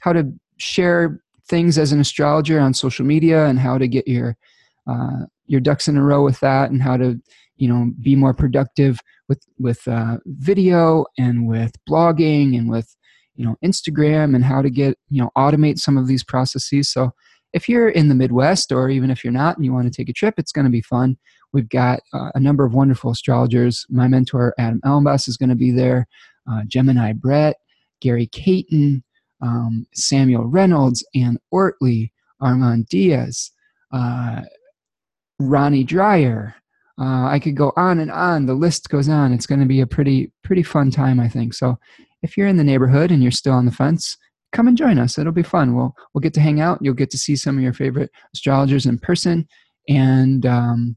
how 0.00 0.12
to 0.12 0.32
share 0.56 1.20
things 1.48 1.76
as 1.76 1.92
an 1.92 2.00
astrologer 2.00 2.58
on 2.60 2.72
social 2.72 3.04
media, 3.04 3.46
and 3.46 3.58
how 3.58 3.78
to 3.78 3.86
get 3.86 4.08
your 4.08 4.36
uh, 4.86 5.26
your 5.46 5.60
ducks 5.60 5.88
in 5.88 5.96
a 5.96 6.02
row 6.02 6.24
with 6.24 6.40
that, 6.40 6.70
and 6.70 6.82
how 6.82 6.96
to 6.96 7.20
you 7.56 7.68
know 7.68 7.92
be 8.00 8.16
more 8.16 8.34
productive 8.34 8.98
with 9.28 9.42
with 9.58 9.86
uh, 9.86 10.18
video 10.26 11.04
and 11.18 11.46
with 11.46 11.72
blogging 11.88 12.56
and 12.56 12.70
with 12.70 12.96
you 13.36 13.44
know 13.44 13.56
Instagram, 13.62 14.34
and 14.34 14.44
how 14.44 14.62
to 14.62 14.70
get 14.70 14.96
you 15.10 15.22
know 15.22 15.30
automate 15.36 15.78
some 15.78 15.98
of 15.98 16.06
these 16.06 16.24
processes. 16.24 16.90
So 16.90 17.12
if 17.52 17.68
you're 17.68 17.88
in 17.88 18.08
the 18.08 18.14
Midwest 18.14 18.72
or 18.72 18.88
even 18.88 19.10
if 19.10 19.22
you're 19.22 19.32
not 19.32 19.56
and 19.56 19.64
you 19.64 19.72
want 19.72 19.92
to 19.92 19.96
take 19.96 20.08
a 20.08 20.12
trip, 20.12 20.34
it's 20.38 20.52
going 20.52 20.64
to 20.64 20.70
be 20.70 20.80
fun. 20.80 21.16
We've 21.52 21.68
got 21.68 22.00
uh, 22.12 22.30
a 22.34 22.40
number 22.40 22.64
of 22.64 22.74
wonderful 22.74 23.10
astrologers. 23.10 23.86
My 23.90 24.08
mentor, 24.08 24.54
Adam 24.58 24.80
Elenbaas, 24.84 25.28
is 25.28 25.36
going 25.36 25.50
to 25.50 25.54
be 25.54 25.70
there. 25.70 26.06
Uh, 26.50 26.62
Gemini 26.66 27.12
Brett, 27.12 27.56
Gary 28.00 28.26
Caton, 28.26 29.04
um, 29.42 29.86
Samuel 29.94 30.44
Reynolds, 30.44 31.06
Anne 31.14 31.38
Ortelee, 31.52 32.10
Armand 32.40 32.86
Diaz, 32.88 33.50
uh, 33.92 34.42
Ronnie 35.38 35.84
Dreyer. 35.84 36.54
Uh, 36.98 37.26
I 37.26 37.38
could 37.38 37.56
go 37.56 37.72
on 37.76 38.00
and 38.00 38.10
on. 38.10 38.46
The 38.46 38.54
list 38.54 38.88
goes 38.88 39.08
on. 39.08 39.32
It's 39.32 39.46
going 39.46 39.60
to 39.60 39.66
be 39.66 39.80
a 39.80 39.86
pretty 39.86 40.30
pretty 40.42 40.62
fun 40.62 40.90
time, 40.90 41.20
I 41.20 41.28
think. 41.28 41.54
So, 41.54 41.78
if 42.22 42.36
you're 42.36 42.46
in 42.46 42.56
the 42.56 42.64
neighborhood 42.64 43.10
and 43.10 43.22
you're 43.22 43.32
still 43.32 43.54
on 43.54 43.66
the 43.66 43.72
fence, 43.72 44.16
come 44.52 44.68
and 44.68 44.76
join 44.76 44.98
us. 44.98 45.18
It'll 45.18 45.32
be 45.32 45.42
fun. 45.42 45.74
We'll 45.74 45.94
we'll 46.12 46.20
get 46.20 46.34
to 46.34 46.40
hang 46.40 46.60
out. 46.60 46.78
You'll 46.80 46.94
get 46.94 47.10
to 47.10 47.18
see 47.18 47.36
some 47.36 47.56
of 47.56 47.62
your 47.62 47.72
favorite 47.72 48.10
astrologers 48.34 48.86
in 48.86 48.98
person, 48.98 49.46
and 49.88 50.46
um, 50.46 50.96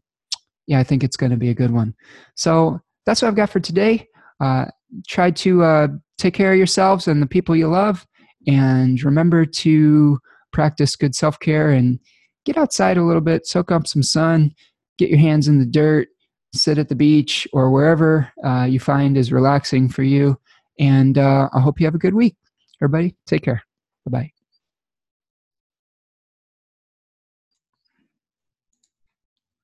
yeah, 0.68 0.80
I 0.80 0.84
think 0.84 1.04
it's 1.04 1.18
going 1.18 1.32
to 1.32 1.38
be 1.38 1.50
a 1.50 1.56
good 1.56 1.72
one. 1.72 1.94
So 2.36 2.80
that's 3.06 3.22
what 3.22 3.30
I've 3.30 3.36
got 3.36 3.50
for 3.50 3.60
today. 3.60 4.08
Uh, 4.40 4.66
try 5.08 5.32
to 5.32 5.64
uh, 5.64 5.88
take 6.18 6.34
care 6.34 6.52
of 6.52 6.58
yourselves 6.58 7.08
and 7.08 7.22
the 7.22 7.28
people 7.28 7.56
you 7.56 7.68
love, 7.68 8.06
and 8.48 9.02
remember 9.04 9.46
to 9.46 10.20
practice 10.52 10.96
good 10.96 11.16
self 11.16 11.40
care 11.40 11.72
and 11.72 12.00
get 12.46 12.58
outside 12.58 12.98
a 12.98 13.04
little 13.04 13.22
bit, 13.22 13.48
soak 13.48 13.72
up 13.72 13.88
some 13.88 14.04
sun, 14.04 14.54
get 14.98 15.10
your 15.10 15.20
hands 15.20 15.48
in 15.48 15.60
the 15.60 15.66
dirt, 15.66 16.08
sit 16.54 16.78
at 16.78 16.90
the 16.90 16.96
beach 16.96 17.48
or 17.54 17.72
wherever 17.72 18.32
uh, 18.46 18.64
you 18.64 18.80
find 18.80 19.18
is 19.18 19.32
relaxing 19.32 19.90
for 19.90 20.04
you. 20.04 20.40
And 20.80 21.18
uh, 21.18 21.50
I 21.54 21.60
hope 21.60 21.80
you 21.80 21.86
have 21.86 21.96
a 21.96 22.00
good 22.00 22.14
week. 22.14 22.36
Everybody, 22.86 23.16
take 23.26 23.44
care. 23.44 23.64
Bye 24.06 24.20
bye. 24.20 24.35